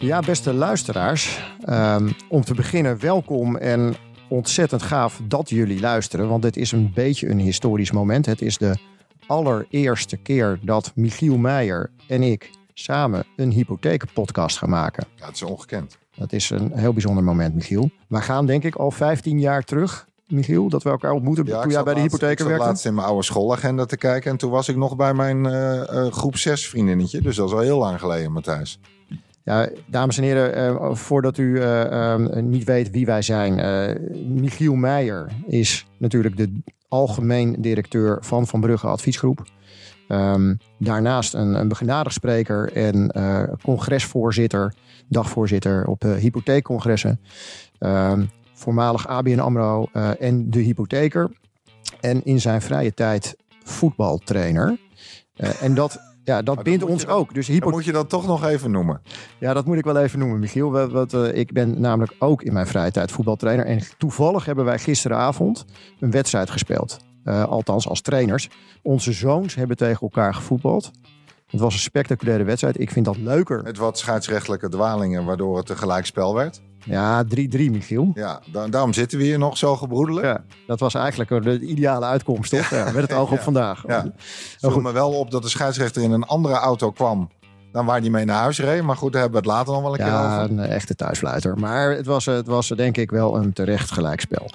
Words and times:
Ja, 0.00 0.20
beste 0.20 0.52
luisteraars. 0.52 1.40
Um, 1.68 2.12
om 2.28 2.44
te 2.44 2.54
beginnen, 2.54 3.00
welkom 3.00 3.56
en 3.56 3.94
ontzettend 4.28 4.82
gaaf 4.82 5.20
dat 5.24 5.48
jullie 5.48 5.80
luisteren. 5.80 6.28
Want 6.28 6.42
dit 6.42 6.56
is 6.56 6.72
een 6.72 6.92
beetje 6.94 7.28
een 7.28 7.38
historisch 7.38 7.90
moment. 7.90 8.26
Het 8.26 8.42
is 8.42 8.58
de 8.58 8.76
allereerste 9.26 10.16
keer 10.16 10.58
dat 10.62 10.92
Michiel 10.94 11.36
Meijer 11.36 11.90
en 12.08 12.22
ik 12.22 12.50
samen 12.74 13.24
een 13.36 13.50
hypotheekpodcast 13.50 14.58
gaan 14.58 14.70
maken. 14.70 15.06
Ja, 15.14 15.26
het 15.26 15.34
is 15.34 15.42
ongekend. 15.42 15.98
Dat 16.16 16.32
is 16.32 16.50
een 16.50 16.72
heel 16.74 16.92
bijzonder 16.92 17.24
moment, 17.24 17.54
Michiel. 17.54 17.90
We 18.08 18.20
gaan 18.20 18.46
denk 18.46 18.64
ik 18.64 18.74
al 18.74 18.90
15 18.90 19.40
jaar 19.40 19.62
terug 19.62 20.08
Michiel, 20.28 20.68
dat 20.68 20.82
we 20.82 20.90
elkaar 20.90 21.12
ontmoeten 21.12 21.46
ja, 21.46 21.62
toen 21.62 21.70
jij 21.70 21.82
bij 21.82 21.94
de 21.94 22.00
hypotheker 22.00 22.44
werkte? 22.44 22.62
Ik 22.62 22.68
laatst 22.68 22.86
in 22.86 22.94
mijn 22.94 23.06
oude 23.06 23.22
schoolagenda 23.22 23.84
te 23.84 23.96
kijken 23.96 24.30
en 24.30 24.36
toen 24.36 24.50
was 24.50 24.68
ik 24.68 24.76
nog 24.76 24.96
bij 24.96 25.14
mijn 25.14 25.44
uh, 25.44 25.74
uh, 25.74 26.06
groep 26.12 26.36
6 26.36 26.68
vriendinnetje. 26.68 27.20
Dus 27.20 27.36
dat 27.36 27.48
is 27.48 27.54
al 27.54 27.60
heel 27.60 27.78
lang 27.78 28.00
geleden, 28.00 28.32
Matthijs. 28.32 28.78
Ja, 29.44 29.68
dames 29.86 30.16
en 30.16 30.22
heren, 30.22 30.58
uh, 30.58 30.94
voordat 30.94 31.38
u 31.38 31.60
ehm, 31.60 32.48
niet 32.48 32.64
weet 32.64 32.90
wie 32.90 33.06
wij 33.06 33.22
zijn. 33.22 33.54
Michiel 34.40 34.74
Meijer 34.74 35.32
is 35.46 35.86
natuurlijk 35.98 36.36
de 36.36 36.62
algemeen 36.88 37.56
directeur 37.58 38.18
van 38.20 38.46
Van 38.46 38.60
Brugge 38.60 38.86
Adviesgroep. 38.86 39.44
Um, 40.08 40.58
daarnaast 40.78 41.34
een, 41.34 41.54
een 41.54 41.68
begenadigd 41.68 42.14
spreker 42.14 42.72
en 42.72 43.12
congresvoorzitter, 43.62 44.74
dagvoorzitter 45.08 45.86
op 45.86 46.02
hypotheekcongressen. 46.02 47.20
Um, 47.78 48.30
voormalig 48.60 49.08
ABN 49.08 49.38
AMRO 49.38 49.88
uh, 49.92 50.22
en 50.22 50.50
de 50.50 50.60
hypotheker. 50.60 51.30
En 52.00 52.24
in 52.24 52.40
zijn 52.40 52.62
vrije 52.62 52.94
tijd 52.94 53.36
voetbaltrainer. 53.64 54.78
Uh, 55.36 55.62
en 55.62 55.74
dat, 55.74 55.98
ja, 56.30 56.42
dat 56.42 56.62
bindt 56.62 56.84
ons 56.84 57.06
ook. 57.06 57.34
Dus 57.34 57.46
hypo... 57.46 57.70
moet 57.70 57.84
je 57.84 57.92
dat 57.92 58.08
toch 58.08 58.26
nog 58.26 58.44
even 58.44 58.70
noemen. 58.70 59.00
Ja, 59.38 59.54
dat 59.54 59.64
moet 59.64 59.78
ik 59.78 59.84
wel 59.84 59.96
even 59.96 60.18
noemen, 60.18 60.38
Michiel. 60.38 60.70
Wat 60.90 61.12
uh, 61.12 61.34
ik 61.34 61.52
ben 61.52 61.80
namelijk 61.80 62.12
ook 62.18 62.42
in 62.42 62.52
mijn 62.52 62.66
vrije 62.66 62.90
tijd 62.90 63.12
voetbaltrainer. 63.12 63.66
En 63.66 63.80
toevallig 63.98 64.44
hebben 64.44 64.64
wij 64.64 64.78
gisteravond 64.78 65.64
een 66.00 66.10
wedstrijd 66.10 66.50
gespeeld. 66.50 66.98
althans 67.24 67.88
als 67.88 68.00
trainers. 68.00 68.48
Onze 68.82 69.12
zoons 69.12 69.54
hebben 69.54 69.76
tegen 69.76 70.00
elkaar 70.00 70.34
gevoetbald. 70.34 70.90
Het 71.50 71.60
was 71.60 71.74
een 71.74 71.80
spectaculaire 71.80 72.44
wedstrijd. 72.44 72.80
Ik 72.80 72.90
vind 72.90 73.04
dat 73.04 73.16
leuker. 73.16 73.64
Het 73.64 73.76
wat 73.76 73.98
scheidsrechtelijke 73.98 74.68
dwalingen, 74.68 75.24
waardoor 75.24 75.56
het 75.56 75.68
een 75.68 75.76
gelijkspel 75.76 76.34
werd. 76.34 76.60
Ja, 76.84 77.24
3-3, 77.24 77.28
Michiel. 77.50 78.10
Ja, 78.14 78.40
daarom 78.70 78.92
zitten 78.92 79.18
we 79.18 79.24
hier 79.24 79.38
nog 79.38 79.56
zo 79.56 79.76
gebroedelijk. 79.76 80.26
Ja, 80.26 80.44
dat 80.66 80.80
was 80.80 80.94
eigenlijk 80.94 81.42
de 81.42 81.60
ideale 81.60 82.04
uitkomst, 82.04 82.50
toch? 82.50 82.70
Ja, 82.70 82.84
met 82.84 83.02
het 83.02 83.12
oog 83.12 83.32
op 83.32 83.40
vandaag. 83.50 83.84
Ja. 83.86 84.02
Het 84.02 84.72
viel 84.72 84.80
me 84.80 84.92
wel 84.92 85.10
op 85.10 85.30
dat 85.30 85.42
de 85.42 85.48
scheidsrechter 85.48 86.02
in 86.02 86.10
een 86.10 86.24
andere 86.24 86.54
auto 86.54 86.90
kwam 86.90 87.30
dan 87.72 87.86
waar 87.86 88.00
die 88.00 88.10
mee 88.10 88.24
naar 88.24 88.40
huis 88.40 88.58
reed. 88.58 88.82
Maar 88.82 88.96
goed, 88.96 89.12
daar 89.12 89.20
hebben 89.20 89.42
we 89.42 89.48
het 89.48 89.56
later 89.56 89.72
nog 89.72 89.82
wel 89.82 89.92
een 89.92 89.98
keer 89.98 90.06
over. 90.06 90.18
Ja, 90.18 90.42
een 90.42 90.58
echte 90.58 90.94
thuisfluiter. 90.94 91.58
Maar 91.58 91.90
het 91.90 92.06
was, 92.06 92.26
het 92.26 92.46
was 92.46 92.68
denk 92.68 92.96
ik 92.96 93.10
wel 93.10 93.36
een 93.36 93.52
terecht 93.52 93.90
gelijkspel. 93.90 94.50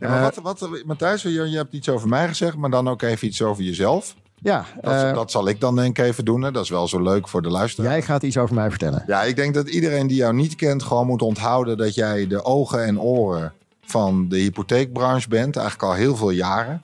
Ja, 0.00 0.08
maar 0.08 0.18
uh, 0.18 0.38
wat, 0.42 0.60
wat, 0.60 0.82
Matthijs, 0.86 1.22
je, 1.22 1.30
je 1.30 1.56
hebt 1.56 1.72
iets 1.72 1.88
over 1.88 2.08
mij 2.08 2.28
gezegd, 2.28 2.56
maar 2.56 2.70
dan 2.70 2.88
ook 2.88 3.02
even 3.02 3.28
iets 3.28 3.42
over 3.42 3.62
jezelf. 3.62 4.14
Ja, 4.46 4.64
dat, 4.80 4.92
uh, 4.92 5.14
dat, 5.14 5.30
zal 5.30 5.48
ik 5.48 5.60
dan 5.60 5.76
denk 5.76 5.98
ik 5.98 6.04
even 6.04 6.24
doen. 6.24 6.42
Hè. 6.42 6.50
Dat 6.50 6.62
is 6.62 6.70
wel 6.70 6.88
zo 6.88 7.02
leuk 7.02 7.28
voor 7.28 7.42
de 7.42 7.50
luisteraar. 7.50 7.90
Jij 7.90 8.02
gaat 8.02 8.22
iets 8.22 8.36
over 8.36 8.54
mij 8.54 8.70
vertellen. 8.70 9.04
Ja, 9.06 9.22
ik 9.22 9.36
denk 9.36 9.54
dat 9.54 9.68
iedereen 9.68 10.06
die 10.06 10.16
jou 10.16 10.34
niet 10.34 10.54
kent 10.54 10.82
gewoon 10.82 11.06
moet 11.06 11.22
onthouden 11.22 11.76
dat 11.76 11.94
jij 11.94 12.26
de 12.26 12.44
ogen 12.44 12.84
en 12.84 13.00
oren 13.00 13.52
van 13.84 14.28
de 14.28 14.38
hypotheekbranche 14.38 15.28
bent. 15.28 15.56
Eigenlijk 15.56 15.88
al 15.88 15.94
heel 15.94 16.16
veel 16.16 16.30
jaren. 16.30 16.82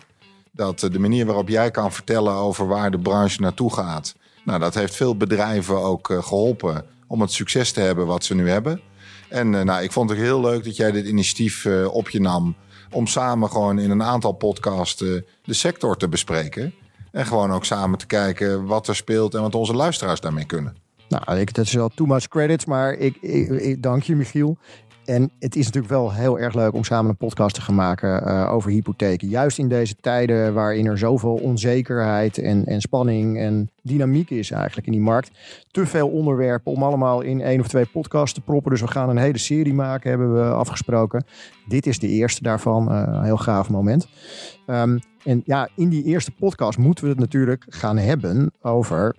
Dat 0.50 0.78
de 0.78 0.98
manier 0.98 1.26
waarop 1.26 1.48
jij 1.48 1.70
kan 1.70 1.92
vertellen 1.92 2.32
over 2.32 2.66
waar 2.66 2.90
de 2.90 2.98
branche 2.98 3.40
naartoe 3.40 3.72
gaat. 3.72 4.14
Nou, 4.44 4.58
dat 4.58 4.74
heeft 4.74 4.94
veel 4.94 5.16
bedrijven 5.16 5.82
ook 5.82 6.08
uh, 6.08 6.22
geholpen 6.22 6.84
om 7.06 7.20
het 7.20 7.32
succes 7.32 7.72
te 7.72 7.80
hebben 7.80 8.06
wat 8.06 8.24
ze 8.24 8.34
nu 8.34 8.50
hebben. 8.50 8.80
En 9.28 9.50
nou, 9.50 9.82
ik 9.82 9.92
vond 9.92 10.10
het 10.10 10.18
heel 10.18 10.40
leuk 10.40 10.64
dat 10.64 10.76
jij 10.76 10.90
dit 10.90 11.06
initiatief 11.06 11.66
op 11.86 12.08
je 12.08 12.20
nam. 12.20 12.54
Om 12.90 13.06
samen 13.06 13.50
gewoon 13.50 13.78
in 13.78 13.90
een 13.90 14.02
aantal 14.02 14.32
podcasts 14.32 14.96
de 14.98 15.24
sector 15.44 15.96
te 15.96 16.08
bespreken. 16.08 16.74
En 17.12 17.26
gewoon 17.26 17.52
ook 17.52 17.64
samen 17.64 17.98
te 17.98 18.06
kijken 18.06 18.66
wat 18.66 18.88
er 18.88 18.96
speelt 18.96 19.34
en 19.34 19.40
wat 19.40 19.54
onze 19.54 19.74
luisteraars 19.74 20.20
daarmee 20.20 20.46
kunnen. 20.46 20.76
Nou, 21.08 21.38
ik, 21.38 21.54
dat 21.54 21.64
is 21.64 21.72
wel 21.72 21.88
too 21.88 22.06
much 22.06 22.28
credits, 22.28 22.64
maar 22.64 22.92
ik, 22.92 23.16
ik, 23.20 23.48
ik 23.48 23.82
dank 23.82 24.02
je, 24.02 24.16
Michiel. 24.16 24.56
En 25.04 25.30
het 25.38 25.56
is 25.56 25.64
natuurlijk 25.64 25.92
wel 25.92 26.12
heel 26.12 26.38
erg 26.38 26.54
leuk 26.54 26.74
om 26.74 26.84
samen 26.84 27.10
een 27.10 27.16
podcast 27.16 27.54
te 27.54 27.60
gaan 27.60 27.74
maken 27.74 28.28
uh, 28.28 28.52
over 28.52 28.70
hypotheken. 28.70 29.28
Juist 29.28 29.58
in 29.58 29.68
deze 29.68 29.94
tijden 30.00 30.54
waarin 30.54 30.86
er 30.86 30.98
zoveel 30.98 31.34
onzekerheid 31.34 32.38
en, 32.38 32.66
en 32.66 32.80
spanning 32.80 33.38
en 33.38 33.70
dynamiek 33.82 34.30
is 34.30 34.50
eigenlijk 34.50 34.86
in 34.86 34.92
die 34.92 35.02
markt. 35.02 35.30
Te 35.70 35.86
veel 35.86 36.08
onderwerpen 36.08 36.72
om 36.72 36.82
allemaal 36.82 37.20
in 37.20 37.40
één 37.40 37.60
of 37.60 37.68
twee 37.68 37.86
podcasts 37.86 38.34
te 38.34 38.40
proppen. 38.40 38.70
Dus 38.70 38.80
we 38.80 38.86
gaan 38.86 39.08
een 39.08 39.16
hele 39.16 39.38
serie 39.38 39.74
maken, 39.74 40.10
hebben 40.10 40.34
we 40.34 40.50
afgesproken. 40.50 41.24
Dit 41.68 41.86
is 41.86 41.98
de 41.98 42.08
eerste 42.08 42.42
daarvan. 42.42 42.92
Uh, 42.92 43.02
een 43.06 43.24
heel 43.24 43.36
gaaf 43.36 43.70
moment. 43.70 44.08
Um, 44.66 44.98
en 45.24 45.42
ja, 45.44 45.68
in 45.76 45.88
die 45.88 46.04
eerste 46.04 46.30
podcast 46.30 46.78
moeten 46.78 47.04
we 47.04 47.10
het 47.10 47.18
natuurlijk 47.18 47.64
gaan 47.68 47.98
hebben 47.98 48.52
over 48.60 49.16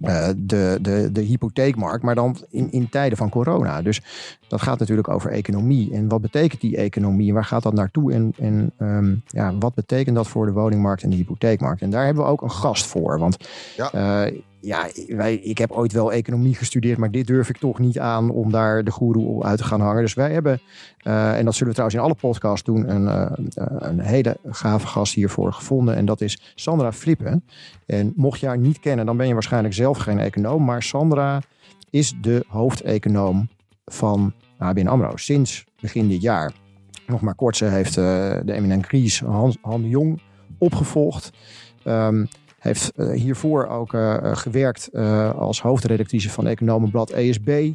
uh, 0.00 0.28
de, 0.36 0.78
de, 0.80 1.08
de 1.12 1.20
hypotheekmarkt, 1.20 2.04
maar 2.04 2.14
dan 2.14 2.36
in, 2.50 2.72
in 2.72 2.88
tijden 2.88 3.18
van 3.18 3.28
corona. 3.28 3.82
Dus 3.82 4.02
dat 4.48 4.62
gaat 4.62 4.78
natuurlijk 4.78 5.08
over 5.08 5.30
economie. 5.30 5.92
En 5.92 6.08
wat 6.08 6.20
betekent 6.20 6.60
die 6.60 6.76
economie? 6.76 7.32
Waar 7.34 7.44
gaat 7.44 7.62
dat 7.62 7.72
naartoe? 7.72 8.12
En, 8.12 8.32
en 8.38 8.72
um, 8.78 9.22
ja, 9.26 9.58
wat 9.58 9.74
betekent 9.74 10.16
dat 10.16 10.28
voor 10.28 10.46
de 10.46 10.52
woningmarkt 10.52 11.02
en 11.02 11.10
de 11.10 11.16
hypotheekmarkt? 11.16 11.82
En 11.82 11.90
daar 11.90 12.04
hebben 12.04 12.24
we 12.24 12.30
ook 12.30 12.42
een 12.42 12.50
gast 12.50 12.86
voor. 12.86 13.18
Want 13.18 13.36
ja. 13.76 14.26
Uh, 14.26 14.40
ja, 14.64 14.88
wij, 15.06 15.34
ik 15.34 15.58
heb 15.58 15.70
ooit 15.70 15.92
wel 15.92 16.12
economie 16.12 16.54
gestudeerd, 16.54 16.98
maar 16.98 17.10
dit 17.10 17.26
durf 17.26 17.48
ik 17.48 17.56
toch 17.58 17.78
niet 17.78 17.98
aan 17.98 18.30
om 18.30 18.50
daar 18.50 18.84
de 18.84 18.90
goeroe 18.90 19.44
uit 19.44 19.58
te 19.58 19.64
gaan 19.64 19.80
hangen. 19.80 20.02
Dus 20.02 20.14
wij 20.14 20.32
hebben, 20.32 20.60
uh, 21.02 21.38
en 21.38 21.44
dat 21.44 21.54
zullen 21.54 21.68
we 21.68 21.74
trouwens 21.74 21.98
in 21.98 22.04
alle 22.04 22.14
podcasts 22.20 22.64
doen, 22.64 22.90
een, 22.90 23.02
uh, 23.02 23.66
een 23.78 24.00
hele 24.00 24.36
gave 24.44 24.86
gast 24.86 25.14
hiervoor 25.14 25.52
gevonden. 25.52 25.96
En 25.96 26.04
dat 26.04 26.20
is 26.20 26.52
Sandra 26.54 26.92
Flippen. 26.92 27.44
En 27.86 28.12
mocht 28.16 28.40
je 28.40 28.46
haar 28.46 28.58
niet 28.58 28.80
kennen, 28.80 29.06
dan 29.06 29.16
ben 29.16 29.26
je 29.26 29.32
waarschijnlijk 29.32 29.74
zelf 29.74 29.98
geen 29.98 30.18
econoom. 30.18 30.64
Maar 30.64 30.82
Sandra 30.82 31.40
is 31.90 32.14
de 32.20 32.44
hoofdeconoom 32.48 33.48
van 33.84 34.32
ABN 34.58 34.86
AMRO 34.86 35.16
sinds 35.16 35.64
begin 35.80 36.08
dit 36.08 36.22
jaar. 36.22 36.52
Nog 37.06 37.20
maar 37.20 37.34
kort, 37.34 37.56
ze 37.56 37.64
heeft 37.64 37.96
uh, 37.96 38.04
de 38.44 38.52
eminent 38.52 38.86
Kries 38.86 39.20
Han, 39.60 39.88
Jong 39.88 40.20
opgevolgd. 40.58 41.30
Um, 41.86 42.28
heeft 42.64 42.92
uh, 42.96 43.12
hiervoor 43.12 43.66
ook 43.66 43.92
uh, 43.92 44.16
gewerkt 44.22 44.94
als 45.36 45.62
hoofdredactrice 45.62 46.30
van 46.30 46.46
Economenblad 46.46 47.10
ESB. 47.10 47.72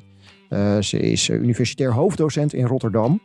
ze 0.80 1.00
is 1.00 1.30
universitair 1.30 1.94
hoofddocent 1.94 2.54
in 2.54 2.66
Rotterdam. 2.66 3.22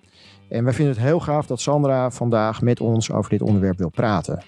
En 0.49 0.65
wij 0.65 0.73
vinden 0.73 0.95
het 0.95 1.05
heel 1.05 1.21
gaaf 1.21 1.47
dat 1.47 1.61
Sandra 1.61 2.11
vandaag 2.11 2.63
met 2.63 2.81
ons 2.81 3.13
over 3.13 3.31
dit 3.31 3.43
onderwerp 3.43 3.79
wil 3.79 3.91
praten. 3.91 4.43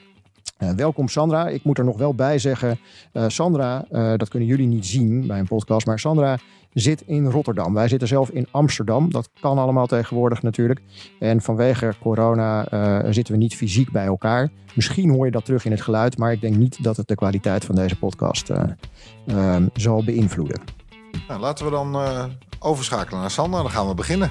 Welkom 0.76 1.08
Sandra. 1.08 1.48
Ik 1.48 1.64
moet 1.64 1.78
er 1.78 1.84
nog 1.84 1.98
wel 1.98 2.14
bij 2.14 2.38
zeggen, 2.38 2.78
Sandra, 3.26 3.84
dat 4.16 4.28
kunnen 4.28 4.48
jullie 4.48 4.66
niet 4.66 4.86
zien 4.86 5.26
bij 5.26 5.38
een 5.38 5.46
podcast, 5.46 5.86
maar 5.86 5.98
Sandra 5.98 6.38
zit 6.80 7.02
in 7.06 7.26
Rotterdam. 7.30 7.74
Wij 7.74 7.88
zitten 7.88 8.08
zelf 8.08 8.30
in 8.30 8.46
Amsterdam. 8.50 9.10
Dat 9.10 9.30
kan 9.40 9.58
allemaal 9.58 9.86
tegenwoordig 9.86 10.42
natuurlijk. 10.42 10.80
En 11.18 11.40
vanwege 11.40 11.94
corona 12.00 12.66
zitten 13.12 13.34
we 13.34 13.40
niet 13.40 13.56
fysiek 13.56 13.90
bij 13.90 14.06
elkaar. 14.06 14.50
Misschien 14.74 15.10
hoor 15.10 15.24
je 15.24 15.30
dat 15.30 15.44
terug 15.44 15.64
in 15.64 15.70
het 15.70 15.80
geluid, 15.80 16.18
maar 16.18 16.32
ik 16.32 16.40
denk 16.40 16.56
niet 16.56 16.82
dat 16.82 16.96
het 16.96 17.08
de 17.08 17.14
kwaliteit 17.14 17.64
van 17.64 17.74
deze 17.74 17.98
podcast 17.98 18.50
ehm, 18.50 19.66
zal 19.74 20.04
beïnvloeden. 20.04 20.60
Nou, 21.28 21.40
laten 21.40 21.64
we 21.64 21.70
dan 21.70 21.96
overschakelen 22.58 23.20
naar 23.20 23.30
Sandra. 23.30 23.62
Dan 23.62 23.70
gaan 23.70 23.88
we 23.88 23.94
beginnen. 23.94 24.30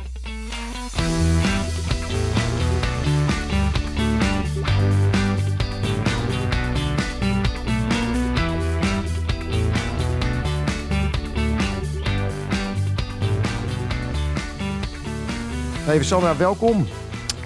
Even 15.89 16.05
Sandra, 16.05 16.37
welkom 16.37 16.87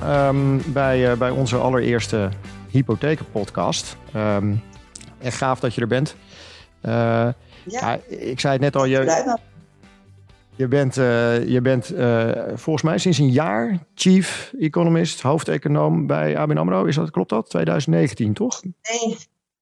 um, 0.04 0.62
bij, 0.74 1.12
uh, 1.12 1.18
bij 1.18 1.30
onze 1.30 1.58
allereerste 1.58 2.30
hypothekenpodcast. 2.72 3.96
Um, 4.16 4.62
echt 5.22 5.38
gaaf 5.38 5.60
dat 5.60 5.76
je 5.76 5.82
er 5.82 5.88
bent. 5.88 6.16
Uh, 6.82 6.92
ja. 6.92 7.34
ja. 7.66 8.00
ik 8.08 8.40
zei 8.40 8.54
het 8.54 8.62
net 8.62 8.76
al, 8.76 8.86
je, 8.86 9.38
je 10.56 10.68
bent, 10.68 10.98
uh, 10.98 11.48
je 11.48 11.62
bent 11.62 11.94
volgens 12.54 12.84
mij 12.84 12.98
sinds 12.98 13.18
een 13.18 13.32
jaar 13.32 13.78
chief 13.96 14.54
economist, 14.60 15.22
hoofdeconoom 15.22 16.08
bij 16.08 16.38
ABN 16.38 16.58
AMRO. 16.58 16.86
Is 16.86 16.96
dat, 16.96 17.12
klopt 17.12 17.30
dat? 17.30 17.50
2019, 17.50 18.34
toch? 18.34 18.62
Nee, 18.64 19.18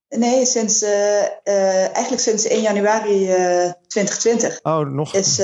Nee, 0.09 0.45
sinds, 0.45 0.83
eigenlijk 0.83 2.21
sinds 2.21 2.47
1 2.47 2.61
januari 2.61 3.31
uh, 3.31 3.71
2020 3.87 4.59
oh, 4.63 4.79
nog... 4.79 5.13
is, 5.13 5.41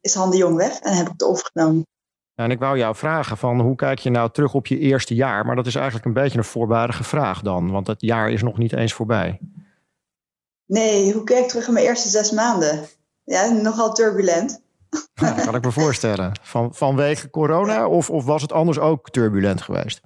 is 0.00 0.14
Han 0.14 0.30
de 0.30 0.36
Jong 0.36 0.56
weg 0.56 0.78
en 0.78 0.96
heb 0.96 1.06
ik 1.06 1.12
het 1.12 1.22
overgenomen. 1.22 1.86
En 2.34 2.50
ik 2.50 2.58
wou 2.58 2.78
jou 2.78 2.96
vragen 2.96 3.36
van 3.36 3.60
hoe 3.60 3.76
kijk 3.76 3.98
je 3.98 4.10
nou 4.10 4.30
terug 4.30 4.54
op 4.54 4.66
je 4.66 4.78
eerste 4.78 5.14
jaar? 5.14 5.46
Maar 5.46 5.56
dat 5.56 5.66
is 5.66 5.74
eigenlijk 5.74 6.04
een 6.04 6.12
beetje 6.12 6.38
een 6.38 6.44
voorbarige 6.44 7.04
vraag 7.04 7.40
dan, 7.40 7.70
want 7.70 7.86
het 7.86 8.00
jaar 8.00 8.30
is 8.30 8.42
nog 8.42 8.58
niet 8.58 8.72
eens 8.72 8.92
voorbij. 8.92 9.40
Nee, 10.66 11.12
hoe 11.12 11.24
kijk 11.24 11.42
ik 11.42 11.48
terug 11.48 11.66
op 11.66 11.72
mijn 11.72 11.86
eerste 11.86 12.08
zes 12.08 12.30
maanden? 12.30 12.86
Ja, 13.24 13.48
nogal 13.48 13.92
turbulent. 13.92 14.62
Ja, 15.14 15.34
dat 15.34 15.44
kan 15.44 15.54
ik 15.54 15.64
me 15.64 15.72
voorstellen. 15.82 16.32
Van, 16.42 16.74
vanwege 16.74 17.30
corona 17.30 17.88
of, 17.88 18.10
of 18.10 18.24
was 18.24 18.42
het 18.42 18.52
anders 18.52 18.78
ook 18.78 19.10
turbulent 19.10 19.62
geweest? 19.62 20.00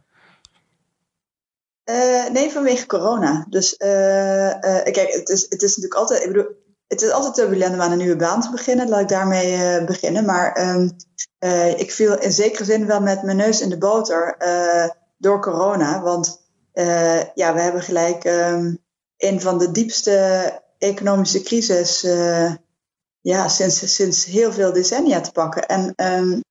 Uh, 1.91 2.29
nee, 2.29 2.51
vanwege 2.51 2.87
corona. 2.87 3.47
Dus 3.49 3.73
uh, 3.73 3.89
kijk, 4.83 5.13
het 5.13 5.29
is, 5.29 5.47
het 5.49 5.63
is 5.63 5.77
natuurlijk 5.77 5.95
altijd. 5.95 6.23
Ik 6.23 6.33
bedoel, 6.33 6.47
het 6.87 7.03
is 7.03 7.11
altijd 7.11 7.35
turbulent 7.35 7.75
om 7.75 7.81
aan 7.81 7.93
een 7.93 7.99
nieuwe 7.99 8.17
baan 8.17 8.41
te 8.41 8.51
beginnen. 8.51 8.89
Laat 8.89 9.01
ik 9.01 9.09
daarmee 9.09 9.85
beginnen. 9.85 10.25
Maar 10.25 10.71
um, 10.71 10.97
ik 11.77 11.93
viel 11.93 12.19
in 12.19 12.33
zekere 12.33 12.65
zin 12.65 12.87
wel 12.87 13.01
met 13.01 13.23
mijn 13.23 13.37
neus 13.37 13.61
in 13.61 13.69
de 13.69 13.79
boter 13.79 14.37
door 15.19 15.41
corona. 15.41 16.03
Want 16.03 16.41
ja, 17.35 17.55
we 17.55 17.61
hebben 17.61 17.83
gelijk 17.83 18.25
um, 18.25 18.79
een 19.17 19.41
van 19.41 19.59
de 19.59 19.71
diepste 19.71 20.51
economische 20.79 21.43
crisis 21.43 22.07
ja, 23.21 23.49
sinds, 23.49 23.95
sinds 23.95 24.25
heel 24.25 24.53
veel 24.53 24.73
decennia 24.73 25.21
te 25.21 25.33
pakken. 25.33 25.67
En, 25.67 25.83
um, 25.97 26.43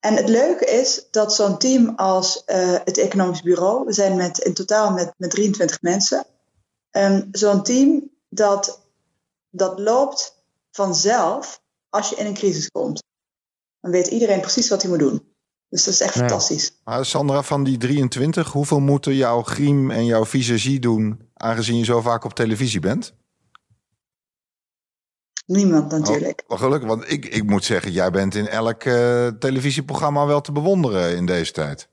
en 0.00 0.14
het 0.14 0.28
leuke 0.28 0.64
is 0.64 1.06
dat 1.10 1.34
zo'n 1.34 1.58
team 1.58 1.92
als 1.94 2.42
het 2.84 2.98
Economisch 2.98 3.42
Bureau, 3.42 3.84
we 3.84 3.92
zijn 3.92 4.16
met, 4.16 4.38
in 4.38 4.54
totaal 4.54 4.92
met, 4.92 5.12
met 5.16 5.30
23 5.30 5.82
mensen, 5.82 6.26
zo'n 7.30 7.62
team 7.62 8.10
dat, 8.28 8.85
dat 9.56 9.78
loopt 9.78 10.44
vanzelf 10.70 11.62
als 11.88 12.08
je 12.08 12.16
in 12.16 12.26
een 12.26 12.34
crisis 12.34 12.70
komt. 12.70 13.02
Dan 13.80 13.90
weet 13.90 14.06
iedereen 14.06 14.40
precies 14.40 14.68
wat 14.68 14.82
hij 14.82 14.90
moet 14.90 15.00
doen. 15.00 15.34
Dus 15.68 15.84
dat 15.84 15.94
is 15.94 16.00
echt 16.00 16.14
fantastisch. 16.14 16.72
Maar 16.84 17.06
Sandra, 17.06 17.42
van 17.42 17.64
die 17.64 17.78
23, 17.78 18.52
hoeveel 18.52 18.80
moeten 18.80 19.14
jouw 19.14 19.42
griem 19.42 19.90
en 19.90 20.04
jouw 20.04 20.24
visagie 20.24 20.80
doen, 20.80 21.30
aangezien 21.34 21.78
je 21.78 21.84
zo 21.84 22.00
vaak 22.00 22.24
op 22.24 22.34
televisie 22.34 22.80
bent? 22.80 23.14
Niemand 25.46 25.90
natuurlijk. 25.90 26.44
Oh, 26.46 26.58
gelukkig, 26.58 26.88
want 26.88 27.10
ik, 27.10 27.26
ik 27.26 27.44
moet 27.44 27.64
zeggen, 27.64 27.92
jij 27.92 28.10
bent 28.10 28.34
in 28.34 28.48
elk 28.48 28.84
uh, 28.84 29.26
televisieprogramma 29.26 30.26
wel 30.26 30.40
te 30.40 30.52
bewonderen 30.52 31.16
in 31.16 31.26
deze 31.26 31.52
tijd. 31.52 31.88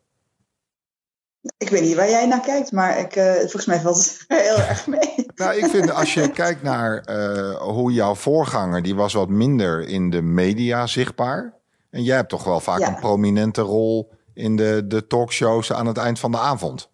Ik 1.58 1.70
weet 1.70 1.82
niet 1.82 1.96
waar 1.96 2.10
jij 2.10 2.26
naar 2.26 2.42
kijkt, 2.42 2.72
maar 2.72 3.00
ik, 3.00 3.16
uh, 3.16 3.34
volgens 3.34 3.66
mij 3.66 3.80
valt 3.80 3.98
het 3.98 4.26
heel 4.44 4.58
erg 4.58 4.88
mee. 4.88 5.26
Nou, 5.36 5.56
ik 5.56 5.66
vind 5.66 5.92
als 5.92 6.14
je 6.14 6.32
kijkt 6.44 6.64
naar 6.64 7.04
uh, 7.10 7.56
hoe 7.62 7.92
jouw 7.92 8.16
voorganger, 8.16 8.82
die 8.82 8.96
was 8.96 9.14
wat 9.14 9.30
minder 9.30 9.88
in 9.88 10.10
de 10.10 10.22
media 10.22 10.88
zichtbaar. 10.88 11.54
En 11.90 12.04
jij 12.04 12.16
hebt 12.16 12.30
toch 12.30 12.44
wel 12.44 12.60
vaak 12.60 12.80
ja. 12.80 12.88
een 12.88 13.00
prominente 13.00 13.62
rol 13.62 14.12
in 14.34 14.56
de, 14.56 14.88
de 14.88 15.08
talkshows 15.08 15.74
aan 15.74 15.86
het 15.86 15.98
eind 15.98 16.20
van 16.20 16.32
de 16.32 16.38
avond. 16.38 16.92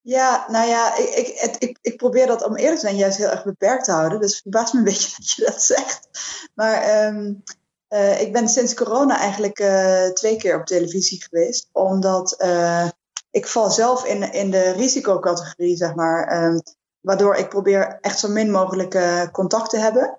Ja, 0.00 0.46
nou 0.48 0.68
ja, 0.68 0.96
ik, 0.96 1.28
ik, 1.28 1.56
ik, 1.58 1.78
ik 1.82 1.96
probeer 1.96 2.26
dat 2.26 2.44
om 2.44 2.56
eerlijk 2.56 2.80
te 2.80 2.86
zijn 2.86 2.96
juist 2.96 3.16
heel 3.16 3.30
erg 3.30 3.44
beperkt 3.44 3.84
te 3.84 3.92
houden. 3.92 4.20
Dus 4.20 4.32
het 4.32 4.42
verbaast 4.42 4.72
me 4.72 4.78
een 4.78 4.84
beetje 4.84 5.10
dat 5.16 5.30
je 5.30 5.44
dat 5.44 5.62
zegt. 5.62 6.08
Maar 6.54 7.06
um, 7.06 7.42
uh, 7.88 8.20
ik 8.20 8.32
ben 8.32 8.48
sinds 8.48 8.74
corona 8.74 9.18
eigenlijk 9.18 9.58
uh, 9.58 10.06
twee 10.06 10.36
keer 10.36 10.58
op 10.60 10.66
televisie 10.66 11.22
geweest. 11.22 11.68
Omdat 11.72 12.42
uh, 12.44 12.88
ik 13.32 13.46
val 13.46 13.70
zelf 13.70 14.04
in, 14.04 14.32
in 14.32 14.50
de 14.50 14.70
risicocategorie, 14.70 15.76
zeg 15.76 15.94
maar. 15.94 16.44
Um, 16.44 16.62
waardoor 17.00 17.34
ik 17.34 17.48
probeer 17.48 17.98
echt 18.00 18.18
zo 18.18 18.28
min 18.28 18.50
mogelijk 18.50 18.98
contact 19.32 19.70
te 19.70 19.78
hebben. 19.78 20.18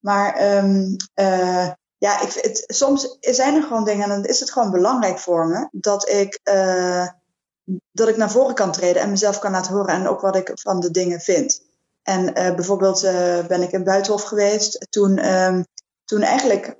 Maar 0.00 0.56
um, 0.56 0.96
ja, 1.98 2.20
ik, 2.20 2.32
het, 2.32 2.64
soms 2.66 3.16
zijn 3.20 3.54
er 3.54 3.62
gewoon 3.62 3.84
dingen 3.84 4.02
en 4.02 4.08
dan 4.08 4.24
is 4.24 4.40
het 4.40 4.50
gewoon 4.52 4.70
belangrijk 4.70 5.18
voor 5.18 5.46
me 5.46 5.68
dat 5.72 6.08
ik 6.08 6.40
dat 7.92 8.08
ik 8.08 8.16
naar 8.16 8.30
voren 8.30 8.54
kan 8.54 8.72
treden 8.72 9.02
en 9.02 9.10
mezelf 9.10 9.38
kan 9.38 9.50
laten 9.50 9.72
horen 9.72 9.94
en 9.94 10.08
ook 10.08 10.20
wat 10.20 10.36
ik 10.36 10.50
van 10.54 10.80
de 10.80 10.90
dingen 10.90 11.20
vind. 11.20 11.62
En 12.02 12.34
bijvoorbeeld 12.34 13.00
ben 13.48 13.62
ik 13.62 13.72
in 13.72 13.84
Buitenhof 13.84 14.22
geweest 14.22 14.86
toen, 14.90 15.34
um, 15.34 15.66
toen 16.04 16.22
eigenlijk 16.22 16.76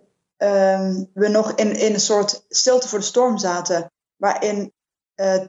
we 1.13 1.29
nog 1.29 1.53
in, 1.53 1.77
in 1.77 1.95
een 1.95 2.01
soort 2.01 2.45
stilte 2.49 2.89
voor 2.89 2.99
de 2.99 3.05
storm 3.05 3.39
zaten, 3.39 3.93
waarin 4.17 4.73
uh, 5.17 5.45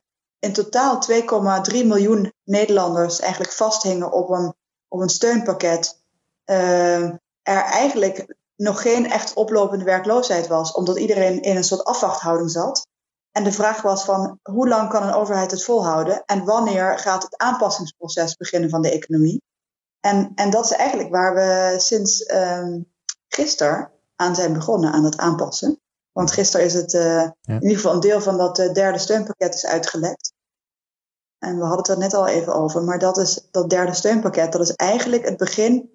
in 0.46 0.54
totaal 0.54 1.00
2,3 1.12 1.86
miljoen 1.86 2.34
Nederlanders 2.44 3.20
eigenlijk 3.20 3.52
vasthingen 3.52 4.12
op 4.12 4.30
een, 4.30 4.54
op 4.88 5.00
een 5.00 5.10
steunpakket. 5.10 6.04
er 6.46 7.20
eigenlijk 7.44 8.36
nog 8.56 8.82
geen 8.82 9.12
echt 9.12 9.34
oplopende 9.34 9.86
werkloosheid 9.86 10.48
was, 10.48 10.72
omdat 10.72 10.98
iedereen 10.98 11.42
in 11.42 11.56
een 11.56 11.64
soort 11.64 11.84
afwachthouding 11.84 12.52
zat. 12.52 12.88
En 13.32 13.44
de 13.44 13.52
vraag 13.52 13.82
was 13.82 14.04
van 14.04 14.40
hoe 14.44 14.68
lang 14.68 14.90
kan 14.90 15.04
een 15.04 15.14
overheid 15.14 15.52
het 15.52 15.64
volhouden 15.64 16.24
en 16.26 16.46
wanneer 16.46 17.00
gaat 17.00 17.24
het 17.24 17.38
aanpassingsproces 17.38 18.36
beginnen 18.36 18.70
van 18.70 18.82
de 18.82 18.92
economie? 18.92 19.42
En, 20.00 20.32
en 20.36 20.50
dat 20.50 20.66
is 20.66 20.72
eigenlijk 20.72 21.10
waar 21.10 21.36
we 21.36 21.76
sinds 21.80 22.32
um, 22.34 22.92
gisteren 23.28 23.92
aan 24.16 24.36
zijn 24.36 24.54
begonnen, 24.54 24.92
aan 24.92 25.04
het 25.04 25.18
aanpassen. 25.18 25.80
Want 26.12 26.32
gisteren 26.32 26.66
is 26.66 26.74
het 26.74 26.94
uh, 26.94 27.02
ja. 27.02 27.34
in 27.42 27.62
ieder 27.62 27.76
geval 27.76 27.94
een 27.94 28.00
deel 28.00 28.22
van 28.22 28.38
dat 28.38 28.60
uh, 28.60 28.74
derde 28.74 28.98
steunpakket 28.98 29.54
is 29.54 29.66
uitgelekt. 29.66 30.34
En 31.46 31.58
we 31.58 31.62
hadden 31.62 31.78
het 31.78 31.88
er 31.88 31.98
net 31.98 32.14
al 32.14 32.28
even 32.28 32.56
over, 32.56 32.84
maar 32.84 33.00
dat, 33.00 33.18
is, 33.18 33.48
dat 33.52 33.70
derde 33.70 33.94
steunpakket, 33.94 34.52
dat 34.52 34.62
is 34.62 34.72
eigenlijk 34.72 35.26
het 35.26 35.38
begin 35.38 35.90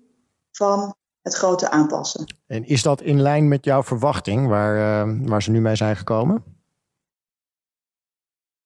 van 0.50 0.94
het 1.22 1.34
grote 1.34 1.70
aanpassen. 1.70 2.36
En 2.46 2.64
is 2.64 2.82
dat 2.82 3.00
in 3.00 3.20
lijn 3.20 3.48
met 3.48 3.64
jouw 3.64 3.82
verwachting, 3.82 4.48
waar, 4.48 5.06
uh, 5.06 5.28
waar 5.28 5.42
ze 5.42 5.50
nu 5.50 5.60
mee 5.60 5.76
zijn 5.76 5.96
gekomen? 5.96 6.44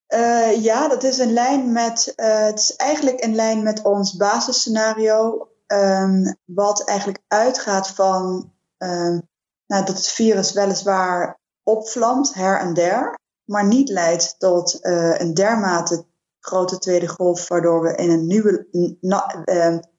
Uh, 0.09 0.63
ja, 0.63 0.89
dat 0.89 1.03
is 1.03 1.19
in 1.19 1.33
lijn 1.33 1.73
met, 1.73 2.13
uh, 2.17 2.45
het 2.45 2.59
is 2.59 2.77
eigenlijk 2.77 3.21
in 3.21 3.35
lijn 3.35 3.63
met 3.63 3.83
ons 3.83 4.17
basisscenario, 4.17 5.49
um, 5.67 6.37
wat 6.45 6.85
eigenlijk 6.85 7.23
uitgaat 7.29 7.89
van 7.89 8.53
um, 8.79 9.29
nou, 9.67 9.85
dat 9.85 9.97
het 9.97 10.09
virus 10.09 10.53
weliswaar 10.53 11.39
opvlamt 11.63 12.35
her 12.35 12.59
en 12.59 12.75
der, 12.75 13.19
maar 13.45 13.67
niet 13.67 13.89
leidt 13.89 14.35
tot 14.39 14.79
een 14.83 15.35
dermate 15.35 16.05
grote 16.47 16.79
tweede 16.79 17.09
golf, 17.09 17.49
waardoor 17.49 17.83
we 17.83 17.95
in 17.95 18.11
een 18.11 18.27
nieuwe 18.27 18.67
na, 19.01 19.45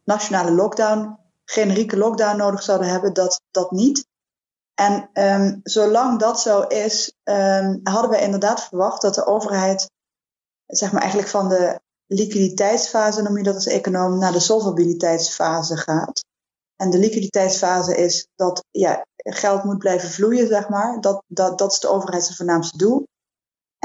nationale 0.04 0.52
lockdown, 0.52 1.18
generieke 1.46 1.98
lockdown 1.98 2.38
nodig 2.38 2.64
zouden 2.64 2.88
hebben, 2.88 3.14
dat, 3.14 3.42
dat 3.52 3.72
niet. 3.72 4.08
En 4.74 5.10
um, 5.14 5.60
zolang 5.64 6.20
dat 6.20 6.42
zo 6.42 6.62
is, 6.62 7.14
hadden 7.84 8.10
we 8.10 8.22
inderdaad 8.22 8.64
verwacht 8.64 9.02
dat 9.02 9.16
de 9.16 9.26
overheid 9.26 9.92
zeg 10.66 10.92
maar 10.92 11.02
eigenlijk 11.02 11.32
van 11.32 11.50
de 11.50 11.80
liquiditeitsfase, 12.08 13.22
noem 13.22 13.38
je 13.38 13.44
dat 13.44 13.56
als 13.56 13.68
econoom, 13.68 14.18
naar 14.18 14.32
de 14.32 14.40
solvabiliteitsfase 14.40 15.78
gaat. 15.78 16.26
En 16.76 16.90
de 16.90 16.98
liquiditeitsfase 16.98 17.96
is 17.96 18.28
dat 18.36 18.66
ja, 18.72 19.06
geld 19.16 19.64
moet 19.64 19.78
blijven 19.78 20.10
vloeien, 20.10 20.48
zeg 20.48 20.70
maar. 20.70 21.02
Dat, 21.02 21.24
dat, 21.28 21.58
dat 21.58 21.72
is 21.72 21.80
de 21.80 21.88
overheid 21.88 22.36
voornaamste 22.36 22.78
doel. 22.78 23.08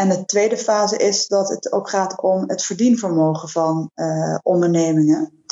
En 0.01 0.09
de 0.09 0.25
tweede 0.25 0.57
fase 0.57 0.97
is 0.97 1.27
dat 1.27 1.49
het 1.49 1.73
ook 1.73 1.91
gaat 1.91 2.21
om 2.21 2.45
het 2.47 2.63
verdienvermogen 2.63 3.49
van 3.49 3.91
uh, 3.95 4.39
ondernemingen. 4.43 5.45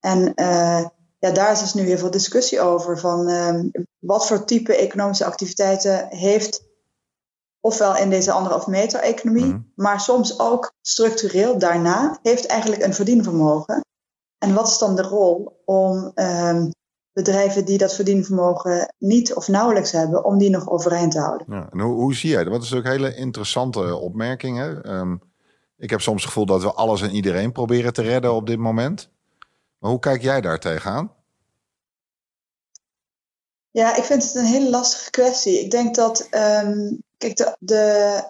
En 0.00 0.32
uh, 0.34 0.84
ja, 1.18 1.30
daar 1.30 1.52
is 1.52 1.60
dus 1.60 1.74
nu 1.74 1.82
heel 1.82 1.98
veel 1.98 2.10
discussie 2.10 2.60
over. 2.60 2.98
Van 2.98 3.28
uh, 3.28 3.60
wat 3.98 4.26
voor 4.26 4.44
type 4.44 4.76
economische 4.76 5.24
activiteiten 5.24 6.06
heeft 6.08 6.64
ofwel 7.60 7.96
in 7.96 8.10
deze 8.10 8.32
anderhalf 8.32 8.66
meter 8.66 9.00
economie, 9.00 9.44
mm. 9.44 9.72
maar 9.74 10.00
soms 10.00 10.38
ook 10.38 10.72
structureel 10.80 11.58
daarna, 11.58 12.18
heeft 12.22 12.46
eigenlijk 12.46 12.82
een 12.82 12.94
verdienvermogen. 12.94 13.80
En 14.38 14.54
wat 14.54 14.68
is 14.68 14.78
dan 14.78 14.96
de 14.96 15.02
rol 15.02 15.62
om 15.64 16.12
um, 16.14 16.70
bedrijven 17.14 17.64
die 17.64 17.78
dat 17.78 17.94
verdienvermogen 17.94 18.94
niet 18.98 19.34
of 19.34 19.48
nauwelijks 19.48 19.92
hebben, 19.92 20.24
om 20.24 20.38
die 20.38 20.50
nog 20.50 20.68
overeind 20.68 21.12
te 21.12 21.20
houden? 21.20 21.46
Ja, 21.50 21.68
en 21.70 21.80
hoe, 21.80 21.94
hoe 21.94 22.14
zie 22.14 22.30
jij 22.30 22.44
dat? 22.44 22.52
Dat 22.52 22.62
is 22.62 22.74
ook 22.74 22.84
een 22.84 22.90
hele 22.90 23.14
interessante 23.14 23.96
opmerking. 23.96 24.58
Hè? 24.58 24.96
Um, 24.98 25.22
ik 25.76 25.90
heb 25.90 26.00
soms 26.00 26.22
het 26.22 26.32
gevoel 26.32 26.46
dat 26.46 26.62
we 26.62 26.72
alles 26.72 27.02
en 27.02 27.10
iedereen 27.10 27.52
proberen 27.52 27.92
te 27.92 28.02
redden 28.02 28.34
op 28.34 28.46
dit 28.46 28.58
moment. 28.58 29.10
Maar 29.78 29.90
hoe 29.90 30.00
kijk 30.00 30.22
jij 30.22 30.40
daar 30.40 30.58
tegenaan? 30.58 31.12
Ja, 33.70 33.96
ik 33.96 34.04
vind 34.04 34.22
het 34.22 34.34
een 34.34 34.44
hele 34.44 34.70
lastige 34.70 35.10
kwestie. 35.10 35.60
Ik 35.60 35.70
denk 35.70 35.94
dat 35.94 36.28
um, 36.64 37.02
Kijk, 37.24 37.36
de, 37.36 37.56
de, 37.58 38.22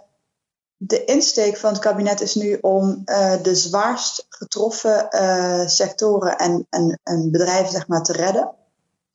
de 0.77 1.05
insteek 1.05 1.57
van 1.57 1.73
het 1.73 1.83
kabinet 1.83 2.21
is 2.21 2.35
nu 2.35 2.59
om 2.61 3.03
uh, 3.05 3.43
de 3.43 3.55
zwaarst 3.55 4.27
getroffen 4.29 5.09
uh, 5.11 5.67
sectoren 5.67 6.39
en, 6.39 6.67
en, 6.71 7.01
en, 7.03 7.31
bedrijven 7.31 7.73
zeg 7.73 7.89
maar, 7.89 8.03
te 8.03 8.13
redden, 8.13 8.51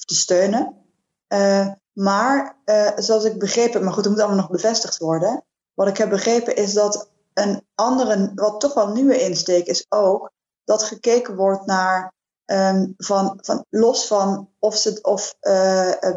te 0.10 0.16
steunen. 0.16 0.76
Uh, 1.28 1.68
maar 1.94 2.58
zoals 2.96 3.24
ik 3.24 3.40
begrepen, 3.40 3.84
maar 3.84 3.94
goed, 3.94 4.04
dat 4.04 4.12
moet 4.12 4.22
allemaal 4.22 4.40
nog 4.40 4.50
bevestigd 4.50 4.98
worden. 4.98 5.44
Wat 5.74 5.88
ik 5.88 5.98
heb 5.98 6.10
begrepen 6.10 6.56
is 6.56 6.74
dat 6.74 7.10
een 7.34 7.68
andere, 7.76 8.32
wat 8.36 8.60
toch 8.60 8.74
wel 8.74 8.92
nieuwe 8.92 9.22
insteek 9.22 9.66
is 9.66 9.86
ook, 9.90 10.32
dat 10.64 10.84
gekeken 10.84 11.36
wordt 11.36 11.66
naar 11.66 12.14
um, 12.46 12.94
van, 12.98 13.38
van, 13.42 13.66
los 13.70 14.08
van 14.08 14.50
of, 14.60 14.76
ze, 14.76 15.00
of 15.02 15.36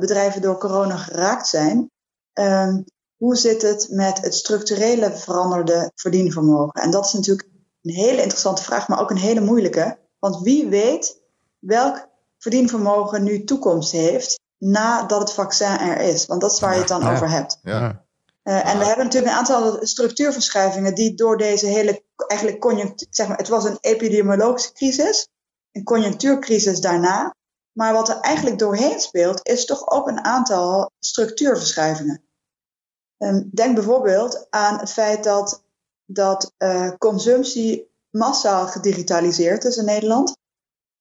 bedrijven 0.00 0.42
door 0.42 0.58
corona 0.58 0.96
geraakt 0.96 1.48
zijn, 1.48 1.90
um, 2.32 2.84
hoe 3.16 3.36
zit 3.36 3.62
het 3.62 3.88
met 3.90 4.20
het 4.20 4.34
structurele 4.34 5.12
veranderde 5.12 5.92
verdienvermogen? 5.94 6.82
En 6.82 6.90
dat 6.90 7.06
is 7.06 7.12
natuurlijk 7.12 7.48
een 7.82 7.94
hele 7.94 8.22
interessante 8.22 8.62
vraag, 8.62 8.88
maar 8.88 9.00
ook 9.00 9.10
een 9.10 9.16
hele 9.16 9.40
moeilijke. 9.40 9.98
Want 10.18 10.40
wie 10.40 10.68
weet 10.68 11.20
welk 11.58 12.08
verdienvermogen 12.42 13.22
nu 13.22 13.44
toekomst 13.44 13.92
heeft 13.92 14.40
nadat 14.58 15.20
het 15.20 15.32
vaccin 15.32 15.78
er 15.78 16.00
is. 16.00 16.26
Want 16.26 16.40
dat 16.40 16.52
is 16.52 16.60
waar 16.60 16.72
je 16.72 16.78
het 16.78 16.88
dan 16.88 17.08
over 17.08 17.30
hebt. 17.30 17.58
Ja. 17.62 18.04
Uh, 18.44 18.68
en 18.68 18.78
we 18.78 18.84
hebben 18.84 19.04
natuurlijk 19.04 19.32
een 19.32 19.38
aantal 19.38 19.78
structuurverschuivingen 19.80 20.94
die 20.94 21.14
door 21.14 21.38
deze 21.38 21.66
hele 21.66 22.04
eigenlijk 22.26 22.60
conjunctuur, 22.60 23.08
zeg 23.10 23.28
maar, 23.28 23.36
het 23.36 23.48
was 23.48 23.64
een 23.64 23.78
epidemiologische 23.80 24.72
crisis, 24.72 25.28
een 25.72 25.84
conjunctuurcrisis 25.84 26.80
daarna. 26.80 27.34
Maar 27.72 27.92
wat 27.92 28.08
er 28.08 28.20
eigenlijk 28.20 28.58
doorheen 28.58 29.00
speelt, 29.00 29.48
is 29.48 29.64
toch 29.64 29.90
ook 29.90 30.08
een 30.08 30.24
aantal 30.24 30.90
structuurverschuivingen. 30.98 32.22
Um, 33.18 33.50
denk 33.52 33.74
bijvoorbeeld 33.74 34.46
aan 34.50 34.78
het 34.78 34.92
feit 34.92 35.24
dat, 35.24 35.62
dat 36.04 36.52
uh, 36.58 36.90
consumptie 36.98 37.90
massaal 38.10 38.66
gedigitaliseerd 38.66 39.64
is 39.64 39.76
in 39.76 39.84
Nederland. 39.84 40.36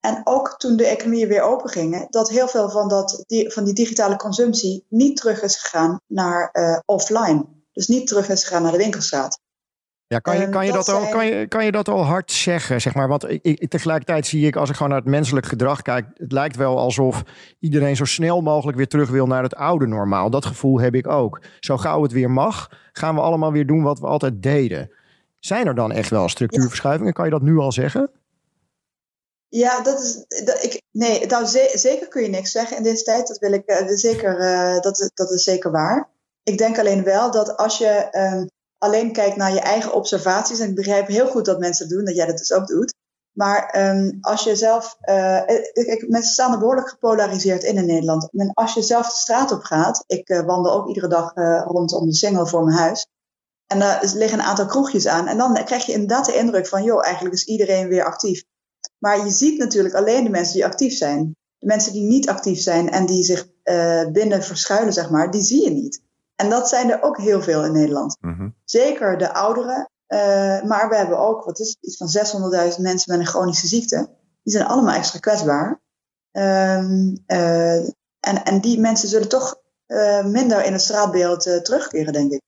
En 0.01 0.21
ook 0.23 0.55
toen 0.57 0.75
de 0.75 0.85
economieën 0.85 1.27
weer 1.27 1.41
open 1.41 1.69
gingen, 1.69 2.07
dat 2.09 2.29
heel 2.29 2.47
veel 2.47 2.69
van, 2.69 2.87
dat, 2.87 3.23
die, 3.27 3.51
van 3.51 3.63
die 3.63 3.73
digitale 3.73 4.15
consumptie 4.15 4.85
niet 4.89 5.17
terug 5.17 5.41
is 5.41 5.57
gegaan 5.57 5.99
naar 6.07 6.49
uh, 6.53 6.79
offline. 6.85 7.45
Dus 7.71 7.87
niet 7.87 8.07
terug 8.07 8.29
is 8.29 8.43
gegaan 8.43 8.63
naar 8.63 8.71
de 8.71 8.77
winkelstraat. 8.77 9.39
Ja, 10.07 10.19
kan 10.19 10.39
je, 10.39 10.49
kan, 10.49 10.65
je 10.65 10.71
dat, 10.71 10.89
al, 10.89 11.07
kan, 11.09 11.25
je, 11.25 11.47
kan 11.47 11.65
je 11.65 11.71
dat 11.71 11.87
al 11.87 12.03
hard 12.03 12.31
zeggen? 12.31 12.81
Zeg 12.81 12.93
maar? 12.93 13.07
Want 13.07 13.29
ik, 13.29 13.41
ik, 13.41 13.69
tegelijkertijd 13.69 14.27
zie 14.27 14.47
ik, 14.47 14.55
als 14.55 14.69
ik 14.69 14.75
gewoon 14.75 14.91
naar 14.91 15.01
het 15.01 15.09
menselijk 15.09 15.45
gedrag 15.45 15.81
kijk, 15.81 16.05
het 16.13 16.31
lijkt 16.31 16.55
wel 16.55 16.77
alsof 16.77 17.23
iedereen 17.59 17.95
zo 17.95 18.05
snel 18.05 18.41
mogelijk 18.41 18.77
weer 18.77 18.87
terug 18.87 19.09
wil 19.09 19.27
naar 19.27 19.43
het 19.43 19.55
oude 19.55 19.87
normaal. 19.87 20.29
Dat 20.29 20.45
gevoel 20.45 20.79
heb 20.79 20.95
ik 20.95 21.07
ook. 21.07 21.41
Zo 21.59 21.77
gauw 21.77 22.03
het 22.03 22.11
weer 22.11 22.31
mag, 22.31 22.69
gaan 22.91 23.15
we 23.15 23.21
allemaal 23.21 23.51
weer 23.51 23.67
doen 23.67 23.83
wat 23.83 23.99
we 23.99 24.07
altijd 24.07 24.43
deden. 24.43 24.91
Zijn 25.39 25.67
er 25.67 25.75
dan 25.75 25.91
echt 25.91 26.09
wel 26.09 26.29
structuurverschuivingen? 26.29 27.13
Kan 27.13 27.25
je 27.25 27.31
dat 27.31 27.41
nu 27.41 27.57
al 27.57 27.71
zeggen? 27.71 28.11
Ja, 29.53 29.81
dat 29.81 30.01
is. 30.01 30.25
Dat, 30.45 30.63
ik, 30.63 30.81
nee, 30.91 31.25
nou, 31.25 31.45
zeker 31.73 32.07
kun 32.07 32.21
je 32.21 32.29
niks 32.29 32.51
zeggen 32.51 32.77
in 32.77 32.83
deze 32.83 33.03
tijd. 33.03 33.27
Dat 33.27 33.37
wil 33.37 33.51
ik 33.51 33.71
uh, 33.71 33.87
zeker. 33.87 34.39
Uh, 34.39 34.79
dat, 34.79 35.11
dat 35.13 35.31
is 35.31 35.43
zeker 35.43 35.71
waar. 35.71 36.09
Ik 36.43 36.57
denk 36.57 36.79
alleen 36.79 37.03
wel 37.03 37.31
dat 37.31 37.57
als 37.57 37.77
je 37.77 38.07
um, 38.11 38.49
alleen 38.77 39.11
kijkt 39.11 39.35
naar 39.35 39.53
je 39.53 39.59
eigen 39.59 39.93
observaties. 39.93 40.59
En 40.59 40.69
ik 40.69 40.75
begrijp 40.75 41.07
heel 41.07 41.27
goed 41.27 41.45
dat 41.45 41.59
mensen 41.59 41.87
dat 41.87 41.97
doen, 41.97 42.05
dat 42.05 42.15
jij 42.15 42.25
dat 42.25 42.37
dus 42.37 42.51
ook 42.51 42.67
doet. 42.67 42.93
Maar 43.31 43.89
um, 43.95 44.17
als 44.21 44.43
je 44.43 44.55
zelf. 44.55 44.97
Kijk, 45.01 46.05
mensen 46.07 46.33
staan 46.33 46.51
er 46.51 46.59
behoorlijk 46.59 46.89
gepolariseerd 46.89 47.63
in 47.63 47.77
in 47.77 47.85
Nederland. 47.85 48.29
En 48.31 48.53
als 48.53 48.73
je 48.73 48.81
zelf 48.81 49.05
de 49.05 49.17
straat 49.17 49.51
op 49.51 49.63
gaat. 49.63 50.03
Ik 50.07 50.41
wandel 50.45 50.73
ook 50.73 50.87
iedere 50.87 51.07
dag 51.07 51.33
rondom 51.65 52.05
de 52.05 52.13
singel 52.13 52.45
voor 52.45 52.63
mijn 52.63 52.77
huis. 52.77 53.07
En 53.67 53.81
er 53.81 54.11
liggen 54.15 54.39
een 54.39 54.45
aantal 54.45 54.65
kroegjes 54.65 55.07
aan. 55.07 55.27
En 55.27 55.37
dan 55.37 55.53
krijg 55.65 55.85
je 55.85 55.93
inderdaad 55.93 56.25
de 56.25 56.35
indruk 56.35 56.67
van, 56.67 56.83
joh, 56.83 57.05
eigenlijk 57.05 57.35
is 57.35 57.45
iedereen 57.45 57.87
weer 57.87 58.03
actief. 58.03 58.43
Maar 59.01 59.23
je 59.23 59.29
ziet 59.29 59.57
natuurlijk 59.57 59.95
alleen 59.95 60.23
de 60.23 60.29
mensen 60.29 60.53
die 60.53 60.65
actief 60.65 60.93
zijn. 60.97 61.35
De 61.57 61.65
mensen 61.65 61.93
die 61.93 62.03
niet 62.03 62.29
actief 62.29 62.59
zijn 62.59 62.89
en 62.89 63.05
die 63.05 63.23
zich 63.23 63.47
uh, 63.63 64.07
binnen 64.07 64.43
verschuilen, 64.43 64.93
zeg 64.93 65.09
maar, 65.09 65.31
die 65.31 65.41
zie 65.41 65.63
je 65.63 65.69
niet. 65.69 66.01
En 66.35 66.49
dat 66.49 66.69
zijn 66.69 66.91
er 66.91 67.01
ook 67.01 67.17
heel 67.17 67.41
veel 67.41 67.65
in 67.65 67.71
Nederland. 67.71 68.17
Mhm. 68.19 68.49
Zeker 68.65 69.17
de 69.17 69.33
ouderen. 69.33 69.89
Uh, 70.07 70.63
maar 70.63 70.89
we 70.89 70.95
hebben 70.95 71.17
ook, 71.17 71.43
wat 71.43 71.59
is 71.59 71.67
het, 71.67 71.77
iets 71.81 71.97
van 71.97 72.51
600.000 72.71 72.81
mensen 72.81 73.11
met 73.11 73.19
een 73.19 73.31
chronische 73.33 73.67
ziekte. 73.67 74.09
Die 74.43 74.53
zijn 74.53 74.65
allemaal 74.65 74.95
extra 74.95 75.19
kwetsbaar. 75.19 75.81
Um, 76.31 77.23
uh, 77.27 77.77
en, 78.19 78.43
en 78.43 78.61
die 78.61 78.79
mensen 78.79 79.09
zullen 79.09 79.29
toch 79.29 79.59
minder 80.23 80.63
in 80.65 80.71
het 80.71 80.81
straatbeeld 80.81 81.41
terugkeren, 81.41 82.13
denk 82.13 82.31
ik. 82.31 82.41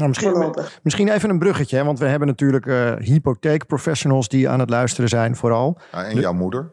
Nou, 0.00 0.08
misschien, 0.08 0.54
misschien 0.82 1.08
even 1.08 1.30
een 1.30 1.38
bruggetje, 1.38 1.76
hè? 1.76 1.84
want 1.84 1.98
we 1.98 2.06
hebben 2.06 2.28
natuurlijk 2.28 2.66
uh, 2.66 2.92
hypotheekprofessionals 2.96 4.28
die 4.28 4.48
aan 4.48 4.60
het 4.60 4.70
luisteren 4.70 5.08
zijn, 5.08 5.36
vooral. 5.36 5.78
Ja, 5.92 6.04
en 6.04 6.20
jouw 6.20 6.32
moeder? 6.32 6.70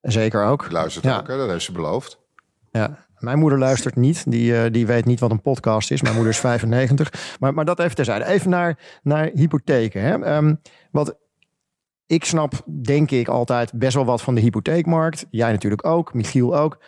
Zeker 0.00 0.44
ook. 0.44 0.62
Die 0.62 0.72
luistert 0.72 1.04
ja. 1.04 1.18
ook, 1.18 1.28
hè? 1.28 1.36
dat 1.36 1.48
heeft 1.48 1.64
ze 1.64 1.72
beloofd. 1.72 2.20
Ja, 2.70 3.06
mijn 3.18 3.38
moeder 3.38 3.58
luistert 3.58 3.96
niet. 3.96 4.30
Die, 4.30 4.52
uh, 4.52 4.62
die 4.70 4.86
weet 4.86 5.04
niet 5.04 5.20
wat 5.20 5.30
een 5.30 5.42
podcast 5.42 5.90
is. 5.90 6.02
Mijn 6.02 6.14
moeder 6.14 6.32
is 6.32 6.40
95. 6.50 7.36
Maar, 7.40 7.54
maar 7.54 7.64
dat 7.64 7.78
even 7.78 7.94
terzijde. 7.94 8.24
Even 8.24 8.50
naar, 8.50 8.78
naar 9.02 9.30
hypotheken. 9.34 10.02
Hè? 10.02 10.36
Um, 10.36 10.60
wat 10.90 11.16
ik 12.06 12.24
snap, 12.24 12.52
denk 12.82 13.10
ik, 13.10 13.28
altijd 13.28 13.72
best 13.72 13.94
wel 13.94 14.04
wat 14.04 14.22
van 14.22 14.34
de 14.34 14.40
hypotheekmarkt. 14.40 15.26
Jij 15.30 15.50
natuurlijk 15.50 15.86
ook, 15.86 16.14
Michiel 16.14 16.56
ook. 16.56 16.78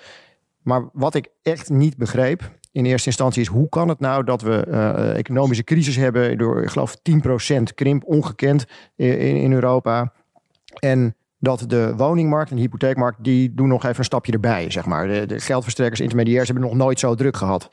Maar 0.62 0.88
wat 0.92 1.14
ik 1.14 1.28
echt 1.42 1.70
niet 1.70 1.96
begreep, 1.96 2.57
in 2.78 2.84
eerste 2.84 3.06
instantie 3.06 3.42
is 3.42 3.48
hoe 3.48 3.68
kan 3.68 3.88
het 3.88 4.00
nou 4.00 4.24
dat 4.24 4.42
we 4.42 4.64
uh, 4.68 5.16
economische 5.16 5.64
crisis 5.64 5.96
hebben 5.96 6.38
door, 6.38 6.62
ik 6.62 6.68
geloof, 6.68 6.96
10% 6.96 7.62
krimp, 7.74 8.04
ongekend 8.04 8.64
in, 8.96 9.18
in 9.18 9.52
Europa. 9.52 10.12
En 10.78 11.16
dat 11.38 11.64
de 11.66 11.94
woningmarkt 11.96 12.50
en 12.50 12.56
de 12.56 12.62
hypotheekmarkt, 12.62 13.24
die 13.24 13.54
doen 13.54 13.68
nog 13.68 13.84
even 13.84 13.98
een 13.98 14.04
stapje 14.04 14.32
erbij, 14.32 14.70
zeg 14.70 14.86
maar. 14.86 15.08
De, 15.08 15.26
de 15.26 15.40
geldverstrekkers, 15.40 16.00
intermediairs 16.00 16.48
hebben 16.48 16.66
nog 16.66 16.74
nooit 16.74 16.98
zo 16.98 17.14
druk 17.14 17.36
gehad. 17.36 17.68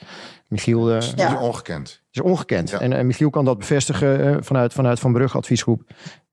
Michiel... 0.47 0.95
Uh, 0.95 1.01
ja. 1.01 1.33
is 1.33 1.39
ongekend. 1.39 2.01
is 2.11 2.21
ongekend. 2.21 2.69
Ja. 2.69 2.79
En, 2.79 2.93
en 2.93 3.07
Michiel 3.07 3.29
kan 3.29 3.45
dat 3.45 3.57
bevestigen 3.57 4.25
uh, 4.25 4.37
vanuit, 4.39 4.73
vanuit 4.73 4.99
Van 4.99 5.13
Brugge 5.13 5.37
adviesgroep. 5.37 5.81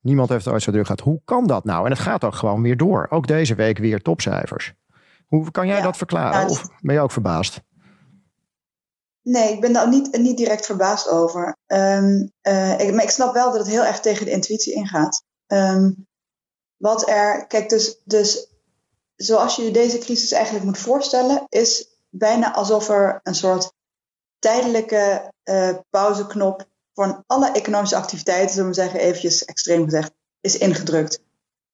Niemand 0.01 0.29
heeft 0.29 0.45
er 0.45 0.51
ooit 0.51 0.61
zo 0.61 0.71
druk 0.71 0.85
gehad. 0.85 1.01
Hoe 1.01 1.21
kan 1.25 1.47
dat 1.47 1.63
nou? 1.63 1.85
En 1.85 1.91
het 1.91 2.01
gaat 2.01 2.23
ook 2.23 2.35
gewoon 2.35 2.61
weer 2.61 2.77
door. 2.77 3.07
Ook 3.09 3.27
deze 3.27 3.55
week 3.55 3.77
weer 3.77 4.01
topcijfers. 4.01 4.73
Hoe 5.27 5.51
kan 5.51 5.67
jij 5.67 5.77
ja. 5.77 5.83
dat 5.83 5.97
verklaren? 5.97 6.49
Of 6.49 6.69
ben 6.81 6.95
je 6.95 7.01
ook 7.01 7.11
verbaasd? 7.11 7.61
Nee, 9.23 9.53
ik 9.53 9.61
ben 9.61 9.73
daar 9.73 9.89
niet, 9.89 10.17
niet 10.17 10.37
direct 10.37 10.65
verbaasd 10.65 11.07
over. 11.07 11.57
Um, 11.67 12.31
uh, 12.41 12.79
ik, 12.79 12.93
maar 12.93 13.03
ik 13.03 13.09
snap 13.09 13.33
wel 13.33 13.51
dat 13.51 13.59
het 13.59 13.67
heel 13.67 13.83
erg 13.83 13.99
tegen 13.99 14.25
de 14.25 14.31
intuïtie 14.31 14.73
ingaat. 14.73 15.23
Um, 15.47 16.07
wat 16.77 17.09
er, 17.09 17.47
kijk, 17.47 17.69
dus, 17.69 18.01
dus 18.03 18.47
zoals 19.15 19.55
je 19.55 19.71
deze 19.71 19.97
crisis 19.97 20.31
eigenlijk 20.31 20.65
moet 20.65 20.77
voorstellen, 20.77 21.45
is 21.49 21.97
bijna 22.09 22.53
alsof 22.53 22.89
er 22.89 23.19
een 23.23 23.35
soort 23.35 23.73
tijdelijke 24.39 25.31
uh, 25.43 25.77
pauzeknop 25.89 26.67
van 26.93 27.23
alle 27.27 27.51
economische 27.51 27.95
activiteiten, 27.95 28.53
zullen 28.55 28.69
we 28.69 28.75
zeggen, 28.75 28.99
eventjes 28.99 29.45
extreem 29.45 29.83
gezegd, 29.83 30.11
is 30.41 30.57
ingedrukt. 30.57 31.21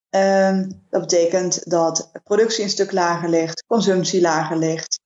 Um, 0.09 0.85
dat 0.89 1.01
betekent 1.01 1.69
dat 1.69 2.11
productie 2.23 2.63
een 2.63 2.69
stuk 2.69 2.91
lager 2.91 3.29
ligt, 3.29 3.63
consumptie 3.67 4.21
lager 4.21 4.57
ligt, 4.57 4.99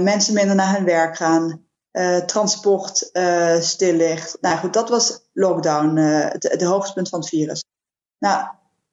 mensen 0.00 0.34
minder 0.34 0.54
naar 0.54 0.74
hun 0.74 0.84
werk 0.84 1.16
gaan, 1.16 1.66
uh, 1.92 2.16
transport 2.16 3.10
uh, 3.12 3.60
stil 3.60 3.94
ligt. 3.94 4.36
Nou 4.40 4.58
goed, 4.58 4.72
dat 4.72 4.88
was 4.88 5.28
lockdown, 5.32 5.96
het, 5.96 6.54
de 6.58 6.64
hoogtepunt 6.64 7.08
van 7.08 7.18
het 7.18 7.28
virus. 7.28 7.64
Nou, 8.18 8.48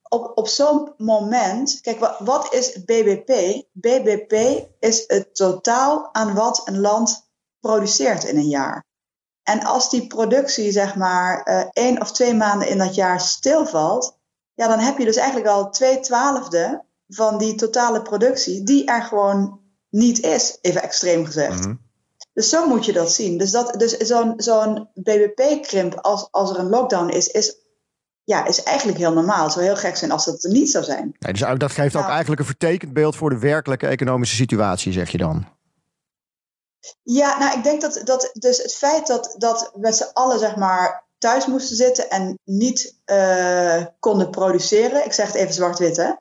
op, 0.08 0.32
op 0.34 0.48
zo'n 0.48 0.94
moment, 0.96 1.80
kijk, 1.80 1.98
wat, 1.98 2.18
wat 2.18 2.54
is 2.54 2.84
BBP? 2.84 3.62
BBP 3.72 4.64
is 4.78 5.04
het 5.06 5.34
totaal 5.34 6.14
aan 6.14 6.34
wat 6.34 6.62
een 6.64 6.80
land 6.80 7.30
produceert 7.60 8.24
in 8.24 8.36
een 8.36 8.48
jaar. 8.48 8.84
En 9.42 9.64
als 9.64 9.90
die 9.90 10.06
productie, 10.06 10.72
zeg 10.72 10.96
maar, 10.96 11.42
één 11.72 12.00
of 12.00 12.12
twee 12.12 12.34
maanden 12.34 12.68
in 12.68 12.78
dat 12.78 12.94
jaar 12.94 13.20
stilvalt, 13.20 14.18
ja, 14.54 14.68
dan 14.68 14.78
heb 14.78 14.98
je 14.98 15.04
dus 15.04 15.16
eigenlijk 15.16 15.48
al 15.48 15.70
twee 15.70 16.00
twaalfde 16.00 16.84
van 17.08 17.38
die 17.38 17.54
totale 17.54 18.02
productie, 18.02 18.62
die 18.62 18.84
er 18.84 19.02
gewoon 19.02 19.61
niet 19.92 20.20
is, 20.20 20.58
even 20.60 20.82
extreem 20.82 21.24
gezegd. 21.24 21.58
Mm 21.58 21.62
-hmm. 21.62 21.80
Dus 22.32 22.48
zo 22.48 22.66
moet 22.66 22.84
je 22.84 22.92
dat 22.92 23.12
zien. 23.12 23.38
Dus, 23.38 23.50
dat, 23.50 23.74
dus 23.78 23.96
zo'n 23.96 24.34
zo'n 24.36 24.88
BBP-krimp 24.94 25.94
als, 25.94 26.28
als 26.30 26.50
er 26.50 26.58
een 26.58 26.68
lockdown 26.68 27.08
is, 27.08 27.28
is, 27.28 27.56
ja, 28.24 28.46
is 28.46 28.62
eigenlijk 28.62 28.98
heel 28.98 29.12
normaal. 29.12 29.44
Het 29.44 29.52
zou 29.52 29.64
heel 29.64 29.76
gek 29.76 29.96
zijn 29.96 30.10
als 30.10 30.24
dat 30.24 30.44
er 30.44 30.50
niet 30.50 30.70
zou 30.70 30.84
zijn. 30.84 31.16
Nee, 31.18 31.32
dus 31.32 31.58
dat 31.58 31.72
geeft 31.72 31.92
nou, 31.92 32.04
ook 32.04 32.10
eigenlijk 32.10 32.40
een 32.40 32.46
vertekend 32.46 32.92
beeld 32.92 33.16
voor 33.16 33.30
de 33.30 33.38
werkelijke 33.38 33.86
economische 33.86 34.36
situatie, 34.36 34.92
zeg 34.92 35.10
je 35.10 35.18
dan? 35.18 35.46
Ja, 37.02 37.38
nou, 37.38 37.58
ik 37.58 37.64
denk 37.64 37.80
dat, 37.80 38.00
dat 38.04 38.30
dus 38.32 38.58
het 38.58 38.74
feit 38.74 39.06
dat, 39.06 39.34
dat 39.38 39.70
we 39.74 39.80
met 39.80 39.96
z'n 39.96 40.10
allen, 40.12 40.38
zeg 40.38 40.56
maar, 40.56 41.04
thuis 41.18 41.46
moesten 41.46 41.76
zitten 41.76 42.10
en 42.10 42.38
niet 42.44 43.00
uh, 43.06 43.84
konden 43.98 44.30
produceren. 44.30 45.04
Ik 45.04 45.12
zeg 45.12 45.26
het 45.26 45.34
even 45.34 45.54
zwart-wit, 45.54 45.96
hè. 45.96 46.12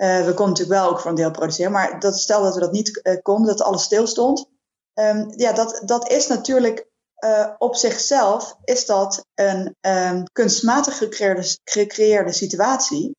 Uh, 0.00 0.24
we 0.24 0.34
konden 0.34 0.48
natuurlijk 0.48 0.80
wel 0.80 0.90
ook 0.90 1.00
voor 1.00 1.10
een 1.10 1.16
deel 1.16 1.30
produceren, 1.30 1.72
maar 1.72 2.00
dat, 2.00 2.18
stel 2.18 2.42
dat 2.42 2.54
we 2.54 2.60
dat 2.60 2.72
niet 2.72 3.00
uh, 3.02 3.16
konden, 3.22 3.46
dat 3.46 3.66
alles 3.66 3.82
stil 3.82 4.06
stond. 4.06 4.48
Um, 4.94 5.32
ja, 5.36 5.52
dat, 5.52 5.82
dat 5.84 6.10
is 6.10 6.26
natuurlijk 6.26 6.88
uh, 7.24 7.50
op 7.58 7.76
zichzelf 7.76 8.56
is 8.64 8.86
dat 8.86 9.26
een 9.34 9.76
um, 9.80 10.24
kunstmatig 10.32 10.98
gecreëerde, 10.98 11.56
gecreëerde 11.64 12.32
situatie, 12.32 13.16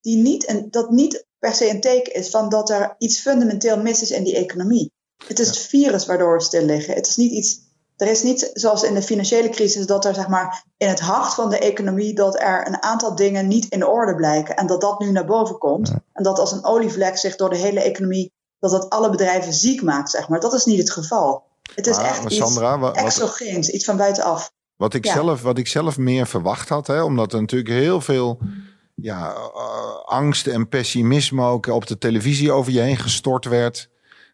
die 0.00 0.16
niet 0.16 0.48
een, 0.48 0.70
dat 0.70 0.90
niet 0.90 1.26
per 1.38 1.54
se 1.54 1.68
een 1.68 1.80
teken 1.80 2.14
is 2.14 2.30
van 2.30 2.48
dat 2.48 2.70
er 2.70 2.94
iets 2.98 3.20
fundamenteel 3.20 3.82
mis 3.82 4.02
is 4.02 4.10
in 4.10 4.24
die 4.24 4.36
economie. 4.36 4.92
Het 5.26 5.38
is 5.38 5.46
het 5.46 5.58
virus 5.58 6.06
waardoor 6.06 6.36
we 6.36 6.42
stil 6.42 6.64
liggen. 6.64 6.94
Het 6.94 7.06
is 7.06 7.16
niet 7.16 7.32
iets 7.32 7.60
er 8.02 8.10
is 8.10 8.22
niet 8.22 8.50
zoals 8.52 8.82
in 8.82 8.94
de 8.94 9.02
financiële 9.02 9.48
crisis 9.48 9.86
dat 9.86 10.04
er 10.04 10.14
zeg 10.14 10.28
maar 10.28 10.64
in 10.76 10.88
het 10.88 11.00
hart 11.00 11.34
van 11.34 11.50
de 11.50 11.58
economie 11.58 12.14
dat 12.14 12.40
er 12.40 12.66
een 12.66 12.82
aantal 12.82 13.14
dingen 13.14 13.48
niet 13.48 13.66
in 13.68 13.86
orde 13.86 14.14
blijken 14.14 14.56
en 14.56 14.66
dat 14.66 14.80
dat 14.80 15.00
nu 15.00 15.10
naar 15.10 15.24
boven 15.24 15.58
komt 15.58 15.88
ja. 15.88 16.02
en 16.12 16.22
dat 16.22 16.38
als 16.38 16.52
een 16.52 16.64
olievlek 16.64 17.16
zich 17.16 17.36
door 17.36 17.50
de 17.50 17.56
hele 17.56 17.80
economie 17.80 18.32
dat 18.58 18.70
dat 18.70 18.90
alle 18.90 19.10
bedrijven 19.10 19.52
ziek 19.52 19.82
maakt 19.82 20.10
zeg 20.10 20.28
maar. 20.28 20.40
Dat 20.40 20.52
is 20.52 20.64
niet 20.64 20.78
het 20.78 20.90
geval. 20.90 21.44
Het 21.74 21.86
is 21.86 21.96
echt 21.96 22.32
Sandra, 22.32 22.88
iets 22.88 22.98
exogeens, 22.98 23.68
iets 23.68 23.84
van 23.84 23.96
buitenaf. 23.96 24.52
Wat 24.76 24.94
ik, 24.94 25.04
Ja. 25.04 25.12
zelf, 25.12 25.42
wat 25.42 25.58
ik 25.58 25.68
zelf 25.68 25.98
meer 25.98 26.26
verwacht 26.26 26.68
had, 26.68 26.86
hè, 26.86 27.02
omdat 27.02 27.32
er 27.32 27.40
natuurlijk 27.40 27.70
heel 27.70 28.00
veel 28.00 28.38
ja, 28.94 29.34
uh, 29.34 30.04
angst 30.04 30.46
en 30.46 30.68
pessimisme 30.68 31.44
ook 31.44 31.66
op 31.66 31.86
de 31.86 31.98
televisie 31.98 32.52
over 32.52 32.72
je 32.72 32.80
heen 32.80 32.96
gestort 32.96 33.44
werd, 33.44 33.88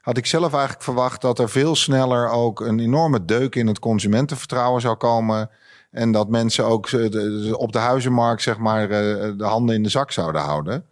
had 0.09 0.17
ik 0.17 0.27
zelf 0.27 0.53
eigenlijk 0.53 0.83
verwacht 0.83 1.21
dat 1.21 1.39
er 1.39 1.51
veel 1.51 1.77
sneller 1.77 2.31
ook 2.31 2.61
een 2.61 2.79
enorme 2.79 3.25
deuk 3.25 3.55
in 3.55 3.67
het 3.67 3.79
consumentenvertrouwen 3.79 4.81
zou 4.81 4.97
komen. 4.97 5.51
En 5.91 6.13
dat 6.13 6.29
mensen 6.29 6.65
ook 6.65 6.89
eh, 6.89 7.55
op 7.55 7.73
de 7.73 7.79
huizenmarkt, 7.79 8.43
zeg 8.43 8.59
maar, 8.59 8.83
eh, 8.83 9.33
de 9.37 9.45
handen 9.45 9.75
in 9.75 9.83
de 9.83 9.89
zak 9.89 10.11
zouden 10.13 10.41
houden. 10.41 10.85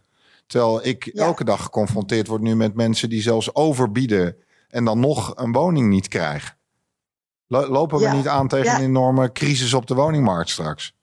Terwijl 0.47 0.87
ik 0.87 1.07
elke 1.07 1.45
dag 1.45 1.63
geconfronteerd 1.63 2.27
word 2.27 2.43
nu 2.43 2.57
met 2.57 2.75
mensen 2.75 3.09
die 3.09 3.23
zelfs 3.23 3.55
overbieden 3.55 4.37
en 4.69 4.85
dan 4.85 5.01
nog 5.01 5.33
een 5.37 5.53
woning 5.53 5.89
niet 5.89 6.09
krijgen. 6.09 6.57
Lopen 7.47 7.99
we 7.99 8.09
niet 8.09 8.29
aan 8.29 8.49
tegen 8.49 8.75
een 8.75 8.83
enorme 8.83 9.33
crisis 9.33 9.75
op 9.75 9.87
de 9.87 9.95
woningmarkt 9.95 10.51
straks? 10.51 10.96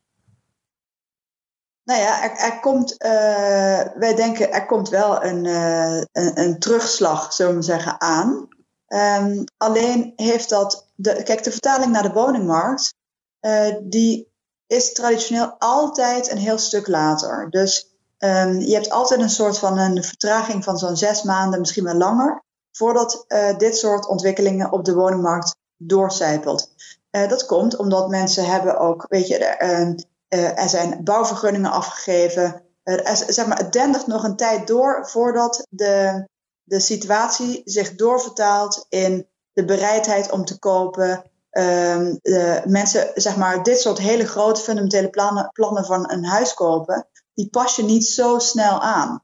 Nou 1.83 1.99
ja, 1.99 2.23
er, 2.23 2.37
er 2.37 2.59
komt, 2.59 2.95
uh, 3.03 3.81
wij 3.95 4.15
denken 4.15 4.51
er 4.51 4.65
komt 4.65 4.89
wel 4.89 5.23
een, 5.23 5.45
uh, 5.45 5.97
een, 6.11 6.39
een, 6.39 6.59
terugslag, 6.59 7.33
zullen 7.33 7.55
we 7.55 7.61
zeggen, 7.61 8.01
aan. 8.01 8.47
Um, 8.87 9.43
alleen 9.57 10.13
heeft 10.15 10.49
dat, 10.49 10.87
de, 10.95 11.23
kijk, 11.23 11.43
de 11.43 11.51
vertaling 11.51 11.91
naar 11.91 12.03
de 12.03 12.13
woningmarkt, 12.13 12.93
uh, 13.41 13.75
die 13.83 14.31
is 14.67 14.93
traditioneel 14.93 15.55
altijd 15.57 16.31
een 16.31 16.37
heel 16.37 16.57
stuk 16.57 16.87
later. 16.87 17.49
Dus 17.49 17.95
um, 18.19 18.59
je 18.59 18.73
hebt 18.73 18.89
altijd 18.89 19.19
een 19.19 19.29
soort 19.29 19.57
van 19.57 19.77
een 19.77 20.03
vertraging 20.03 20.63
van 20.63 20.77
zo'n 20.77 20.97
zes 20.97 21.23
maanden, 21.23 21.59
misschien 21.59 21.83
wel 21.83 21.95
langer, 21.95 22.43
voordat 22.71 23.25
dit 23.57 23.77
soort 23.77 24.07
ontwikkelingen 24.07 24.71
op 24.71 24.85
de 24.85 24.93
woningmarkt 24.93 25.55
doorcijpelt. 25.77 26.73
dat 27.09 27.45
komt 27.45 27.75
omdat 27.75 28.09
mensen 28.09 28.45
hebben 28.45 28.77
ook, 28.77 29.05
weet 29.09 29.27
je, 29.27 29.57
uh, 30.33 30.59
er 30.59 30.69
zijn 30.69 31.03
bouwvergunningen 31.03 31.71
afgegeven. 31.71 32.61
Er, 32.83 33.17
zeg 33.27 33.47
maar, 33.47 33.57
het 33.57 33.73
dendert 33.73 34.07
nog 34.07 34.23
een 34.23 34.35
tijd 34.35 34.67
door 34.67 35.09
voordat 35.09 35.67
de, 35.69 36.27
de 36.63 36.79
situatie 36.79 37.61
zich 37.65 37.95
doorvertaalt 37.95 38.85
in 38.89 39.27
de 39.53 39.65
bereidheid 39.65 40.31
om 40.31 40.45
te 40.45 40.59
kopen. 40.59 41.23
De 41.49 42.61
mensen, 42.65 43.11
zeg 43.15 43.35
maar, 43.35 43.63
dit 43.63 43.79
soort 43.79 43.97
hele 43.97 44.25
grote 44.25 44.61
fundamentele 44.61 45.09
plannen, 45.09 45.49
plannen 45.51 45.85
van 45.85 46.11
een 46.11 46.25
huis 46.25 46.53
kopen, 46.53 47.07
die 47.33 47.49
pas 47.49 47.75
je 47.75 47.83
niet 47.83 48.05
zo 48.05 48.39
snel 48.39 48.81
aan. 48.81 49.23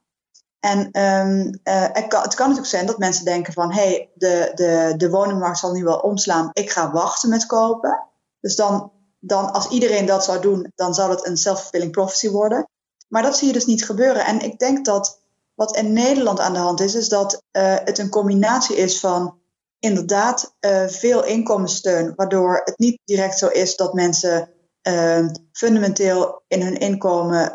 En 0.59 1.01
um, 1.01 1.59
uh, 1.63 1.85
het, 1.93 2.07
kan, 2.07 2.21
het 2.21 2.35
kan 2.35 2.47
natuurlijk 2.47 2.73
zijn 2.75 2.85
dat 2.85 2.97
mensen 2.97 3.25
denken 3.25 3.53
van, 3.53 3.73
hé, 3.73 3.81
hey, 3.81 4.09
de, 4.13 4.51
de, 4.55 4.93
de 4.97 5.09
woningmarkt 5.09 5.57
zal 5.57 5.71
nu 5.71 5.83
wel 5.83 5.99
omslaan, 5.99 6.49
ik 6.53 6.71
ga 6.71 6.91
wachten 6.91 7.29
met 7.29 7.45
kopen. 7.45 8.07
Dus 8.39 8.55
dan 8.55 8.91
dan 9.19 9.51
als 9.51 9.67
iedereen 9.67 10.05
dat 10.05 10.23
zou 10.23 10.41
doen, 10.41 10.71
dan 10.75 10.93
zou 10.93 11.11
het 11.11 11.27
een 11.27 11.37
self-fulfilling 11.37 11.91
prophecy 11.91 12.29
worden. 12.29 12.69
Maar 13.07 13.23
dat 13.23 13.37
zie 13.37 13.47
je 13.47 13.53
dus 13.53 13.65
niet 13.65 13.85
gebeuren. 13.85 14.25
En 14.25 14.39
ik 14.41 14.59
denk 14.59 14.85
dat 14.85 15.19
wat 15.55 15.75
in 15.75 15.93
Nederland 15.93 16.39
aan 16.39 16.53
de 16.53 16.59
hand 16.59 16.79
is, 16.79 16.95
is 16.95 17.09
dat 17.09 17.33
uh, 17.33 17.75
het 17.83 17.97
een 17.97 18.09
combinatie 18.09 18.75
is 18.75 18.99
van 18.99 19.37
inderdaad 19.79 20.55
uh, 20.59 20.87
veel 20.87 21.23
inkomenssteun, 21.23 22.13
waardoor 22.15 22.61
het 22.63 22.77
niet 22.77 22.99
direct 23.05 23.37
zo 23.37 23.47
is 23.47 23.75
dat 23.75 23.93
mensen 23.93 24.49
uh, 24.87 25.27
fundamenteel 25.51 26.41
in 26.47 26.61
hun 26.61 26.77
inkomen 26.77 27.51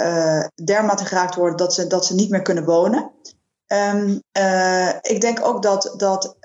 dermate 0.64 1.04
geraakt 1.04 1.34
worden 1.34 1.56
dat 1.56 1.74
ze, 1.74 1.86
dat 1.86 2.06
ze 2.06 2.14
niet 2.14 2.30
meer 2.30 2.42
kunnen 2.42 2.64
wonen. 2.64 3.12
Um, 3.66 4.22
ik 5.00 5.20
denk 5.20 5.46
ook 5.46 5.62
dat, 5.62 5.94
dat 5.96 6.36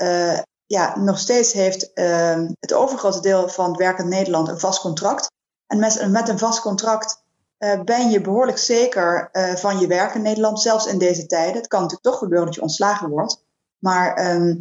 ja, 0.70 1.00
nog 1.00 1.20
steeds 1.20 1.54
heeft 1.54 1.92
uh, 1.94 2.46
het 2.60 2.74
overgrote 2.74 3.20
deel 3.20 3.50
van 3.50 3.70
het 3.70 3.78
werkend 3.78 4.08
Nederland 4.08 4.48
een 4.48 4.60
vast 4.60 4.82
contract. 4.82 5.32
En 5.68 5.80
met, 5.80 6.10
met 6.10 6.30
een 6.30 6.38
vast 6.38 6.62
contract 6.62 7.24
uh, 7.60 7.82
ben 7.82 8.10
je 8.10 8.22
behoorlijk 8.22 8.58
zeker 8.58 9.30
uh, 9.32 9.56
van 9.56 9.80
je 9.80 9.88
werk 9.88 10.14
in 10.14 10.22
Nederland, 10.22 10.62
zelfs 10.62 10.86
in 10.86 10.98
deze 10.98 11.26
tijden. 11.26 11.56
Het 11.56 11.68
kan 11.68 11.82
natuurlijk 11.82 12.10
toch 12.10 12.20
gebeuren 12.20 12.46
dat 12.46 12.56
je 12.56 12.62
ontslagen 12.62 13.10
wordt. 13.10 13.44
Maar 13.80 14.36
um, 14.36 14.60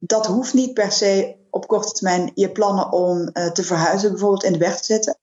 dat 0.00 0.26
hoeft 0.26 0.54
niet 0.54 0.74
per 0.74 0.92
se 0.92 1.36
op 1.50 1.66
korte 1.66 1.92
termijn 1.92 2.30
je 2.34 2.52
plannen 2.52 2.92
om 2.92 3.32
te 3.32 3.62
verhuizen 3.62 4.10
bijvoorbeeld 4.10 4.44
in 4.44 4.52
de 4.52 4.58
weg 4.58 4.78
te 4.78 4.84
zitten. 4.84 5.18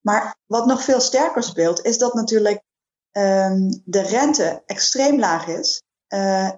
Maar 0.00 0.36
wat 0.46 0.66
nog 0.66 0.82
veel 0.82 1.00
sterker 1.00 1.42
speelt, 1.42 1.84
is 1.84 1.98
dat 1.98 2.14
natuurlijk 2.14 2.62
um, 3.12 3.82
de 3.84 4.00
rente 4.00 4.62
extreem 4.66 5.18
laag 5.18 5.46
is 5.46 5.82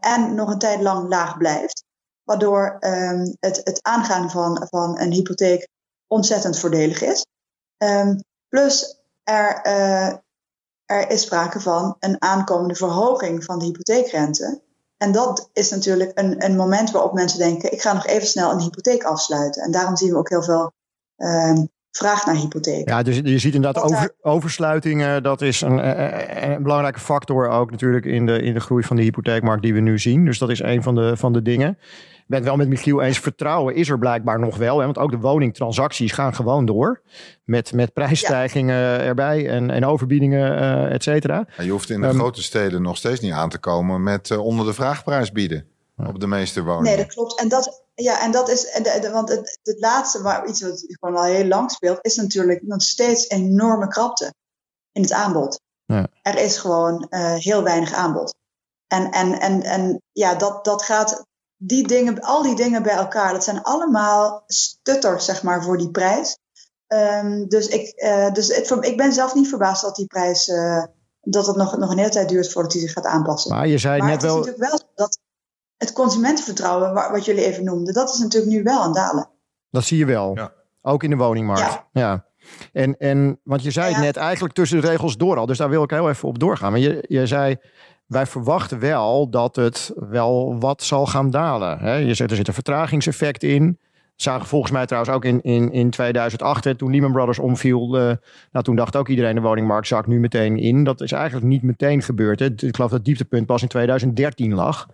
en 0.00 0.34
nog 0.34 0.50
een 0.50 0.58
tijd 0.58 0.80
lang 0.80 1.08
laag 1.08 1.36
blijft 1.36 1.88
waardoor 2.30 2.76
um, 2.80 3.36
het, 3.40 3.60
het 3.64 3.78
aangaan 3.82 4.30
van, 4.30 4.66
van 4.70 5.00
een 5.00 5.12
hypotheek 5.12 5.68
ontzettend 6.06 6.58
voordelig 6.58 7.02
is. 7.02 7.26
Um, 7.78 8.22
plus 8.48 9.00
er, 9.22 9.66
uh, 9.66 10.06
er 10.84 11.10
is 11.10 11.22
sprake 11.22 11.60
van 11.60 11.96
een 11.98 12.22
aankomende 12.22 12.74
verhoging 12.74 13.44
van 13.44 13.58
de 13.58 13.64
hypotheekrente. 13.64 14.60
En 14.96 15.12
dat 15.12 15.50
is 15.52 15.70
natuurlijk 15.70 16.10
een, 16.14 16.44
een 16.44 16.56
moment 16.56 16.90
waarop 16.90 17.12
mensen 17.12 17.38
denken: 17.38 17.72
ik 17.72 17.80
ga 17.80 17.92
nog 17.92 18.06
even 18.06 18.28
snel 18.28 18.50
een 18.50 18.60
hypotheek 18.60 19.04
afsluiten. 19.04 19.62
En 19.62 19.70
daarom 19.70 19.96
zien 19.96 20.10
we 20.10 20.18
ook 20.18 20.28
heel 20.28 20.42
veel 20.42 20.72
um, 21.16 21.68
vraag 21.90 22.26
naar 22.26 22.36
hypotheken. 22.36 22.92
Ja, 22.92 23.02
dus 23.02 23.16
je 23.16 23.38
ziet 23.38 23.54
inderdaad 23.54 23.82
over, 23.82 24.14
oversluitingen. 24.20 25.22
Dat 25.22 25.42
is 25.42 25.60
een, 25.60 26.00
een, 26.00 26.50
een, 26.50 26.62
belangrijke 26.62 27.00
factor 27.00 27.48
ook 27.48 27.70
natuurlijk 27.70 28.04
in 28.04 28.26
de, 28.26 28.42
in 28.42 28.54
de 28.54 28.60
groei 28.60 28.82
van 28.82 28.96
de 28.96 29.02
hypotheekmarkt 29.02 29.62
die 29.62 29.74
we 29.74 29.80
nu 29.80 29.98
zien. 29.98 30.24
Dus 30.24 30.38
dat 30.38 30.50
is 30.50 30.60
een 30.60 30.82
van 30.82 30.94
de, 30.94 31.16
van 31.16 31.32
de 31.32 31.42
dingen 31.42 31.78
ben 32.30 32.38
het 32.38 32.48
wel 32.48 32.56
met 32.56 32.68
Michiel 32.68 33.00
eens. 33.00 33.18
Vertrouwen 33.18 33.74
is 33.74 33.88
er 33.88 33.98
blijkbaar 33.98 34.38
nog 34.38 34.56
wel. 34.56 34.78
Hè, 34.78 34.84
want 34.84 34.98
ook 34.98 35.10
de 35.10 35.18
woningtransacties 35.18 36.12
gaan 36.12 36.34
gewoon 36.34 36.66
door. 36.66 37.02
Met, 37.44 37.72
met 37.72 37.92
prijsstijgingen 37.92 39.00
erbij 39.00 39.48
en, 39.48 39.70
en 39.70 39.84
overbiedingen, 39.84 40.52
uh, 40.52 40.94
et 40.94 41.02
cetera. 41.02 41.46
je 41.58 41.70
hoeft 41.70 41.90
in 41.90 42.00
de 42.00 42.06
um, 42.06 42.14
grote 42.14 42.42
steden 42.42 42.82
nog 42.82 42.96
steeds 42.96 43.20
niet 43.20 43.32
aan 43.32 43.48
te 43.48 43.58
komen 43.58 44.02
met 44.02 44.30
uh, 44.30 44.44
onder 44.44 44.66
de 44.66 44.72
vraagprijs 44.72 45.32
bieden. 45.32 45.64
Op 45.96 46.20
de 46.20 46.26
meeste 46.26 46.62
woningen. 46.62 46.84
Nee, 46.84 46.96
dat 46.96 47.14
klopt. 47.14 47.40
En 47.40 47.48
dat, 47.48 47.84
ja, 47.94 48.22
en 48.22 48.30
dat 48.30 48.48
is, 48.48 48.70
en 48.70 48.82
de, 48.82 48.98
de, 49.00 49.10
want 49.10 49.28
het, 49.28 49.58
het 49.62 49.80
laatste, 49.80 50.22
maar 50.22 50.46
iets 50.46 50.62
wat 50.62 50.84
gewoon 50.86 51.16
al 51.16 51.24
heel 51.24 51.46
lang 51.46 51.70
speelt, 51.70 51.98
is 52.02 52.16
natuurlijk 52.16 52.62
nog 52.62 52.82
steeds 52.82 53.28
enorme 53.28 53.88
krapte 53.88 54.34
in 54.92 55.02
het 55.02 55.12
aanbod. 55.12 55.60
Ja. 55.84 56.06
Er 56.22 56.38
is 56.38 56.58
gewoon 56.58 57.06
uh, 57.10 57.34
heel 57.34 57.62
weinig 57.62 57.92
aanbod. 57.92 58.34
En, 58.86 59.10
en, 59.10 59.40
en, 59.40 59.62
en 59.62 60.02
ja, 60.12 60.34
dat, 60.34 60.64
dat 60.64 60.82
gaat 60.82 61.26
die 61.62 61.86
dingen, 61.86 62.20
al 62.20 62.42
die 62.42 62.54
dingen 62.54 62.82
bij 62.82 62.94
elkaar, 62.94 63.32
dat 63.32 63.44
zijn 63.44 63.62
allemaal 63.62 64.42
stutters, 64.46 65.24
zeg 65.24 65.42
maar, 65.42 65.62
voor 65.62 65.78
die 65.78 65.90
prijs. 65.90 66.38
Um, 66.88 67.48
dus 67.48 67.68
ik, 67.68 68.02
uh, 68.02 68.30
dus 68.32 68.56
het, 68.56 68.84
ik 68.84 68.96
ben 68.96 69.12
zelf 69.12 69.34
niet 69.34 69.48
verbaasd 69.48 69.82
dat 69.82 69.96
die 69.96 70.06
prijs, 70.06 70.48
uh, 70.48 70.84
dat 71.20 71.46
het 71.46 71.56
nog, 71.56 71.76
nog 71.76 71.90
een 71.90 71.98
hele 71.98 72.10
tijd 72.10 72.28
duurt 72.28 72.52
voordat 72.52 72.72
hij 72.72 72.80
zich 72.80 72.92
gaat 72.92 73.06
aanpassen. 73.06 73.54
Maar 73.54 73.66
je 73.66 73.78
zei 73.78 73.98
maar 73.98 74.08
net 74.08 74.22
het 74.22 74.30
wel. 74.30 74.40
is 74.40 74.46
natuurlijk 74.46 74.70
wel 74.70 74.80
dat 74.94 75.18
het 75.76 75.92
consumentenvertrouwen, 75.92 76.92
wat 76.92 77.24
jullie 77.24 77.44
even 77.44 77.64
noemden, 77.64 77.94
dat 77.94 78.10
is 78.10 78.18
natuurlijk 78.18 78.52
nu 78.52 78.62
wel 78.62 78.80
aan 78.80 78.92
dalen. 78.92 79.28
Dat 79.70 79.84
zie 79.84 79.98
je 79.98 80.04
wel. 80.06 80.34
Ja. 80.34 80.52
Ook 80.82 81.02
in 81.02 81.10
de 81.10 81.16
woningmarkt. 81.16 81.60
Ja. 81.60 81.88
ja. 81.92 82.24
En, 82.72 82.96
en, 82.98 83.40
want 83.44 83.62
je 83.62 83.70
zei 83.70 83.92
het 83.92 84.02
net 84.02 84.16
eigenlijk 84.16 84.54
tussen 84.54 84.80
de 84.80 84.86
regels 84.86 85.16
door 85.16 85.36
al, 85.36 85.46
dus 85.46 85.58
daar 85.58 85.70
wil 85.70 85.82
ik 85.82 85.90
heel 85.90 86.08
even 86.08 86.28
op 86.28 86.38
doorgaan. 86.38 86.70
Maar 86.70 86.80
je, 86.80 87.04
je 87.08 87.26
zei, 87.26 87.56
wij 88.10 88.26
verwachten 88.26 88.78
wel 88.78 89.30
dat 89.30 89.56
het 89.56 89.92
wel 89.96 90.58
wat 90.58 90.82
zal 90.82 91.06
gaan 91.06 91.30
dalen. 91.30 91.78
Hè? 91.78 91.94
Je 91.94 92.14
zegt, 92.14 92.30
er 92.30 92.36
zit 92.36 92.48
een 92.48 92.54
vertragingseffect 92.54 93.42
in. 93.42 93.78
Zagen 94.16 94.46
volgens 94.46 94.72
mij 94.72 94.86
trouwens 94.86 95.14
ook 95.14 95.24
in, 95.24 95.42
in, 95.42 95.72
in 95.72 95.90
2008, 95.90 96.64
hè, 96.64 96.74
toen 96.74 96.90
Lehman 96.90 97.12
Brothers 97.12 97.38
omviel. 97.38 97.98
Uh, 97.98 98.12
nou, 98.52 98.64
toen 98.64 98.76
dacht 98.76 98.96
ook 98.96 99.08
iedereen 99.08 99.34
de 99.34 99.40
woningmarkt 99.40 99.86
zakt 99.86 100.06
nu 100.06 100.20
meteen 100.20 100.56
in. 100.56 100.84
Dat 100.84 101.00
is 101.00 101.12
eigenlijk 101.12 101.46
niet 101.46 101.62
meteen 101.62 102.02
gebeurd. 102.02 102.38
Hè. 102.40 102.46
Ik 102.46 102.58
geloof 102.58 102.76
dat 102.76 102.90
het 102.90 103.04
dieptepunt 103.04 103.46
pas 103.46 103.62
in 103.62 103.68
2013 103.68 104.54
lag. 104.54 104.88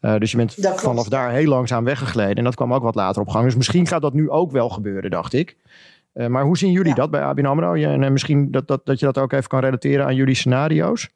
Uh, 0.00 0.18
dus 0.18 0.30
je 0.30 0.36
bent 0.36 0.54
vanaf 0.60 1.08
daar 1.08 1.30
heel 1.30 1.48
langzaam 1.48 1.84
weggegleden. 1.84 2.36
En 2.36 2.44
dat 2.44 2.54
kwam 2.54 2.74
ook 2.74 2.82
wat 2.82 2.94
later 2.94 3.22
op 3.22 3.28
gang. 3.28 3.44
Dus 3.44 3.56
misschien 3.56 3.86
gaat 3.86 4.02
dat 4.02 4.14
nu 4.14 4.30
ook 4.30 4.50
wel 4.50 4.68
gebeuren, 4.68 5.10
dacht 5.10 5.32
ik. 5.32 5.56
Uh, 6.14 6.26
maar 6.26 6.44
hoe 6.44 6.58
zien 6.58 6.72
jullie 6.72 6.88
ja. 6.88 6.94
dat 6.94 7.10
bij 7.10 7.22
ABN 7.22 7.46
AMRO? 7.46 7.76
Ja, 7.76 7.90
en 7.90 8.12
misschien 8.12 8.50
dat, 8.50 8.68
dat, 8.68 8.86
dat 8.86 8.98
je 8.98 9.06
dat 9.06 9.18
ook 9.18 9.32
even 9.32 9.48
kan 9.48 9.60
relateren 9.60 10.04
aan 10.04 10.14
jullie 10.14 10.34
scenario's? 10.34 11.08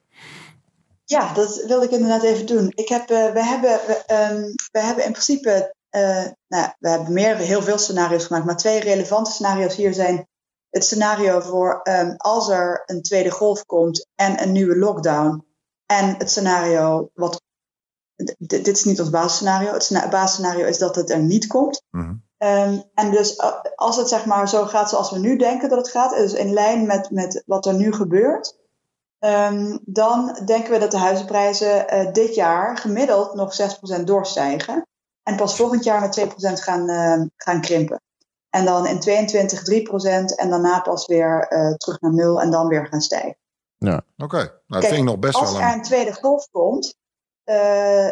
Ja, 1.05 1.33
dat 1.33 1.65
wilde 1.67 1.85
ik 1.85 1.91
inderdaad 1.91 2.23
even 2.23 2.47
doen. 2.47 2.73
Ik 2.75 2.88
heb, 2.88 3.11
uh, 3.11 3.33
we, 3.33 3.45
hebben, 3.45 3.71
we, 3.71 4.05
um, 4.33 4.55
we 4.71 4.81
hebben 4.81 5.05
in 5.05 5.12
principe, 5.12 5.75
uh, 5.91 6.27
nou, 6.49 6.73
we 6.79 6.88
hebben 6.88 7.12
meer, 7.12 7.37
heel 7.37 7.62
veel 7.62 7.79
scenario's 7.79 8.25
gemaakt, 8.25 8.45
maar 8.45 8.57
twee 8.57 8.81
relevante 8.81 9.31
scenario's 9.31 9.77
hier 9.77 9.95
zijn 9.95 10.27
het 10.73 10.85
scenario 10.85 11.41
voor 11.41 11.81
um, 11.83 12.15
als 12.17 12.49
er 12.49 12.83
een 12.87 13.03
tweede 13.03 13.31
golf 13.31 13.67
komt 13.67 14.07
en 14.15 14.43
een 14.43 14.53
nieuwe 14.53 14.77
lockdown. 14.77 15.45
En 15.87 16.15
het 16.19 16.31
scenario 16.31 17.11
wat. 17.15 17.43
Dit 18.38 18.69
is 18.69 18.85
niet 18.85 19.01
ons 19.01 19.11
basisscenario. 19.11 19.73
Het 19.73 20.11
basisscenario 20.11 20.67
is 20.67 20.79
dat 20.79 20.97
het 20.97 21.11
er 21.11 21.23
niet 21.23 21.47
komt. 21.47 21.83
Mm 21.91 22.01
-hmm. 22.01 22.49
um, 22.49 22.83
en 22.95 23.11
dus 23.11 23.41
als 23.75 23.97
het 23.97 24.09
zeg 24.09 24.27
maar 24.27 24.49
zo 24.49 24.65
gaat 24.65 24.91
zoals 24.91 25.11
we 25.11 25.19
nu 25.19 25.37
denken 25.37 25.69
dat 25.69 25.79
het 25.79 25.88
gaat, 25.88 26.17
dus 26.17 26.33
in 26.33 26.53
lijn 26.53 26.87
met, 26.87 27.11
met 27.11 27.43
wat 27.47 27.67
er 27.67 27.75
nu 27.75 27.93
gebeurt, 27.93 28.59
Um, 29.25 29.79
dan 29.85 30.41
denken 30.45 30.73
we 30.73 30.79
dat 30.79 30.91
de 30.91 30.99
huizenprijzen 30.99 31.95
uh, 31.95 32.13
dit 32.13 32.35
jaar 32.35 32.77
gemiddeld 32.77 33.35
nog 33.35 33.55
6% 34.01 34.03
doorstijgen. 34.05 34.87
En 35.23 35.37
pas 35.37 35.57
volgend 35.57 35.85
jaar 35.85 36.01
met 36.01 36.21
2% 36.21 36.25
gaan, 36.53 36.91
uh, 36.91 37.27
gaan 37.37 37.61
krimpen. 37.61 38.03
En 38.51 38.65
dan 38.65 38.87
in 38.87 39.01
22 39.01 39.61
3% 39.61 40.35
en 40.37 40.51
daarna 40.51 40.81
pas 40.81 41.07
weer 41.07 41.53
uh, 41.53 41.75
terug 41.75 42.01
naar 42.01 42.13
nul 42.13 42.41
en 42.41 42.51
dan 42.51 42.69
weer 42.69 42.87
gaan 42.87 43.01
stijgen. 43.01 43.37
Ja, 43.79 43.95
oké. 44.17 44.25
Okay. 44.25 44.45
Nou, 44.45 44.61
dat 44.67 44.85
vind 44.85 44.97
ik 44.97 45.05
nog 45.05 45.19
best 45.19 45.35
als 45.35 45.53
wel 45.53 45.61
er 45.61 45.73
een 45.73 45.83
tweede 45.83 46.13
golf 46.13 46.49
komt, 46.51 46.95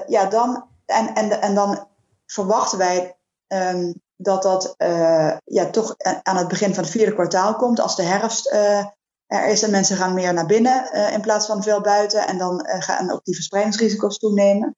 ja, 0.06 0.26
dan, 0.28 0.68
en, 0.86 1.14
en, 1.14 1.40
en 1.40 1.54
dan 1.54 1.88
verwachten 2.26 2.78
wij 2.78 3.16
ehm, 3.46 3.92
dat 4.16 4.42
dat 4.42 4.74
uh, 4.78 5.36
ja, 5.44 5.70
toch 5.70 5.94
aan 6.22 6.36
het 6.36 6.48
begin 6.48 6.74
van 6.74 6.82
het 6.82 6.92
vierde 6.92 7.14
kwartaal 7.14 7.54
komt. 7.54 7.80
Als 7.80 7.96
de 7.96 8.02
herfst 8.02 8.52
uh, 8.52 8.86
er 9.30 9.48
is 9.48 9.62
en 9.62 9.70
mensen 9.70 9.96
gaan 9.96 10.14
meer 10.14 10.34
naar 10.34 10.46
binnen 10.46 10.90
uh, 10.92 11.12
in 11.12 11.20
plaats 11.20 11.46
van 11.46 11.62
veel 11.62 11.80
buiten. 11.80 12.26
En 12.26 12.38
dan 12.38 12.66
gaan 12.66 13.10
ook 13.10 13.24
die 13.24 13.34
verspreidingsrisico's 13.34 14.18
toenemen. 14.18 14.76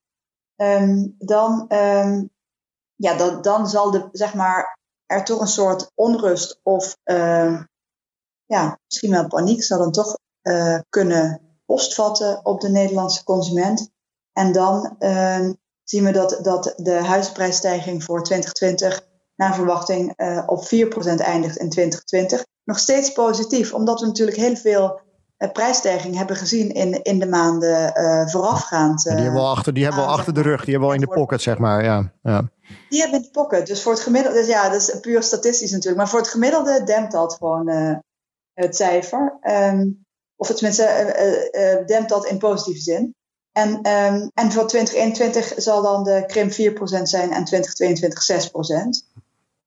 Um, 0.57 1.15
dan, 1.19 1.67
um, 1.69 2.31
ja, 2.95 3.17
dan, 3.17 3.43
dan 3.43 3.69
zal 3.69 3.91
de, 3.91 4.09
zeg 4.13 4.35
maar, 4.35 4.79
er 5.07 5.25
toch 5.25 5.41
een 5.41 5.47
soort 5.47 5.91
onrust 5.95 6.61
of 6.63 6.97
ja, 8.47 8.79
misschien 8.87 9.11
wel 9.11 9.27
paniek 9.27 9.63
zal 9.63 9.79
dan 9.79 9.93
toch 9.93 10.19
kunnen 10.89 11.41
postvatten 11.67 12.45
op 12.45 12.61
de 12.61 12.69
Nederlandse 12.69 13.25
consument. 13.25 13.91
En 14.33 14.53
dan 14.53 14.97
zien 15.85 16.05
we 16.05 16.13
dat, 16.13 16.39
dat 16.43 16.75
de 16.77 17.05
huizenprijsstijging 17.05 18.05
voor 18.05 18.23
2020 18.23 19.12
naar 19.43 19.55
verwachting 19.55 20.13
uh, 20.17 20.43
op 20.47 20.65
4% 20.65 20.69
eindigt 21.17 21.57
in 21.57 21.71
2020. 21.71 22.45
Nog 22.65 22.79
steeds 22.79 23.13
positief, 23.13 23.75
omdat 23.75 24.01
we 24.01 24.07
natuurlijk 24.07 24.37
heel 24.37 24.57
veel 24.57 25.01
uh, 25.39 25.51
prijsstijging 25.53 26.17
hebben 26.17 26.37
gezien 26.37 26.73
in, 26.73 27.03
in 27.03 27.19
de 27.19 27.27
maanden 27.27 27.93
uh, 28.01 28.29
voorafgaand. 28.29 29.03
die 29.03 29.13
hebben 29.13 29.33
we 29.33 29.39
al 29.39 29.51
achter, 29.51 29.75
die 29.75 29.85
hebben 29.85 30.03
we 30.03 30.09
al 30.09 30.15
achter 30.15 30.35
de 30.35 30.43
rug, 30.43 30.65
die 30.65 30.71
hebben 30.71 30.89
we 30.89 30.95
al 30.95 31.01
in 31.01 31.07
de 31.09 31.15
pocket, 31.15 31.43
zeg 31.43 31.59
maar. 31.59 31.85
Ja, 31.85 32.13
ja. 32.23 32.51
Die 32.89 33.01
hebben 33.01 33.19
in 33.19 33.25
de 33.25 33.31
pocket. 33.31 33.67
Dus 33.67 33.83
voor 33.83 33.93
het 33.93 34.01
gemiddelde, 34.01 34.39
dus 34.39 34.47
ja, 34.47 34.69
dat 34.69 34.81
is 34.81 35.01
puur 35.01 35.23
statistisch 35.23 35.71
natuurlijk. 35.71 35.97
Maar 35.97 36.09
voor 36.09 36.19
het 36.19 36.29
gemiddelde 36.29 36.83
dempt 36.85 37.13
dat 37.13 37.35
gewoon 37.35 37.69
het 38.55 38.77
cijfer. 38.77 39.39
Um, 39.43 40.05
of 40.37 40.49
tenminste, 40.49 41.83
dempt 41.87 42.09
dat 42.09 42.27
in 42.27 42.39
positieve 42.39 42.81
zin. 42.81 43.15
En, 43.53 43.69
um, 43.69 44.31
en 44.35 44.53
voor 44.53 44.67
2021 44.67 45.53
zal 45.57 45.83
dan 45.83 46.05
de 46.05 46.25
krimp 46.27 46.51
4% 46.51 46.55
zijn 47.03 47.33
en 47.33 47.45
2022 47.45 48.23
6%. 48.23 49.12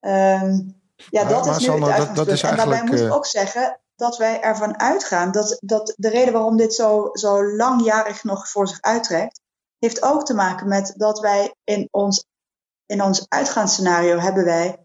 Um, 0.05 0.81
ja, 0.95 1.23
dat 1.23 1.45
is 1.45 1.67
nu 1.67 1.73
het 1.73 1.83
uitgangspunt. 1.83 2.15
Dat, 2.15 2.15
dat 2.15 2.27
is 2.27 2.41
en 2.41 2.55
daarbij 2.55 2.83
moet 2.83 2.99
ik 2.99 3.05
eh, 3.05 3.15
ook 3.15 3.25
zeggen 3.25 3.79
dat 3.95 4.17
wij 4.17 4.41
ervan 4.41 4.79
uitgaan 4.79 5.31
dat, 5.31 5.57
dat 5.61 5.93
de 5.97 6.09
reden 6.09 6.33
waarom 6.33 6.57
dit 6.57 6.73
zo, 6.73 7.09
zo 7.13 7.45
langjarig 7.55 8.23
nog 8.23 8.49
voor 8.49 8.67
zich 8.67 8.81
uittrekt, 8.81 9.41
heeft 9.79 10.01
ook 10.01 10.25
te 10.25 10.33
maken 10.33 10.67
met 10.67 10.93
dat 10.97 11.19
wij 11.19 11.55
in 11.63 11.87
ons, 11.91 12.25
in 12.85 13.03
ons 13.03 13.25
uitgangsscenario 13.29 14.17
hebben 14.17 14.45
wij 14.45 14.79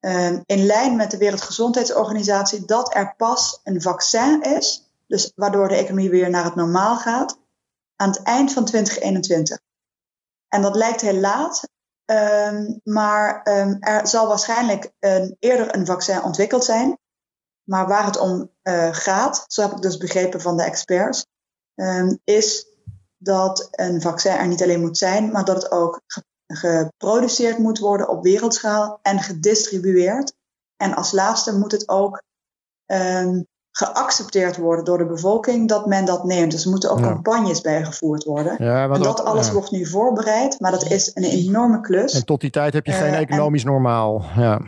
um, 0.00 0.42
in 0.46 0.66
lijn 0.66 0.96
met 0.96 1.10
de 1.10 1.16
Wereldgezondheidsorganisatie 1.16 2.64
dat 2.64 2.94
er 2.94 3.14
pas 3.16 3.60
een 3.62 3.82
vaccin 3.82 4.42
is, 4.42 4.90
dus 5.06 5.32
waardoor 5.34 5.68
de 5.68 5.76
economie 5.76 6.10
weer 6.10 6.30
naar 6.30 6.44
het 6.44 6.54
normaal 6.54 6.96
gaat, 6.96 7.38
aan 7.96 8.08
het 8.08 8.22
eind 8.22 8.52
van 8.52 8.64
2021. 8.64 9.58
En 10.48 10.62
dat 10.62 10.74
lijkt 10.74 11.00
heel 11.00 11.20
laat, 11.20 11.68
um, 12.06 12.80
maar 12.84 13.48
um, 13.58 13.76
er 13.80 14.06
zal 14.06 14.28
waarschijnlijk 14.28 14.92
een, 14.98 15.36
eerder 15.38 15.74
een 15.74 15.86
vaccin 15.86 16.22
ontwikkeld 16.22 16.64
zijn. 16.64 16.98
Maar 17.62 17.86
waar 17.86 18.04
het 18.04 18.18
om 18.18 18.50
uh, 18.62 18.88
gaat, 18.94 19.44
zo 19.46 19.62
heb 19.62 19.72
ik 19.72 19.82
dus 19.82 19.96
begrepen 19.96 20.40
van 20.40 20.56
de 20.56 20.62
experts, 20.62 21.26
um, 21.74 22.20
is 22.24 22.66
dat 23.16 23.68
een 23.70 24.00
vaccin 24.00 24.32
er 24.32 24.46
niet 24.46 24.62
alleen 24.62 24.80
moet 24.80 24.98
zijn, 24.98 25.30
maar 25.30 25.44
dat 25.44 25.62
het 25.62 25.70
ook 25.70 26.00
geproduceerd 26.46 27.58
moet 27.58 27.78
worden 27.78 28.08
op 28.08 28.22
wereldschaal 28.22 28.98
en 29.02 29.18
gedistribueerd. 29.18 30.34
En 30.76 30.94
als 30.94 31.12
laatste 31.12 31.58
moet 31.58 31.72
het 31.72 31.88
ook 31.88 32.22
geaccepteerd 33.76 34.56
worden 34.56 34.84
door 34.84 34.98
de 34.98 35.06
bevolking 35.06 35.68
dat 35.68 35.86
men 35.86 36.04
dat 36.04 36.24
neemt. 36.24 36.50
Dus 36.50 36.64
er 36.64 36.70
moeten 36.70 36.90
ook 36.90 37.00
campagnes 37.00 37.60
bijgevoerd 37.60 38.24
worden. 38.24 38.56
Ja, 38.58 38.90
en 38.90 39.02
dat 39.02 39.24
alles 39.24 39.50
wordt 39.50 39.70
nu 39.70 39.86
voorbereid, 39.86 40.60
maar 40.60 40.70
dat 40.70 40.84
is 40.84 41.10
een 41.14 41.24
enorme 41.24 41.80
klus. 41.80 42.12
En 42.12 42.24
tot 42.24 42.40
die 42.40 42.50
tijd 42.50 42.72
heb 42.72 42.86
je 42.86 42.92
geen 42.92 43.12
uh, 43.12 43.18
economisch 43.18 43.64
normaal. 43.64 44.24
Ja. 44.36 44.60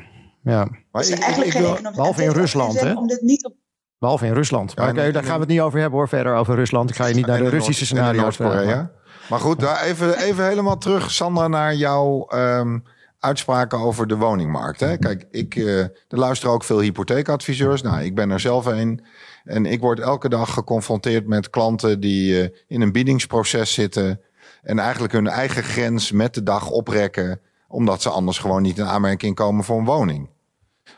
Ja. 0.43 0.69
Maar 0.93 1.03
dus 1.03 1.11
ik, 1.11 1.19
eigenlijk 1.19 1.55
ik, 1.55 1.61
geen 1.61 1.71
economisch 1.71 1.97
Behalve 1.97 2.25
in 2.25 2.31
Rusland, 2.31 2.81
hè? 2.81 2.93
Om 2.93 3.07
dit 3.07 3.21
niet 3.21 3.45
op 3.45 3.55
Behalve 3.99 4.27
in 4.27 4.33
Rusland. 4.33 4.77
Maar 4.77 4.91
okay, 4.91 5.13
daar 5.13 5.25
gaan 5.25 5.35
we 5.35 5.41
het 5.41 5.49
niet 5.49 5.61
over 5.61 5.81
hebben 5.81 5.99
hoor, 5.99 6.09
verder 6.09 6.35
over 6.35 6.55
Rusland. 6.55 6.91
Ik 6.91 6.97
ga 6.97 7.07
je 7.07 7.15
niet 7.15 7.27
naar 7.27 7.39
de 7.39 7.49
Russische 7.49 7.85
scenario's 7.85 8.37
vragen. 8.37 8.91
Maar 9.29 9.41
goed, 9.41 9.61
daar 9.61 9.83
even, 9.83 10.19
even 10.19 10.47
helemaal 10.47 10.79
terug, 10.79 11.11
Sandra, 11.11 11.49
naar 11.49 11.75
jouw 11.75 12.29
um, 12.35 12.85
uitspraken 13.27 13.79
over 13.79 14.07
de 14.07 14.17
woningmarkt. 14.17 14.81
Hè? 14.81 14.97
Kijk, 14.97 15.27
ik, 15.31 15.55
uh, 15.55 15.81
er 15.81 15.93
luisteren 16.09 16.55
ook 16.55 16.65
veel 16.65 16.81
hypotheekadviseurs. 16.81 17.83
Nou, 17.83 18.03
ik 18.03 18.15
ben 18.15 18.31
er 18.31 18.41
zelf 18.41 18.67
een. 18.67 19.05
En 19.45 19.67
ik 19.67 19.81
word 19.81 20.01
elke 20.01 20.29
dag 20.29 20.53
geconfronteerd 20.53 21.27
met 21.27 21.51
klanten 21.51 22.01
die 22.01 22.43
uh, 22.43 22.49
in 22.67 22.81
een 22.81 22.93
biedingsproces 22.93 23.73
zitten. 23.73 24.21
En 24.63 24.79
eigenlijk 24.79 25.13
hun 25.13 25.27
eigen 25.27 25.63
grens 25.63 26.13
met 26.13 26.35
de 26.35 26.43
dag 26.43 26.71
oprekken. 26.71 27.41
Omdat 27.69 28.03
ze 28.03 28.11
anders 28.11 28.39
gewoon 28.39 28.63
niet 28.63 28.79
in 28.79 28.85
aanmerking 28.85 29.35
komen 29.35 29.65
voor 29.65 29.79
een 29.79 29.85
woning. 29.85 30.31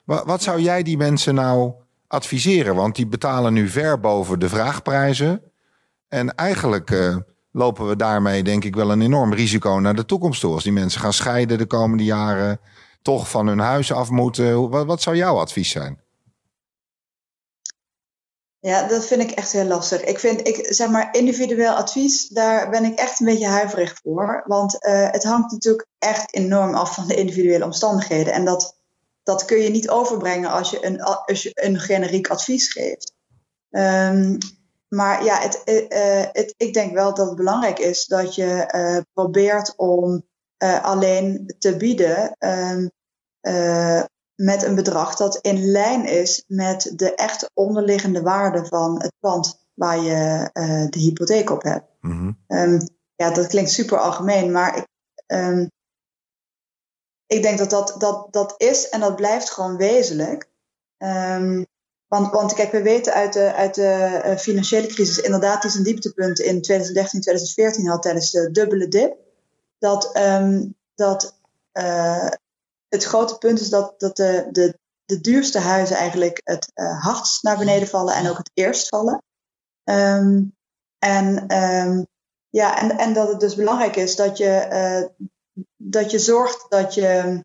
Wat, 0.04 0.24
wat 0.26 0.42
zou 0.42 0.60
jij 0.60 0.82
die 0.82 0.96
mensen 0.96 1.34
nou 1.34 1.72
adviseren? 2.06 2.74
Want 2.74 2.96
die 2.96 3.06
betalen 3.06 3.52
nu 3.52 3.68
ver 3.68 4.00
boven 4.00 4.38
de 4.38 4.48
vraagprijzen. 4.48 5.42
En 6.08 6.34
eigenlijk 6.34 6.90
uh, 6.90 7.16
lopen 7.50 7.88
we 7.88 7.96
daarmee 7.96 8.42
denk 8.42 8.64
ik 8.64 8.74
wel 8.74 8.90
een 8.90 9.02
enorm 9.02 9.32
risico 9.32 9.70
naar 9.70 9.94
de 9.94 10.04
toekomst 10.04 10.40
toe. 10.40 10.54
Als 10.54 10.64
die 10.64 10.72
mensen 10.72 11.00
gaan 11.00 11.12
scheiden 11.12 11.58
de 11.58 11.66
komende 11.66 12.04
jaren, 12.04 12.60
toch 13.02 13.30
van 13.30 13.46
hun 13.46 13.58
huis 13.58 13.92
af 13.92 14.10
moeten. 14.10 14.70
Wat, 14.70 14.86
wat 14.86 15.02
zou 15.02 15.16
jouw 15.16 15.38
advies 15.38 15.70
zijn? 15.70 16.00
Ja, 18.60 18.88
dat 18.88 19.06
vind 19.06 19.22
ik 19.22 19.30
echt 19.30 19.52
heel 19.52 19.64
lastig. 19.64 20.04
Ik 20.04 20.18
vind, 20.18 20.46
ik, 20.46 20.66
zeg 20.68 20.88
maar, 20.88 21.08
individueel 21.14 21.72
advies, 21.72 22.28
daar 22.28 22.70
ben 22.70 22.84
ik 22.84 22.98
echt 22.98 23.20
een 23.20 23.26
beetje 23.26 23.46
huiverig 23.46 23.98
voor. 24.02 24.42
Want 24.46 24.74
uh, 24.74 25.10
het 25.10 25.24
hangt 25.24 25.52
natuurlijk 25.52 25.86
echt 25.98 26.34
enorm 26.34 26.74
af 26.74 26.94
van 26.94 27.06
de 27.06 27.14
individuele 27.14 27.64
omstandigheden. 27.64 28.32
En 28.32 28.44
dat, 28.44 28.80
dat 29.22 29.44
kun 29.44 29.58
je 29.58 29.68
niet 29.68 29.88
overbrengen 29.88 30.50
als 30.50 30.70
je 30.70 30.86
een, 30.86 31.02
als 31.02 31.42
je 31.42 31.50
een 31.54 31.78
generiek 31.78 32.28
advies 32.28 32.72
geeft. 32.72 33.14
Um, 33.70 34.38
maar 34.88 35.24
ja, 35.24 35.40
het, 35.40 35.62
uh, 35.64 36.24
het, 36.32 36.54
ik 36.56 36.74
denk 36.74 36.92
wel 36.92 37.14
dat 37.14 37.26
het 37.26 37.36
belangrijk 37.36 37.78
is 37.78 38.06
dat 38.06 38.34
je 38.34 38.72
uh, 38.74 39.00
probeert 39.12 39.76
om 39.76 40.26
uh, 40.62 40.84
alleen 40.84 41.54
te 41.58 41.76
bieden 41.76 42.36
um, 42.38 42.90
met 44.34 44.62
een 44.62 44.74
bedrag 44.74 45.16
dat 45.16 45.36
in 45.36 45.64
lijn 45.70 46.04
is 46.04 46.44
met 46.46 46.92
de 46.96 47.14
echte 47.14 47.50
onderliggende 47.54 48.22
waarde 48.22 48.66
van 48.66 49.02
het 49.02 49.12
pand 49.20 49.66
waar 49.74 49.98
je 49.98 50.50
de 50.90 50.98
hypotheek 50.98 51.50
op 51.50 51.62
hebt. 51.62 51.86
Mm 52.00 52.10
-hmm. 52.10 52.58
um, 52.58 52.88
ja, 53.14 53.30
dat 53.30 53.46
klinkt 53.46 53.70
super 53.70 53.98
algemeen, 53.98 54.52
maar 54.52 54.76
ik, 54.76 54.86
um, 55.26 55.70
ik 57.26 57.42
denk 57.42 57.58
dat 57.58 57.70
dat, 57.70 57.94
dat 57.98 58.32
dat 58.32 58.54
is 58.56 58.88
en 58.88 59.00
dat 59.00 59.16
blijft 59.16 59.50
gewoon 59.50 59.76
wezenlijk. 59.76 60.50
Um, 60.98 61.66
want, 62.08 62.32
want 62.32 62.54
kijk, 62.54 62.72
we 62.72 62.82
weten 62.82 63.12
uit 63.12 63.32
de, 63.32 63.54
uit 63.54 63.74
de 63.74 64.22
uh, 64.24 64.36
financiële 64.36 64.86
crisis 64.86 65.18
inderdaad 65.18 65.62
die 65.62 65.70
zijn 65.70 65.84
dieptepunt 65.84 66.38
in 66.38 66.62
2013, 66.62 67.20
2014 67.20 67.88
had 67.88 68.02
tijdens 68.02 68.30
de 68.30 68.50
dubbele 68.50 68.88
dip. 68.88 69.16
Dat, 69.78 70.16
um, 70.16 70.74
dat 70.94 71.38
uh, 71.72 72.30
het 72.88 73.04
grote 73.04 73.38
punt 73.38 73.60
is 73.60 73.68
dat, 73.68 73.94
dat 74.00 74.16
de, 74.16 74.48
de, 74.50 74.78
de 75.04 75.20
duurste 75.20 75.58
huizen 75.58 75.96
eigenlijk 75.96 76.40
het 76.44 76.70
uh, 76.74 77.02
hardst 77.04 77.42
naar 77.42 77.58
beneden 77.58 77.88
vallen 77.88 78.14
en 78.14 78.30
ook 78.30 78.38
het 78.38 78.50
eerst 78.54 78.88
vallen. 78.88 79.22
Um, 79.84 80.56
en, 80.98 81.56
um, 81.56 82.06
ja, 82.50 82.80
en, 82.80 82.98
en 82.98 83.12
dat 83.12 83.28
het 83.28 83.40
dus 83.40 83.54
belangrijk 83.54 83.96
is 83.96 84.16
dat 84.16 84.38
je, 84.38 85.10
dat 85.76 86.10
je 86.10 86.18
zorgt 86.18 86.66
dat 86.68 86.94
je 86.94 87.44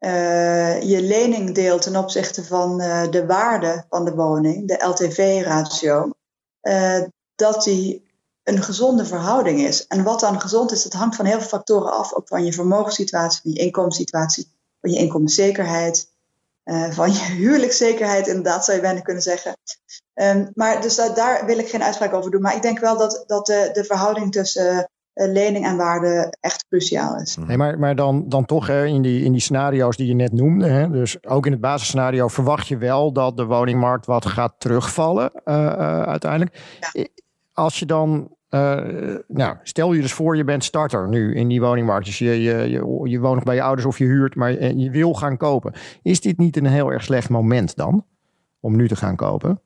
uh, 0.00 0.82
je 0.82 1.02
lening 1.02 1.54
deelt 1.54 1.82
ten 1.82 1.96
opzichte 1.96 2.44
van 2.44 2.80
uh, 2.80 3.10
de 3.10 3.26
waarde 3.26 3.84
van 3.88 4.04
de 4.04 4.14
woning, 4.14 4.68
de 4.68 4.84
LTV-ratio, 4.86 6.10
uh, 6.62 7.02
dat 7.34 7.64
die 7.64 8.06
een 8.42 8.62
gezonde 8.62 9.04
verhouding 9.04 9.60
is. 9.60 9.86
En 9.86 10.02
wat 10.02 10.20
dan 10.20 10.40
gezond 10.40 10.72
is, 10.72 10.82
dat 10.82 10.92
hangt 10.92 11.16
van 11.16 11.24
heel 11.24 11.38
veel 11.38 11.48
factoren 11.48 11.92
af. 11.92 12.14
Ook 12.14 12.28
van 12.28 12.44
je 12.44 12.52
vermogenssituatie, 12.52 13.40
van 13.42 13.50
je 13.52 13.58
inkomenssituatie, 13.58 14.52
van 14.80 14.90
je 14.90 14.98
inkomenszekerheid, 14.98 16.10
van 16.90 17.12
je 17.12 17.24
huwelijkszekerheid, 17.42 18.26
inderdaad 18.26 18.64
zou 18.64 18.76
je 18.76 18.82
bijna 18.82 19.00
kunnen 19.00 19.22
zeggen. 19.22 19.56
Um, 20.14 20.50
maar 20.54 20.80
dus 20.80 20.94
daar 20.94 21.46
wil 21.46 21.58
ik 21.58 21.68
geen 21.68 21.82
uitspraak 21.82 22.12
over 22.12 22.30
doen. 22.30 22.40
Maar 22.40 22.56
ik 22.56 22.62
denk 22.62 22.78
wel 22.78 22.96
dat, 22.96 23.24
dat 23.26 23.46
de, 23.46 23.70
de 23.72 23.84
verhouding 23.84 24.32
tussen 24.32 24.70
eh, 24.70 24.84
lening 25.26 25.64
en 25.64 25.76
waarde 25.76 26.36
echt 26.40 26.66
cruciaal 26.68 27.20
is. 27.20 27.36
Nee, 27.36 27.56
maar, 27.56 27.78
maar 27.78 27.96
dan, 27.96 28.28
dan 28.28 28.44
toch 28.44 28.66
hè, 28.66 28.86
in, 28.86 29.02
die, 29.02 29.24
in 29.24 29.32
die 29.32 29.40
scenario's 29.40 29.96
die 29.96 30.06
je 30.06 30.14
net 30.14 30.32
noemde, 30.32 30.66
hè, 30.66 30.90
dus 30.90 31.24
ook 31.26 31.46
in 31.46 31.52
het 31.52 31.60
basisscenario 31.60 32.28
verwacht 32.28 32.68
je 32.68 32.76
wel 32.76 33.12
dat 33.12 33.36
de 33.36 33.44
woningmarkt 33.44 34.06
wat 34.06 34.26
gaat 34.26 34.54
terugvallen 34.58 35.30
uh, 35.44 35.54
uh, 35.54 36.02
uiteindelijk. 36.02 36.62
Als 37.52 37.78
je 37.78 37.86
dan 37.86 38.36
nou, 39.28 39.56
stel 39.62 39.92
je 39.92 40.00
dus 40.00 40.12
voor, 40.12 40.36
je 40.36 40.44
bent 40.44 40.64
starter 40.64 41.08
nu 41.08 41.34
in 41.34 41.48
die 41.48 41.60
woningmarkt. 41.60 42.06
Dus 42.06 42.18
je, 42.18 42.42
je, 42.42 42.70
je, 42.70 43.00
je 43.10 43.20
woont 43.20 43.34
nog 43.34 43.44
bij 43.44 43.54
je 43.54 43.62
ouders 43.62 43.86
of 43.86 43.98
je 43.98 44.04
huurt, 44.04 44.34
maar 44.34 44.52
je, 44.52 44.76
je 44.76 44.90
wil 44.90 45.14
gaan 45.14 45.36
kopen. 45.36 45.72
Is 46.02 46.20
dit 46.20 46.38
niet 46.38 46.56
een 46.56 46.66
heel 46.66 46.92
erg 46.92 47.02
slecht 47.04 47.28
moment 47.28 47.76
dan 47.76 48.04
om 48.60 48.76
nu 48.76 48.88
te 48.88 48.96
gaan 48.96 49.16
kopen? 49.16 49.60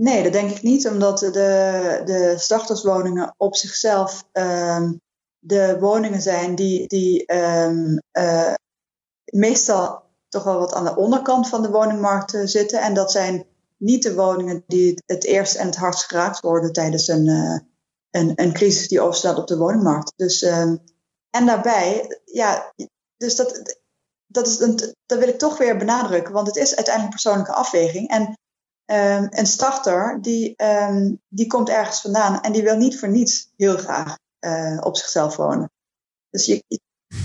Nee, 0.00 0.22
dat 0.22 0.32
denk 0.32 0.50
ik 0.50 0.62
niet, 0.62 0.88
omdat 0.88 1.18
de, 1.18 2.02
de 2.04 2.34
starterswoningen 2.38 3.34
op 3.36 3.56
zichzelf 3.56 4.24
um, 4.32 5.00
de 5.38 5.76
woningen 5.80 6.22
zijn 6.22 6.54
die, 6.54 6.88
die 6.88 7.26
ehm, 7.26 7.98
eh, 8.10 8.54
meestal 9.24 10.02
toch 10.28 10.44
wel 10.44 10.58
wat 10.58 10.72
aan 10.72 10.84
de 10.84 10.96
onderkant 10.96 11.48
van 11.48 11.62
de 11.62 11.70
woningmarkt 11.70 12.38
zitten. 12.44 12.80
En 12.80 12.94
dat 12.94 13.12
zijn 13.12 13.46
niet 13.76 14.02
de 14.02 14.14
woningen 14.14 14.64
die 14.66 15.02
het 15.06 15.24
eerst 15.24 15.54
en 15.54 15.66
het 15.66 15.76
hardst 15.76 16.04
geraakt 16.04 16.40
worden 16.40 16.72
tijdens 16.72 17.08
een, 17.08 17.28
een, 18.10 18.32
een 18.34 18.52
crisis 18.52 18.88
die 18.88 19.00
overstaat 19.00 19.38
op 19.38 19.46
de 19.46 19.56
woningmarkt. 19.56 20.12
Dus, 20.16 20.42
ehm, 20.42 20.76
en 21.30 21.46
daarbij, 21.46 22.20
ja, 22.24 22.72
dus 23.16 23.36
dat, 23.36 23.76
dat, 24.26 24.46
is 24.46 24.60
een, 24.60 24.76
dat 25.06 25.18
wil 25.18 25.28
ik 25.28 25.38
toch 25.38 25.58
weer 25.58 25.76
benadrukken, 25.76 26.32
want 26.32 26.46
het 26.46 26.56
is 26.56 26.76
uiteindelijk 26.76 27.14
persoonlijke 27.14 27.52
afweging. 27.52 28.08
En 28.08 28.38
um, 28.92 29.28
een 29.30 29.46
starter, 29.46 30.18
die, 30.22 30.54
um, 30.64 31.20
die 31.28 31.46
komt 31.46 31.68
ergens 31.68 32.00
vandaan 32.00 32.40
en 32.40 32.52
die 32.52 32.62
wil 32.62 32.76
niet 32.76 32.98
voor 32.98 33.08
niets 33.08 33.52
heel 33.56 33.76
graag 33.76 34.18
uh, 34.40 34.78
op 34.80 34.96
zichzelf 34.96 35.36
wonen. 35.36 35.70
Dus 36.30 36.46
je, 36.46 36.64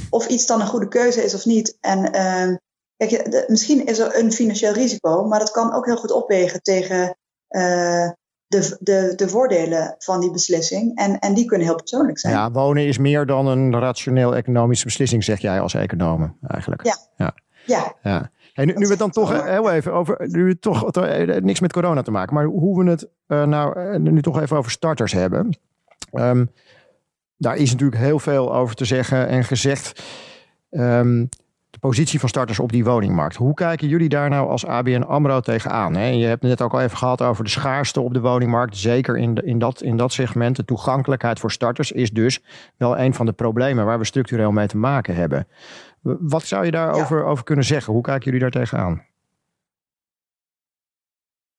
of 0.09 0.27
iets 0.27 0.45
dan 0.45 0.61
een 0.61 0.67
goede 0.67 0.87
keuze 0.87 1.23
is 1.23 1.33
of 1.33 1.45
niet. 1.45 1.77
En 1.81 2.21
um, 2.21 2.59
kijk, 2.97 3.31
de, 3.31 3.45
misschien 3.47 3.85
is 3.85 3.99
er 3.99 4.19
een 4.19 4.31
financieel 4.31 4.73
risico, 4.73 5.27
maar 5.27 5.39
dat 5.39 5.51
kan 5.51 5.73
ook 5.73 5.85
heel 5.85 5.97
goed 5.97 6.11
opwegen 6.11 6.61
tegen 6.61 7.17
uh, 7.49 8.09
de, 8.47 8.77
de, 8.79 9.13
de 9.15 9.29
voordelen 9.29 9.95
van 9.97 10.19
die 10.19 10.31
beslissing. 10.31 10.97
En, 10.97 11.19
en 11.19 11.33
die 11.33 11.45
kunnen 11.45 11.67
heel 11.67 11.75
persoonlijk 11.75 12.19
zijn. 12.19 12.33
Ja, 12.33 12.51
wonen 12.51 12.87
is 12.87 12.97
meer 12.97 13.25
dan 13.25 13.47
een 13.47 13.79
rationeel 13.79 14.35
economische 14.35 14.85
beslissing, 14.85 15.23
zeg 15.23 15.39
jij 15.39 15.59
als 15.59 15.73
econoom 15.73 16.37
eigenlijk. 16.47 16.85
Ja. 16.85 16.97
ja. 17.17 17.33
ja. 17.65 17.95
ja. 18.01 18.31
Hey, 18.55 18.65
nu, 18.65 18.73
nu 18.73 18.83
we 18.83 18.89
het 18.89 18.99
dan 18.99 19.11
toch 19.11 19.43
heel 19.43 19.71
even 19.71 19.93
over, 19.93 20.27
nu 20.27 20.49
het 20.49 20.61
toch 20.61 20.91
eh, 20.91 21.41
niks 21.41 21.59
met 21.59 21.73
corona 21.73 22.01
te 22.01 22.11
maken, 22.11 22.33
maar 22.33 22.45
hoe 22.45 22.83
we 22.83 22.89
het 22.89 23.07
uh, 23.27 23.43
nou 23.43 23.99
nu 23.99 24.21
toch 24.21 24.41
even 24.41 24.57
over 24.57 24.71
starters 24.71 25.11
hebben. 25.11 25.57
Um, 26.13 26.51
daar 27.37 27.55
is 27.55 27.71
natuurlijk 27.71 28.01
heel 28.01 28.19
veel 28.19 28.55
over 28.55 28.75
te 28.75 28.85
zeggen 28.85 29.27
en 29.27 29.43
gezegd. 29.43 30.03
Um, 30.69 31.29
de 31.69 31.79
positie 31.79 32.19
van 32.19 32.29
starters 32.29 32.59
op 32.59 32.71
die 32.71 32.83
woningmarkt. 32.83 33.35
Hoe 33.35 33.53
kijken 33.53 33.87
jullie 33.87 34.09
daar 34.09 34.29
nou 34.29 34.49
als 34.49 34.65
ABN 34.65 35.01
AMRO 35.01 35.39
tegenaan? 35.39 35.95
Hè? 35.95 36.07
Je 36.07 36.25
hebt 36.25 36.41
het 36.41 36.49
net 36.49 36.61
ook 36.61 36.73
al 36.73 36.81
even 36.81 36.97
gehad 36.97 37.21
over 37.21 37.43
de 37.43 37.49
schaarste 37.49 38.01
op 38.01 38.13
de 38.13 38.19
woningmarkt. 38.19 38.77
Zeker 38.77 39.17
in, 39.17 39.33
de, 39.33 39.41
in, 39.41 39.59
dat, 39.59 39.81
in 39.81 39.97
dat 39.97 40.13
segment. 40.13 40.55
De 40.55 40.65
toegankelijkheid 40.65 41.39
voor 41.39 41.51
starters 41.51 41.91
is 41.91 42.11
dus 42.11 42.41
wel 42.77 42.97
een 42.97 43.13
van 43.13 43.25
de 43.25 43.31
problemen 43.31 43.85
waar 43.85 43.99
we 43.99 44.05
structureel 44.05 44.51
mee 44.51 44.67
te 44.67 44.77
maken 44.77 45.15
hebben. 45.15 45.47
Wat 46.05 46.43
zou 46.43 46.65
je 46.65 46.71
daarover 46.71 47.17
ja. 47.17 47.23
over 47.23 47.43
kunnen 47.43 47.65
zeggen? 47.65 47.93
Hoe 47.93 48.01
kijken 48.01 48.23
jullie 48.23 48.39
daar 48.39 48.61
tegenaan? 48.61 49.05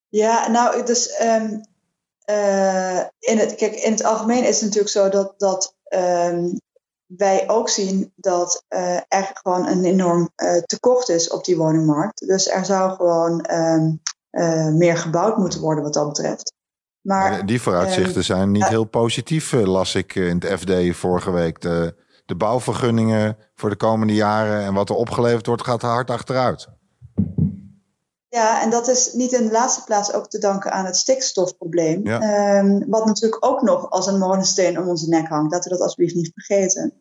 Ja, 0.09 0.49
nou, 0.49 0.85
dus 0.85 1.21
um, 1.23 1.61
uh, 2.31 3.01
in, 3.19 3.39
het, 3.39 3.55
kijk, 3.55 3.75
in 3.75 3.91
het 3.91 4.05
algemeen 4.05 4.45
is 4.45 4.55
het 4.55 4.65
natuurlijk 4.65 4.93
zo 4.93 5.09
dat, 5.09 5.35
dat 5.39 5.77
um, 5.95 6.61
wij 7.07 7.49
ook 7.49 7.69
zien 7.69 8.13
dat 8.17 8.65
uh, 8.69 8.97
er 8.97 9.31
gewoon 9.33 9.67
een 9.67 9.85
enorm 9.85 10.31
uh, 10.37 10.57
tekort 10.63 11.09
is 11.09 11.31
op 11.31 11.45
die 11.45 11.57
woningmarkt. 11.57 12.27
Dus 12.27 12.49
er 12.49 12.65
zou 12.65 12.95
gewoon 12.95 13.51
um, 13.53 14.01
uh, 14.31 14.69
meer 14.69 14.97
gebouwd 14.97 15.37
moeten 15.37 15.61
worden 15.61 15.85
wat 15.85 15.95
dat 15.95 16.09
betreft. 16.09 16.53
Maar, 17.01 17.47
die 17.47 17.63
vooruitzichten 17.63 18.25
zijn 18.25 18.51
niet 18.51 18.69
heel 18.69 18.85
positief, 18.85 19.53
las 19.53 19.95
ik 19.95 20.15
in 20.15 20.39
het 20.39 20.61
FD 20.61 20.97
vorige 20.97 21.31
week. 21.31 21.61
De, 21.61 21.95
de 22.27 22.37
bouwvergunningen 22.37 23.37
voor 23.55 23.71
de 23.71 23.77
komende 23.77 24.15
jaren 24.15 24.65
en 24.65 24.75
wat 24.75 24.89
er 24.89 24.97
opgeleverd 24.97 25.47
wordt, 25.47 25.65
gaat 25.65 25.83
hard 25.83 26.11
achteruit. 26.11 26.69
Ja, 28.29 28.63
en 28.63 28.71
dat 28.71 28.89
is 28.89 29.13
niet 29.13 29.33
in 29.33 29.47
de 29.47 29.53
laatste 29.53 29.85
plaats 29.85 30.13
ook 30.13 30.29
te 30.29 30.39
danken 30.39 30.73
aan 30.73 30.85
het 30.85 30.97
stikstofprobleem. 30.97 32.07
Ja. 32.07 32.59
Um, 32.59 32.85
wat 32.89 33.05
natuurlijk 33.05 33.47
ook 33.47 33.63
nog 33.63 33.91
als 33.91 34.07
een 34.07 34.19
molensteen 34.19 34.79
om 34.79 34.89
onze 34.89 35.09
nek 35.09 35.29
hangt. 35.29 35.53
Laten 35.53 35.71
we 35.71 35.77
dat 35.77 35.87
alsjeblieft 35.87 36.15
niet 36.15 36.33
vergeten. 36.35 36.93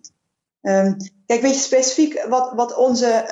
Um, 0.62 0.98
kijk, 1.26 1.42
weet 1.42 1.54
je 1.54 1.60
specifiek 1.60 2.26
wat, 2.30 2.52
wat 2.56 2.76
onze 2.76 3.30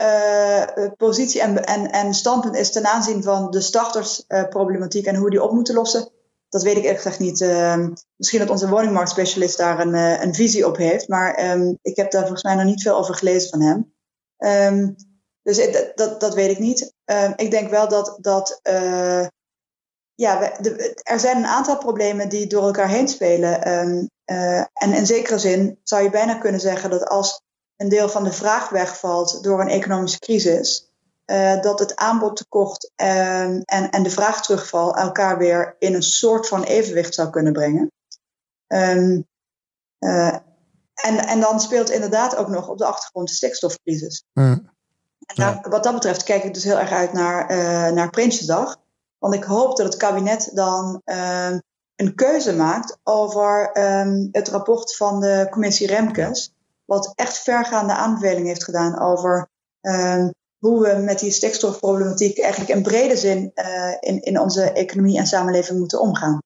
uh, 0.77 0.91
positie 0.97 1.41
en, 1.41 1.65
en, 1.65 1.91
en 1.91 2.13
standpunt 2.13 2.55
is 2.55 2.71
ten 2.71 2.85
aanzien 2.85 3.23
van 3.23 3.51
de 3.51 3.61
startersproblematiek 3.61 5.05
uh, 5.05 5.11
en 5.11 5.15
hoe 5.15 5.25
we 5.25 5.31
die 5.31 5.43
op 5.43 5.51
moeten 5.51 5.75
lossen? 5.75 6.09
Dat 6.53 6.63
weet 6.63 6.77
ik 6.77 6.83
eerlijk 6.83 7.01
gezegd 7.01 7.19
niet. 7.19 7.41
Uh, 7.41 7.87
misschien 8.15 8.39
dat 8.39 8.49
onze 8.49 8.69
woningmarktspecialist 8.69 9.57
daar 9.57 9.79
een, 9.79 9.93
uh, 9.93 10.21
een 10.21 10.33
visie 10.33 10.67
op 10.67 10.77
heeft, 10.77 11.07
maar 11.07 11.51
um, 11.51 11.77
ik 11.81 11.95
heb 11.95 12.11
daar 12.11 12.21
volgens 12.21 12.43
mij 12.43 12.55
nog 12.55 12.65
niet 12.65 12.81
veel 12.81 12.97
over 12.97 13.15
gelezen 13.15 13.49
van 13.49 13.61
hem. 13.61 13.93
Um, 14.73 14.95
dus 15.41 15.71
dat, 15.95 16.19
dat, 16.19 16.33
weet 16.33 16.51
ik 16.51 16.59
niet. 16.59 16.93
Ik 17.35 17.51
denk 17.51 17.69
wel 17.69 17.87
dat, 17.87 18.17
dat 18.21 18.59
uh, 18.63 19.27
ja, 20.15 20.59
er 21.03 21.19
zijn 21.19 21.37
een 21.37 21.45
aantal 21.45 21.77
problemen 21.77 22.29
die 22.29 22.47
door 22.47 22.63
elkaar 22.63 22.89
heen 22.89 23.07
spelen. 23.07 23.67
Uh, 24.25 24.57
en 24.73 24.93
in 24.93 25.05
zekere 25.05 25.39
zin 25.39 25.79
zou 25.83 26.03
je 26.03 26.09
bijna 26.09 26.35
kunnen 26.35 26.61
zeggen 26.61 26.89
dat 26.89 27.07
als 27.07 27.41
een 27.77 27.89
deel 27.89 28.09
van 28.09 28.23
de 28.23 28.31
vraag 28.31 28.69
wegvalt 28.69 29.43
door 29.43 29.61
een 29.61 29.69
economische 29.69 30.19
crisis, 30.19 30.92
uh, 31.25 31.61
dat 31.61 31.79
het 31.79 31.95
aanbodtekort 31.95 32.91
um, 32.95 33.61
en, 33.61 33.89
en 33.89 34.03
de 34.03 34.09
vraagterugval 34.09 34.95
elkaar 34.95 35.37
weer 35.37 35.75
in 35.79 35.93
een 35.93 36.03
soort 36.03 36.47
van 36.47 36.63
evenwicht 36.63 37.13
zou 37.13 37.29
kunnen 37.29 37.53
brengen. 37.53 37.91
Um, 38.67 39.27
en, 40.93 41.17
en 41.27 41.39
dan 41.39 41.59
speelt 41.59 41.89
inderdaad 41.89 42.35
ook 42.35 42.47
nog 42.47 42.69
op 42.69 42.77
de 42.77 42.85
achtergrond 42.85 43.27
de 43.27 43.33
stikstofcrisis. 43.33 44.23
Mm. 44.33 44.71
Ja. 45.33 45.61
wat 45.69 45.83
dat 45.83 45.93
betreft 45.93 46.23
kijk 46.23 46.43
ik 46.43 46.53
dus 46.53 46.63
heel 46.63 46.79
erg 46.79 46.91
uit 46.91 47.13
naar, 47.13 47.51
uh, 47.51 47.91
naar 47.91 48.09
Prinsjesdag. 48.09 48.77
Want 49.17 49.33
ik 49.33 49.43
hoop 49.43 49.77
dat 49.77 49.85
het 49.85 49.97
kabinet 49.97 50.49
dan 50.53 51.01
uh, 51.05 51.57
een 51.95 52.15
keuze 52.15 52.55
maakt 52.55 52.97
over 53.03 53.77
um, 53.77 54.29
het 54.31 54.47
rapport 54.47 54.95
van 54.95 55.19
de 55.19 55.47
commissie 55.49 55.87
Remkes. 55.87 56.53
Wat 56.85 57.11
echt 57.15 57.37
vergaande 57.37 57.93
aanbevelingen 57.93 58.47
heeft 58.47 58.63
gedaan 58.63 58.99
over 58.99 59.49
um, 59.81 60.31
hoe 60.63 60.81
we 60.81 61.01
met 61.01 61.19
die 61.19 61.31
stikstofproblematiek 61.31 62.39
eigenlijk 62.39 62.71
in 62.73 62.81
brede 62.81 63.17
zin 63.17 63.51
uh, 63.55 63.65
in, 63.99 64.21
in 64.21 64.39
onze 64.39 64.61
economie 64.61 65.17
en 65.17 65.25
samenleving 65.25 65.79
moeten 65.79 65.99
omgaan. 65.99 66.37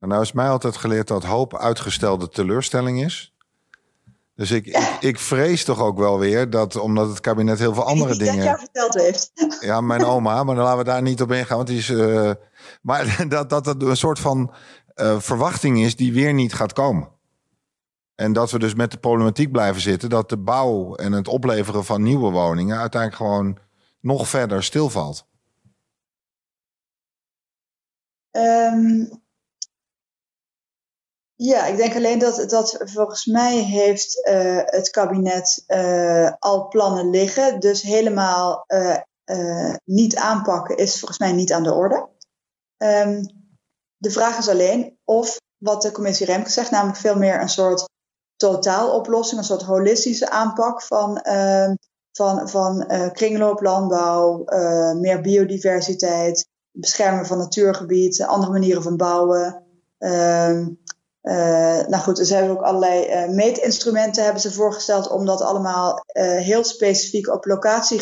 Nou 0.00 0.22
is 0.22 0.32
mij 0.32 0.48
altijd 0.48 0.76
geleerd 0.76 1.08
dat 1.08 1.24
hoop 1.24 1.56
uitgestelde 1.56 2.28
teleurstelling 2.28 3.04
is. 3.04 3.34
Dus 4.36 4.50
ik, 4.50 4.66
ik, 4.66 4.96
ik, 5.00 5.18
vrees 5.18 5.64
toch 5.64 5.80
ook 5.80 5.98
wel 5.98 6.18
weer 6.18 6.50
dat, 6.50 6.76
omdat 6.76 7.08
het 7.08 7.20
kabinet 7.20 7.58
heel 7.58 7.74
veel 7.74 7.84
andere 7.84 8.16
dingen. 8.24 8.36
Dat 8.36 8.44
jou 8.44 8.58
verteld 8.58 8.94
heeft. 8.94 9.32
Ja, 9.68 9.80
mijn 9.80 10.04
oma, 10.04 10.44
maar 10.44 10.54
dan 10.54 10.64
laten 10.64 10.78
we 10.78 10.84
daar 10.84 11.02
niet 11.02 11.22
op 11.22 11.32
ingaan, 11.32 11.56
want 11.56 11.68
die 11.68 11.78
is. 11.78 11.88
Uh, 11.88 12.30
maar 12.82 13.16
dat, 13.28 13.50
dat 13.50 13.66
het 13.66 13.82
een 13.82 13.96
soort 13.96 14.18
van 14.18 14.52
uh, 14.96 15.18
verwachting 15.18 15.82
is 15.82 15.96
die 15.96 16.12
weer 16.12 16.34
niet 16.34 16.54
gaat 16.54 16.72
komen. 16.72 17.08
En 18.14 18.32
dat 18.32 18.50
we 18.50 18.58
dus 18.58 18.74
met 18.74 18.90
de 18.90 18.98
problematiek 18.98 19.52
blijven 19.52 19.82
zitten 19.82 20.08
dat 20.08 20.28
de 20.28 20.36
bouw 20.36 20.94
en 20.94 21.12
het 21.12 21.28
opleveren 21.28 21.84
van 21.84 22.02
nieuwe 22.02 22.30
woningen 22.30 22.78
uiteindelijk 22.78 23.22
gewoon 23.22 23.58
nog 24.04 24.28
verder 24.28 24.62
stilvalt. 24.62 25.26
Um, 28.30 29.22
ja, 31.34 31.66
ik 31.66 31.76
denk 31.76 31.94
alleen 31.94 32.18
dat, 32.18 32.50
dat 32.50 32.80
volgens 32.84 33.26
mij 33.26 33.56
heeft 33.56 34.28
uh, 34.28 34.60
het 34.64 34.90
kabinet 34.90 35.64
uh, 35.66 36.32
al 36.38 36.68
plannen 36.68 37.10
liggen. 37.10 37.60
Dus 37.60 37.82
helemaal 37.82 38.64
uh, 39.24 39.74
niet 39.84 40.16
aanpakken 40.16 40.76
is 40.76 40.98
volgens 40.98 41.18
mij 41.18 41.32
niet 41.32 41.52
aan 41.52 41.62
de 41.62 41.72
orde. 41.72 42.08
Um, 42.76 43.26
de 43.96 44.10
vraag 44.10 44.38
is 44.38 44.48
alleen 44.48 44.98
of 45.04 45.40
wat 45.56 45.82
de 45.82 45.92
commissie 45.92 46.26
Remke 46.26 46.50
zegt, 46.50 46.70
namelijk 46.70 46.98
veel 46.98 47.16
meer 47.16 47.40
een 47.40 47.48
soort 47.48 47.88
totaaloplossing, 48.36 49.40
een 49.40 49.46
soort 49.46 49.62
holistische 49.62 50.30
aanpak 50.30 50.82
van, 50.82 51.18
van, 52.16 52.48
van 52.48 52.86
kringlooplandbouw, 53.12 54.44
meer 54.94 55.20
biodiversiteit, 55.20 56.46
beschermen 56.70 57.26
van 57.26 57.38
natuurgebied, 57.38 58.22
andere 58.22 58.52
manieren 58.52 58.82
van 58.82 58.96
bouwen. 58.96 59.62
Uh, 61.22 61.86
nou 61.86 61.96
goed, 61.96 62.16
dus 62.16 62.30
hebben 62.30 62.50
ook 62.50 62.62
allerlei 62.62 63.06
uh, 63.06 63.34
meetinstrumenten 63.34 64.24
hebben 64.24 64.42
ze 64.42 64.52
voorgesteld 64.52 65.08
om 65.08 65.26
dat 65.26 65.40
allemaal 65.40 66.04
uh, 66.12 66.24
heel 66.36 66.64
specifiek 66.64 67.28
op 67.28 67.44
locatie, 67.44 68.00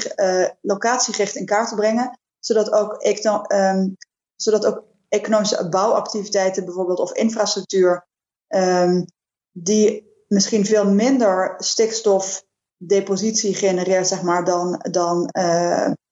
locatiegericht 0.60 1.34
in 1.34 1.46
kaart 1.46 1.68
te 1.68 1.74
brengen. 1.74 2.18
Zodat 2.38 2.72
ook, 2.72 2.92
econo 2.92 3.44
um, 3.48 3.96
zodat 4.36 4.66
ook 4.66 4.84
economische 5.08 5.68
bouwactiviteiten 5.68 6.64
bijvoorbeeld 6.64 6.98
of 6.98 7.12
infrastructuur, 7.12 8.06
um, 8.48 9.04
die 9.52 10.12
misschien 10.28 10.66
veel 10.66 10.90
minder 10.90 11.54
stikstofdepositie 12.84 13.54
genereert, 13.54 14.08
zeg 14.08 14.22
maar, 14.22 14.44
dan, 14.44 14.78
dan 14.90 15.30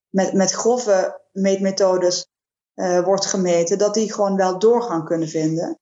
met, 0.09 0.33
met 0.33 0.53
grove 0.53 1.21
meetmethodes 1.33 2.29
wordt 3.05 3.27
gemeten, 3.27 3.79
dat 3.79 3.95
die 3.95 4.13
gewoon 4.13 4.37
wel 4.37 4.59
doorgang 4.59 5.05
kunnen 5.05 5.29
vinden. 5.29 5.79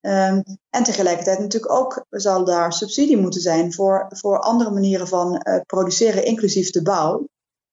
Um, 0.00 0.42
en 0.70 0.82
tegelijkertijd 0.82 1.38
natuurlijk 1.38 1.72
ook 1.72 2.04
zal 2.08 2.44
daar 2.44 2.72
subsidie 2.72 3.16
moeten 3.16 3.40
zijn 3.40 3.72
voor, 3.72 4.06
voor 4.08 4.38
andere 4.38 4.70
manieren 4.70 5.08
van 5.08 5.40
uh, 5.42 5.60
produceren, 5.66 6.24
inclusief 6.24 6.70
de 6.70 6.82
bouw. 6.82 7.26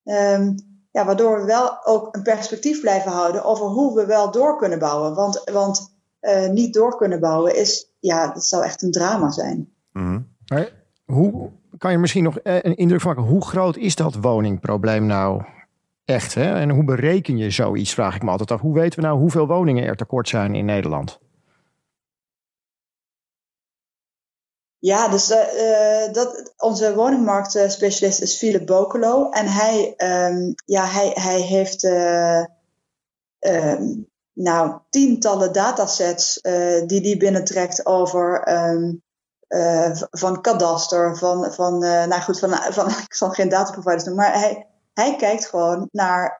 Um, 0.03 0.55
ja, 0.91 1.05
waardoor 1.05 1.39
we 1.39 1.45
wel 1.45 1.85
ook 1.85 2.15
een 2.15 2.21
perspectief 2.21 2.81
blijven 2.81 3.11
houden 3.11 3.43
over 3.43 3.65
hoe 3.65 3.95
we 3.95 4.05
wel 4.05 4.31
door 4.31 4.57
kunnen 4.57 4.79
bouwen. 4.79 5.13
Want, 5.15 5.41
want 5.51 5.95
uh, 6.21 6.49
niet 6.49 6.73
door 6.73 6.97
kunnen 6.97 7.19
bouwen 7.19 7.55
is, 7.55 7.91
ja, 7.99 8.33
dat 8.33 8.45
zou 8.45 8.63
echt 8.63 8.81
een 8.81 8.91
drama 8.91 9.31
zijn. 9.31 9.73
Mm 9.91 10.05
-hmm. 10.05 10.67
hoe 11.05 11.51
kan 11.77 11.91
je 11.91 11.97
misschien 11.97 12.23
nog 12.23 12.37
een 12.43 12.75
indruk 12.75 13.03
maken, 13.03 13.23
hoe 13.23 13.45
groot 13.45 13.77
is 13.77 13.95
dat 13.95 14.15
woningprobleem 14.15 15.05
nou 15.05 15.43
echt? 16.05 16.33
Hè? 16.33 16.59
En 16.59 16.69
hoe 16.69 16.83
bereken 16.83 17.37
je 17.37 17.51
zoiets, 17.51 17.93
vraag 17.93 18.15
ik 18.15 18.23
me 18.23 18.29
altijd 18.29 18.51
af. 18.51 18.61
Hoe 18.61 18.73
weten 18.73 18.99
we 18.99 19.05
nou 19.05 19.19
hoeveel 19.19 19.47
woningen 19.47 19.83
er 19.83 19.95
tekort 19.95 20.29
zijn 20.29 20.55
in 20.55 20.65
Nederland? 20.65 21.19
Ja, 24.79 25.07
dus 25.07 25.31
uh, 25.31 26.13
dat, 26.13 26.53
onze 26.57 26.95
woningmarktspecialist 26.95 28.21
is 28.21 28.37
Philip 28.37 28.65
Bokelo. 28.65 29.29
En 29.29 29.45
hij, 29.47 29.93
um, 30.31 30.53
ja, 30.65 30.85
hij, 30.85 31.11
hij 31.13 31.41
heeft 31.41 31.83
um, 33.39 34.07
nou, 34.33 34.79
tientallen 34.89 35.53
datasets 35.53 36.39
uh, 36.41 36.87
die 36.87 37.01
hij 37.01 37.17
binnentrekt 37.17 37.85
over 37.85 38.47
um, 38.69 39.01
van 40.09 40.41
kadaster, 40.41 41.17
van, 41.17 41.53
van 41.53 41.79
nou 41.79 42.21
goed, 42.21 42.39
van, 42.39 42.49
van, 42.49 42.87
ik 43.09 43.13
zal 43.13 43.29
geen 43.29 43.49
dataproviders 43.49 44.03
noemen, 44.03 44.23
maar 44.23 44.39
hij, 44.39 44.67
hij 44.93 45.15
kijkt 45.15 45.45
gewoon 45.45 45.89
naar, 45.91 46.37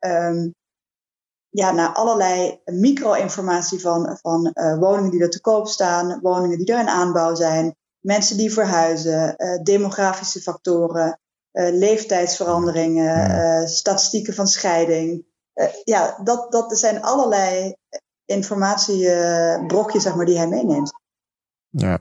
ja, 1.50 1.72
naar 1.72 1.93
allerlei 1.93 2.62
micro-informatie 2.65 3.82
van, 3.82 4.17
van 4.22 4.52
woningen 4.80 5.12
die 5.12 5.22
er 5.22 5.30
te 5.30 5.41
koop 5.41 5.67
staan, 5.67 6.20
woningen 6.22 6.58
die 6.58 6.74
er 6.74 6.80
in 6.80 6.89
aanbouw 6.89 7.36
zijn 7.36 7.76
mensen 8.08 8.38
die 8.38 8.54
verhuizen, 8.54 9.36
demografische 9.63 10.41
factoren, 10.41 11.20
leeftijdsveranderingen, 11.52 13.67
statistieken 13.67 14.34
van 14.34 14.48
scheiding. 14.48 15.26
ja, 15.84 16.20
dat, 16.24 16.52
dat 16.52 16.80
zijn 16.80 17.02
allerlei 17.02 17.76
informatiebrokjes 18.26 20.04
zeg 20.04 20.15
maar, 20.15 20.26
die 20.26 20.38
hij 20.38 20.48
meeneemt. 20.48 20.91
Ja. 21.70 22.00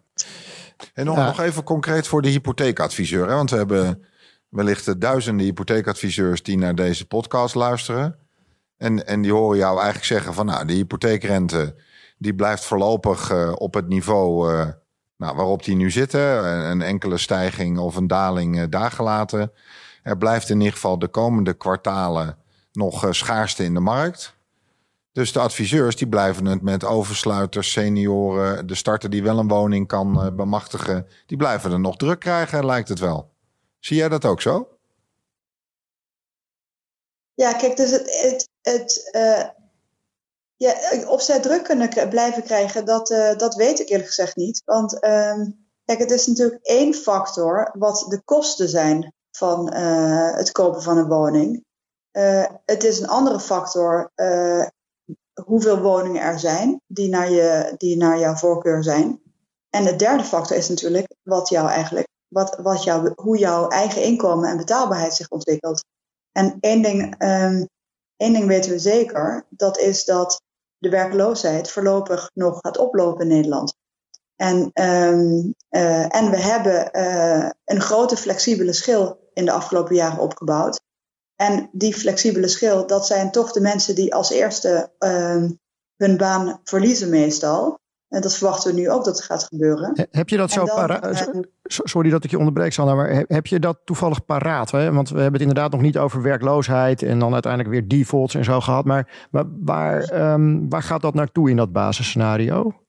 En 0.94 1.04
nog, 1.04 1.16
nog 1.16 1.40
even 1.40 1.62
concreet 1.62 2.06
voor 2.06 2.22
de 2.22 2.28
hypotheekadviseur. 2.28 3.28
Hè? 3.28 3.34
Want 3.34 3.50
we 3.50 3.56
hebben 3.56 4.04
wellicht 4.48 5.00
duizenden 5.00 5.46
hypotheekadviseurs 5.46 6.42
die 6.42 6.58
naar 6.58 6.74
deze 6.74 7.06
podcast 7.06 7.54
luisteren. 7.54 8.16
En, 8.76 9.06
en 9.06 9.22
die 9.22 9.32
horen 9.32 9.58
jou 9.58 9.74
eigenlijk 9.74 10.06
zeggen 10.06 10.34
van 10.34 10.46
nou, 10.46 10.66
de 10.66 10.72
hypotheekrente 10.72 11.74
die 12.18 12.34
blijft 12.34 12.64
voorlopig 12.64 13.32
op 13.56 13.74
het 13.74 13.88
niveau 13.88 14.54
nou, 15.16 15.36
waarop 15.36 15.64
die 15.64 15.76
nu 15.76 15.90
zitten, 15.90 16.44
een 16.70 16.82
enkele 16.82 17.18
stijging 17.18 17.78
of 17.78 17.96
een 17.96 18.06
daling 18.06 18.56
uh, 18.56 18.64
daar 18.70 18.90
gelaten. 18.90 19.52
Er 20.02 20.18
blijft 20.18 20.50
in 20.50 20.58
ieder 20.58 20.72
geval 20.72 20.98
de 20.98 21.08
komende 21.08 21.54
kwartalen 21.54 22.36
nog 22.72 23.06
schaarste 23.10 23.64
in 23.64 23.74
de 23.74 23.80
markt. 23.80 24.35
Dus 25.16 25.32
de 25.32 25.40
adviseurs 25.40 25.96
die 25.96 26.08
blijven 26.08 26.46
het 26.46 26.62
met 26.62 26.84
oversluiters, 26.84 27.72
senioren, 27.72 28.66
de 28.66 28.74
starter 28.74 29.10
die 29.10 29.22
wel 29.22 29.38
een 29.38 29.48
woning 29.48 29.86
kan 29.86 30.24
uh, 30.24 30.32
bemachtigen, 30.32 31.06
die 31.26 31.36
blijven 31.36 31.72
er 31.72 31.80
nog 31.80 31.96
druk 31.96 32.20
krijgen, 32.20 32.66
lijkt 32.66 32.88
het 32.88 32.98
wel. 32.98 33.30
Zie 33.78 33.96
jij 33.96 34.08
dat 34.08 34.24
ook 34.24 34.40
zo? 34.40 34.68
Ja, 37.34 37.52
kijk, 37.52 37.76
dus 37.76 37.90
het, 37.90 38.20
het, 38.22 38.50
het 38.60 39.10
ja, 40.56 40.74
of 41.06 41.22
zij 41.22 41.40
druk 41.40 41.64
kunnen 41.64 42.08
blijven 42.08 42.42
krijgen, 42.42 42.84
dat, 42.84 43.10
uh, 43.10 43.36
dat 43.36 43.54
weet 43.54 43.80
ik 43.80 43.88
eerlijk 43.88 44.08
gezegd 44.08 44.36
niet. 44.36 44.62
Want 44.64 44.92
uh, 44.94 45.42
kijk, 45.84 45.98
het 45.98 46.10
is 46.10 46.26
natuurlijk 46.26 46.62
één 46.62 46.94
factor 46.94 47.74
wat 47.78 48.06
de 48.08 48.22
kosten 48.24 48.68
zijn 48.68 49.14
van 49.30 49.74
het 49.74 50.52
kopen 50.52 50.82
van 50.82 50.98
een 50.98 51.08
woning. 51.08 51.64
Het 52.64 52.84
is 52.84 53.00
een 53.00 53.08
andere 53.08 53.40
factor 53.40 54.12
hoeveel 55.44 55.80
woningen 55.80 56.22
er 56.22 56.38
zijn 56.38 56.80
die 56.86 57.08
naar, 57.08 57.30
je, 57.30 57.74
die 57.76 57.96
naar 57.96 58.18
jouw 58.18 58.34
voorkeur 58.34 58.82
zijn. 58.82 59.20
En 59.70 59.84
de 59.84 59.96
derde 59.96 60.24
factor 60.24 60.56
is 60.56 60.68
natuurlijk 60.68 61.06
wat 61.22 61.48
jou 61.48 61.68
eigenlijk, 61.68 62.08
wat, 62.28 62.58
wat 62.62 62.84
jou, 62.84 63.12
hoe 63.14 63.38
jouw 63.38 63.68
eigen 63.68 64.02
inkomen 64.02 64.48
en 64.48 64.56
betaalbaarheid 64.56 65.14
zich 65.14 65.28
ontwikkelt. 65.28 65.84
En 66.32 66.56
één 66.60 66.82
ding, 66.82 67.22
um, 67.22 67.68
één 68.16 68.32
ding 68.32 68.46
weten 68.46 68.70
we 68.70 68.78
zeker, 68.78 69.46
dat 69.48 69.78
is 69.78 70.04
dat 70.04 70.42
de 70.78 70.88
werkloosheid 70.88 71.70
voorlopig 71.70 72.30
nog 72.34 72.58
gaat 72.60 72.78
oplopen 72.78 73.20
in 73.20 73.36
Nederland. 73.36 73.76
En, 74.36 74.70
um, 74.74 75.54
uh, 75.70 76.16
en 76.16 76.30
we 76.30 76.40
hebben 76.40 76.88
uh, 76.92 77.50
een 77.64 77.80
grote 77.80 78.16
flexibele 78.16 78.72
schil 78.72 79.18
in 79.32 79.44
de 79.44 79.52
afgelopen 79.52 79.94
jaren 79.94 80.20
opgebouwd. 80.20 80.80
En 81.36 81.68
die 81.72 81.94
flexibele 81.94 82.48
schil, 82.48 82.86
dat 82.86 83.06
zijn 83.06 83.30
toch 83.30 83.52
de 83.52 83.60
mensen 83.60 83.94
die 83.94 84.14
als 84.14 84.30
eerste 84.30 84.92
uh, 84.98 85.44
hun 85.96 86.16
baan 86.16 86.60
verliezen 86.64 87.10
meestal. 87.10 87.78
En 88.08 88.20
dat 88.20 88.36
verwachten 88.36 88.74
we 88.74 88.80
nu 88.80 88.90
ook 88.90 89.04
dat 89.04 89.16
het 89.16 89.24
gaat 89.24 89.44
gebeuren. 89.44 90.08
Heb 90.10 90.28
je 90.28 90.36
dat 90.36 90.50
zo 90.50 90.64
paraat? 90.64 91.30
Sorry 91.64 92.10
dat 92.10 92.24
ik 92.24 92.30
je 92.30 92.38
onderbreek, 92.38 92.72
Sanna, 92.72 92.94
maar 92.94 93.24
heb 93.28 93.46
je 93.46 93.58
dat 93.58 93.78
toevallig 93.84 94.24
paraat? 94.24 94.70
Hè? 94.70 94.92
Want 94.92 95.08
we 95.08 95.14
hebben 95.14 95.40
het 95.40 95.48
inderdaad 95.48 95.72
nog 95.72 95.80
niet 95.80 95.98
over 95.98 96.22
werkloosheid 96.22 97.02
en 97.02 97.18
dan 97.18 97.32
uiteindelijk 97.32 97.72
weer 97.72 97.88
defaults 97.88 98.34
en 98.34 98.44
zo 98.44 98.60
gehad. 98.60 98.84
Maar, 98.84 99.28
maar 99.30 99.44
waar, 99.64 100.32
um, 100.32 100.68
waar 100.68 100.82
gaat 100.82 101.02
dat 101.02 101.14
naartoe 101.14 101.50
in 101.50 101.56
dat 101.56 101.72
basisscenario? 101.72 102.84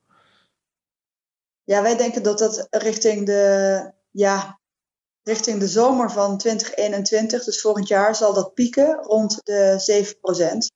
Ja, 1.63 1.81
wij 1.81 1.97
denken 1.97 2.23
dat 2.23 2.39
dat 2.39 2.67
richting 2.69 3.25
de, 3.25 3.91
ja, 4.11 4.59
richting 5.27 5.59
de 5.59 5.67
zomer 5.67 6.11
van 6.11 6.37
2021, 6.37 7.43
dus 7.43 7.61
volgend 7.61 7.87
jaar, 7.87 8.15
zal 8.15 8.33
dat 8.33 8.53
pieken 8.53 8.99
rond 9.01 9.39
de 9.43 9.73
7 9.77 10.19
procent. 10.19 10.71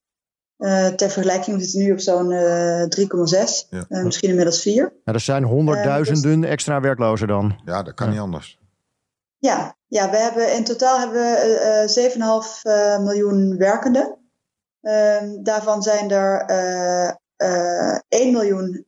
Uh, 0.57 0.87
ter 0.87 1.09
vergelijking 1.09 1.57
we 1.57 1.63
zitten 1.63 1.81
nu 1.81 1.91
op 1.91 1.99
zo'n 1.99 2.31
uh, 2.31 2.81
3,6, 2.81 3.67
ja. 3.69 3.85
uh, 3.89 4.03
misschien 4.03 4.29
inmiddels 4.29 4.61
4. 4.61 4.93
Ja, 5.03 5.13
er 5.13 5.19
zijn 5.19 5.43
honderdduizenden 5.43 6.41
dus, 6.41 6.49
extra 6.49 6.81
werklozen 6.81 7.27
dan. 7.27 7.61
Ja, 7.65 7.83
dat 7.83 7.93
kan 7.93 8.05
ja. 8.07 8.11
niet 8.11 8.21
anders. 8.21 8.59
Ja, 9.37 9.75
ja, 9.87 10.09
we 10.09 10.17
hebben 10.17 10.55
in 10.55 10.63
totaal 10.63 10.99
hebben 10.99 11.21
we 11.21 12.11
7,5 12.97 13.03
miljoen 13.03 13.57
werkenden. 13.57 14.17
Ehm, 14.81 15.43
daarvan 15.43 15.81
zijn 15.81 16.11
er 16.11 16.45
1 18.07 18.31
miljoen 18.31 18.85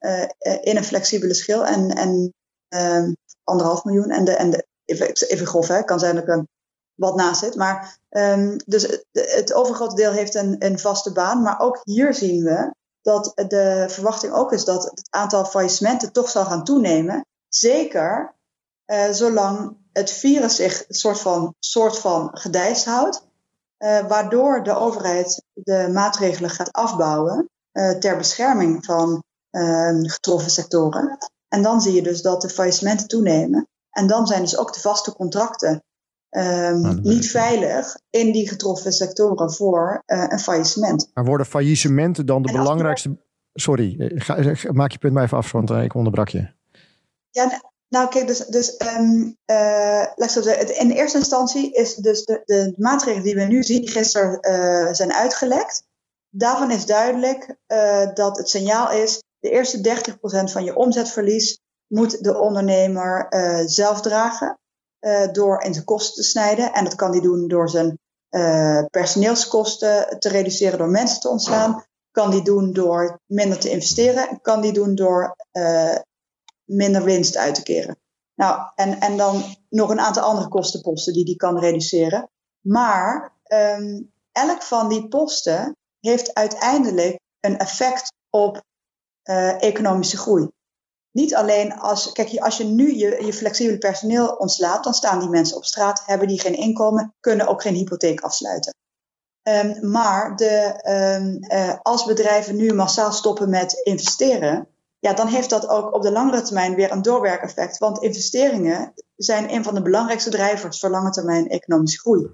in 0.61 0.77
een 0.77 0.83
flexibele 0.83 1.33
schil 1.33 1.65
en, 1.65 1.89
en 1.89 2.33
ehm, 2.67 3.13
anderhalf 3.43 3.83
miljoen. 3.83 4.09
En 4.09 4.25
de, 4.25 4.31
en 4.31 4.49
de, 4.49 4.67
even, 4.85 5.47
grof, 5.47 5.67
hè, 5.67 5.83
kan 5.83 5.99
zijn 5.99 6.15
dat 6.15 6.27
een 6.27 6.47
wat 6.93 7.15
naast 7.15 7.39
zit. 7.39 7.55
Maar 7.55 7.97
um, 8.09 8.57
dus 8.65 9.03
het, 9.11 9.53
overgrote 9.53 9.95
deel 9.95 10.11
heeft 10.11 10.35
een, 10.35 10.55
een 10.59 10.79
vaste 10.79 11.11
baan. 11.11 11.41
Maar 11.41 11.59
ook 11.59 11.81
hier 11.83 12.13
zien 12.13 12.43
we 12.43 12.73
dat 13.01 13.31
de 13.47 13.85
verwachting 13.89 14.33
ook 14.33 14.51
is 14.51 14.65
dat 14.65 14.83
het 14.83 15.07
aantal 15.09 15.45
faillissementen 15.45 16.11
toch 16.11 16.29
zal 16.29 16.45
gaan 16.45 16.63
toenemen. 16.63 17.25
Zeker 17.47 18.35
uh, 18.85 19.09
zolang 19.11 19.77
het 19.91 20.11
virus 20.11 20.55
zich 20.55 20.83
een 20.87 20.95
soort 20.95 21.19
van, 21.19 21.55
soort 21.59 21.99
van 21.99 22.29
gedijst 22.33 22.85
houdt. 22.85 23.27
Uh, 23.79 24.07
waardoor 24.07 24.63
de 24.63 24.75
overheid 24.75 25.43
de 25.53 25.89
maatregelen 25.93 26.49
gaat 26.49 26.71
afbouwen 26.71 27.49
uh, 27.73 27.91
ter 27.91 28.17
bescherming 28.17 28.85
van 28.85 29.23
getroffen 30.01 30.51
sectoren. 30.51 31.17
En 31.47 31.61
dan 31.61 31.81
zie 31.81 31.93
je 31.93 32.01
dus 32.01 32.21
dat 32.21 32.41
de 32.41 32.49
faillissementen 32.49 33.07
toenemen. 33.07 33.67
En 33.93 34.07
dan 34.07 34.27
zijn 34.27 34.41
dus 34.41 34.57
ook 34.57 34.73
de 34.73 34.79
vaste 34.79 35.13
contracten 35.13 35.83
um, 36.37 36.99
niet 37.01 37.31
veilig 37.31 37.97
in 38.09 38.31
die 38.31 38.47
getroffen 38.47 38.91
sectoren 38.91 39.53
voor 39.53 40.03
uh, 40.05 40.25
een 40.27 40.39
faillissement. 40.39 41.11
Maar 41.13 41.25
worden 41.25 41.45
faillissementen 41.45 42.25
dan 42.25 42.41
de 42.41 42.49
en 42.49 42.55
belangrijkste. 42.55 43.17
Sorry, 43.53 43.99
eh, 43.99 44.21
ga, 44.21 44.37
eh, 44.37 44.71
maak 44.71 44.91
je 44.91 44.97
punt 44.97 45.13
maar 45.13 45.23
even 45.23 45.37
af, 45.37 45.51
want 45.51 45.69
ik 45.69 45.95
onderbrak 45.95 46.29
je. 46.29 46.47
Ja, 47.29 47.61
nou 47.89 48.09
kijk, 48.09 48.27
dus, 48.27 48.45
dus 48.45 48.81
um, 48.97 49.37
uh, 49.51 50.05
zeggen, 50.17 50.79
in 50.79 50.91
eerste 50.91 51.17
instantie 51.17 51.73
is 51.73 51.95
dus 51.95 52.25
de, 52.25 52.41
de 52.45 52.73
maatregelen 52.77 53.23
die 53.23 53.35
we 53.35 53.43
nu 53.43 53.63
zien, 53.63 53.81
die 53.81 53.89
gisteren 53.89 54.37
uh, 54.41 54.93
zijn 54.93 55.13
uitgelekt. 55.13 55.83
Daarvan 56.29 56.71
is 56.71 56.85
duidelijk 56.85 57.55
dat 58.13 58.37
het 58.37 58.49
signaal 58.49 58.91
is, 58.91 59.23
de 59.39 59.49
eerste 59.49 60.03
30% 60.47 60.51
van 60.51 60.63
je 60.63 60.75
omzetverlies 60.75 61.59
moet 61.93 62.23
de 62.23 62.39
ondernemer 62.39 63.27
zelf 63.65 64.01
dragen 64.01 64.57
uh, 65.03 65.31
door 65.31 65.61
in 65.61 65.73
zijn 65.73 65.85
kosten 65.85 66.23
te 66.23 66.29
snijden. 66.29 66.73
En 66.73 66.83
dat 66.83 66.95
kan 66.95 67.11
hij 67.11 67.21
doen 67.21 67.47
door 67.47 67.69
zijn 67.69 67.99
uh, 68.29 68.85
personeelskosten 68.89 70.19
te 70.19 70.29
reduceren, 70.29 70.77
door 70.77 70.89
mensen 70.89 71.19
te 71.19 71.29
ontslaan. 71.29 71.85
Kan 72.11 72.31
die 72.31 72.43
doen 72.43 72.73
door 72.73 73.19
minder 73.25 73.59
te 73.59 73.69
investeren. 73.69 74.41
Kan 74.41 74.61
die 74.61 74.73
doen 74.73 74.95
door 74.95 75.35
minder 76.63 77.03
winst 77.03 77.37
uit 77.37 77.55
te 77.55 77.63
keren. 77.63 77.97
Nou, 78.35 78.71
en, 78.75 78.99
en 78.99 79.17
dan 79.17 79.43
nog 79.69 79.89
een 79.89 79.99
aantal 79.99 80.23
andere 80.23 80.47
kostenposten 80.47 81.13
die 81.13 81.25
die 81.25 81.35
kan 81.35 81.59
reduceren. 81.59 82.29
Maar 82.59 83.37
um, 83.47 84.11
elk 84.31 84.61
van 84.61 84.89
die 84.89 85.07
posten 85.07 85.75
heeft 85.99 86.33
uiteindelijk 86.33 87.19
een 87.39 87.57
effect 87.57 88.13
op 88.29 88.63
economische 89.59 90.17
groei. 90.17 90.49
Niet 91.13 91.35
alleen 91.35 91.79
als, 91.79 92.11
kijk, 92.11 92.37
als 92.37 92.57
je 92.57 92.63
nu 92.63 92.95
je, 92.97 93.25
je 93.25 93.33
flexibele 93.33 93.77
personeel 93.77 94.27
ontslaat, 94.27 94.83
dan 94.83 94.93
staan 94.93 95.19
die 95.19 95.29
mensen 95.29 95.57
op 95.57 95.65
straat, 95.65 96.03
hebben 96.05 96.27
die 96.27 96.39
geen 96.39 96.57
inkomen, 96.57 97.13
kunnen 97.19 97.47
ook 97.47 97.61
geen 97.61 97.73
hypotheek 97.73 98.21
afsluiten. 98.21 98.75
Um, 99.43 99.91
maar 99.91 100.35
de, 100.35 100.81
um, 101.19 101.37
uh, 101.57 101.73
als 101.81 102.05
bedrijven 102.05 102.55
nu 102.55 102.73
massaal 102.73 103.11
stoppen 103.11 103.49
met 103.49 103.73
investeren, 103.83 104.67
ja, 104.99 105.13
dan 105.13 105.27
heeft 105.27 105.49
dat 105.49 105.67
ook 105.67 105.93
op 105.93 106.01
de 106.01 106.11
langere 106.11 106.41
termijn 106.41 106.75
weer 106.75 106.91
een 106.91 107.01
doorwerkeffect. 107.01 107.77
Want 107.77 108.03
investeringen 108.03 108.93
zijn 109.15 109.53
een 109.53 109.63
van 109.63 109.73
de 109.73 109.81
belangrijkste 109.81 110.29
drijvers 110.29 110.79
voor 110.79 110.89
lange 110.89 111.09
termijn 111.09 111.47
economische 111.47 111.99
groei. 111.99 112.29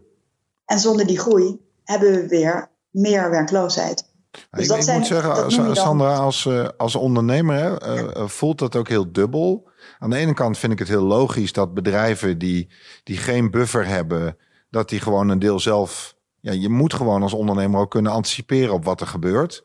En 0.66 0.80
zonder 0.80 1.08
die 1.08 1.20
groei 1.20 1.60
hebben 1.84 2.12
we 2.12 2.28
weer 2.28 2.72
meer 2.90 3.30
werkloosheid. 3.30 4.09
Dus 4.32 4.64
ik, 4.64 4.68
dat 4.68 4.78
ik 4.78 4.84
zijn, 4.84 4.98
moet 4.98 5.08
zeggen, 5.08 5.76
Sandra, 5.76 6.16
als, 6.16 6.46
uh, 6.46 6.68
als 6.78 6.96
ondernemer 6.96 7.56
hè, 7.56 8.18
uh, 8.18 8.28
voelt 8.28 8.60
dat 8.60 8.76
ook 8.76 8.88
heel 8.88 9.12
dubbel. 9.12 9.70
Aan 10.00 10.10
de 10.10 10.18
ene 10.18 10.34
kant 10.34 10.58
vind 10.58 10.72
ik 10.72 10.80
het 10.80 10.88
heel 10.88 11.04
logisch 11.04 11.54
dat 11.54 11.74
bedrijven 11.74 12.38
die, 12.38 12.70
die 13.04 13.18
geen 13.18 13.52
buffer 13.52 13.88
hebben, 13.88 14.38
dat 14.70 14.90
die 14.90 15.00
gewoon 15.00 15.30
een 15.30 15.40
deel 15.40 15.60
zelf. 15.60 16.16
Ja, 16.40 16.52
je 16.52 16.70
moet 16.70 16.94
gewoon 16.94 17.22
als 17.22 17.34
ondernemer 17.34 17.80
ook 17.80 17.92
kunnen 17.92 18.12
anticiperen 18.12 18.74
op 18.74 18.86
wat 18.86 19.02
er 19.02 19.08
gebeurt. 19.08 19.64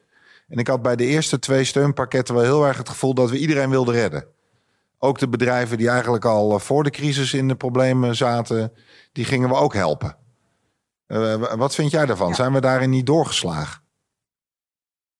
En 0.49 0.59
ik 0.59 0.67
had 0.67 0.83
bij 0.83 0.97
de 0.97 1.05
eerste 1.05 1.39
twee 1.39 1.65
steunpakketten 1.65 2.35
wel 2.35 2.45
heel 2.45 2.67
erg 2.67 2.77
het 2.77 2.89
gevoel 2.89 3.15
dat 3.15 3.31
we 3.31 3.39
iedereen 3.39 3.71
wilden 3.71 3.95
redden. 3.95 4.27
Ook 4.99 5.19
de 5.19 5.29
bedrijven 5.29 5.79
die 5.79 5.89
eigenlijk 5.89 6.25
al 6.25 6.53
eh, 6.53 6.59
voor 6.59 6.85
de 6.85 6.91
crisis 6.91 7.35
in 7.35 7.49
de 7.49 7.55
problemen 7.55 8.17
zaten, 8.17 8.73
die 9.13 9.25
gingen 9.25 9.49
we 9.49 9.55
ook 9.55 9.75
helpen. 9.75 10.17
Uh, 11.07 11.35
wat 11.55 11.75
vind 11.75 11.91
jij 11.91 12.07
daarvan? 12.07 12.35
Zijn 12.35 12.53
we 12.53 12.61
daarin 12.61 12.91
niet 12.91 13.07
doorgeslagen? 13.07 13.84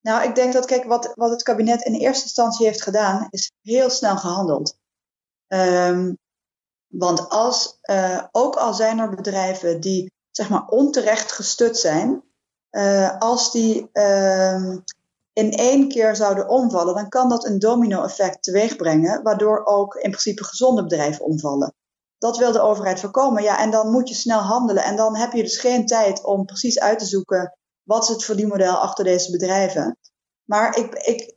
Nou, 0.05 0.23
ik 0.23 0.35
denk 0.35 0.53
dat, 0.53 0.65
kijk, 0.65 0.85
wat, 0.85 1.13
wat 1.15 1.31
het 1.31 1.43
kabinet 1.43 1.83
in 1.83 1.95
eerste 1.95 2.25
instantie 2.25 2.67
heeft 2.67 2.83
gedaan, 2.83 3.27
is 3.31 3.51
heel 3.63 3.91
snel 3.91 4.17
gehandeld. 4.17 4.77
Um, 5.49 6.19
want 6.87 7.29
als, 7.29 7.79
uh, 7.83 8.25
ook 8.31 8.57
al 8.57 8.75
zijn 8.75 8.99
er 8.99 9.15
bedrijven 9.15 9.81
die, 9.81 10.13
zeg 10.31 10.49
maar, 10.49 10.67
onterecht 10.67 11.33
gestut 11.33 11.79
zijn, 11.79 12.23
uh, 12.71 13.19
als 13.19 13.53
die 13.53 13.89
uh, 13.93 14.77
in 15.33 15.53
één 15.53 15.89
keer 15.89 16.17
zouden 16.17 16.49
omvallen, 16.49 16.95
dan 16.95 17.09
kan 17.09 17.29
dat 17.29 17.45
een 17.45 17.59
domino-effect 17.59 18.43
teweegbrengen, 18.43 19.23
waardoor 19.23 19.65
ook 19.65 19.95
in 19.95 20.11
principe 20.11 20.45
gezonde 20.45 20.83
bedrijven 20.83 21.25
omvallen. 21.25 21.75
Dat 22.19 22.37
wil 22.37 22.53
de 22.53 22.61
overheid 22.61 23.01
voorkomen. 23.01 23.43
Ja, 23.43 23.59
en 23.59 23.71
dan 23.71 23.91
moet 23.91 24.09
je 24.09 24.15
snel 24.15 24.41
handelen. 24.41 24.85
En 24.85 24.97
dan 24.97 25.17
heb 25.17 25.33
je 25.33 25.43
dus 25.43 25.59
geen 25.59 25.87
tijd 25.87 26.25
om 26.25 26.45
precies 26.45 26.81
uit 26.81 26.99
te 26.99 27.05
zoeken 27.05 27.57
wat 27.85 28.03
is 28.03 28.09
het 28.09 28.25
verdienmodel 28.25 28.75
achter 28.75 29.05
deze 29.05 29.31
bedrijven. 29.31 29.99
Maar 30.45 30.77
ik, 30.77 30.95
ik, 30.95 31.35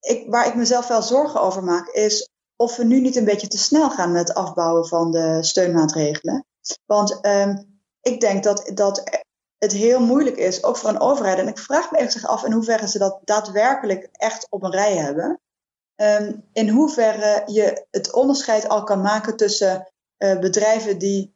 ik, 0.00 0.30
waar 0.30 0.46
ik 0.46 0.54
mezelf 0.54 0.88
wel 0.88 1.02
zorgen 1.02 1.40
over 1.40 1.64
maak, 1.64 1.88
is 1.88 2.30
of 2.56 2.76
we 2.76 2.84
nu 2.84 3.00
niet 3.00 3.16
een 3.16 3.24
beetje 3.24 3.48
te 3.48 3.58
snel 3.58 3.90
gaan 3.90 4.12
met 4.12 4.28
het 4.28 4.36
afbouwen 4.36 4.86
van 4.86 5.10
de 5.10 5.38
steunmaatregelen. 5.40 6.44
Want 6.86 7.26
um, 7.26 7.80
ik 8.02 8.20
denk 8.20 8.44
dat, 8.44 8.70
dat 8.74 9.02
het 9.58 9.72
heel 9.72 10.00
moeilijk 10.00 10.36
is, 10.36 10.64
ook 10.64 10.76
voor 10.76 10.90
een 10.90 11.00
overheid. 11.00 11.38
En 11.38 11.48
ik 11.48 11.58
vraag 11.58 11.90
me 11.90 11.98
echt 11.98 12.26
af 12.26 12.44
in 12.44 12.52
hoeverre 12.52 12.88
ze 12.88 12.98
dat 12.98 13.20
daadwerkelijk 13.24 14.08
echt 14.12 14.46
op 14.50 14.62
een 14.62 14.70
rij 14.70 14.96
hebben. 14.96 15.40
Um, 15.96 16.48
in 16.52 16.68
hoeverre 16.68 17.42
je 17.46 17.86
het 17.90 18.12
onderscheid 18.12 18.68
al 18.68 18.84
kan 18.84 19.00
maken 19.00 19.36
tussen 19.36 19.92
uh, 20.18 20.38
bedrijven 20.38 20.98
die 20.98 21.34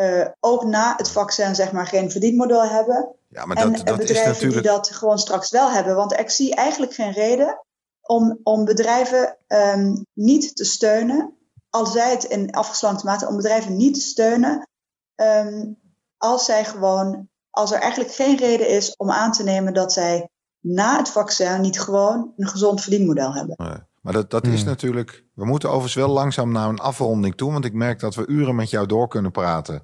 uh, 0.00 0.26
ook 0.40 0.64
na 0.64 0.94
het 0.96 1.10
vaccin 1.10 1.54
zeg 1.54 1.72
maar 1.72 1.86
geen 1.86 2.10
verdienmodel 2.10 2.64
hebben. 2.64 3.14
Ja, 3.28 3.44
maar 3.44 3.56
dat, 3.56 3.64
en 3.64 3.84
dat 3.84 3.96
bedrijven 3.96 4.32
natuurlijk... 4.32 4.62
die 4.62 4.72
dat 4.72 4.90
gewoon 4.90 5.18
straks 5.18 5.50
wel 5.50 5.70
hebben. 5.70 5.96
Want 5.96 6.12
ik 6.12 6.30
zie 6.30 6.54
eigenlijk 6.54 6.94
geen 6.94 7.12
reden 7.12 7.64
om, 8.00 8.40
om 8.42 8.64
bedrijven 8.64 9.36
um, 9.48 10.06
niet 10.12 10.56
te 10.56 10.64
steunen. 10.64 11.36
Al 11.70 11.86
zij 11.86 12.10
het 12.10 12.24
in 12.24 12.50
afgesloten 12.50 13.06
mate, 13.06 13.26
om 13.26 13.36
bedrijven 13.36 13.76
niet 13.76 13.94
te 13.94 14.00
steunen. 14.00 14.68
Um, 15.16 15.78
als 16.16 16.44
zij 16.44 16.64
gewoon 16.64 17.28
als 17.50 17.72
er 17.72 17.80
eigenlijk 17.80 18.14
geen 18.14 18.36
reden 18.36 18.68
is 18.68 18.96
om 18.96 19.10
aan 19.10 19.32
te 19.32 19.42
nemen 19.42 19.74
dat 19.74 19.92
zij 19.92 20.28
na 20.60 20.96
het 20.96 21.08
vaccin 21.08 21.60
niet 21.60 21.80
gewoon 21.80 22.32
een 22.36 22.48
gezond 22.48 22.80
verdienmodel 22.80 23.34
hebben. 23.34 23.54
Nee. 23.56 23.87
Maar 24.08 24.16
dat, 24.16 24.30
dat 24.30 24.46
is 24.46 24.60
hmm. 24.60 24.68
natuurlijk. 24.68 25.24
We 25.34 25.44
moeten 25.44 25.68
overigens 25.68 25.94
wel 25.94 26.08
langzaam 26.08 26.52
naar 26.52 26.68
een 26.68 26.78
afronding 26.78 27.34
toe. 27.34 27.52
Want 27.52 27.64
ik 27.64 27.72
merk 27.72 28.00
dat 28.00 28.14
we 28.14 28.26
uren 28.26 28.54
met 28.54 28.70
jou 28.70 28.86
door 28.86 29.08
kunnen 29.08 29.30
praten. 29.30 29.82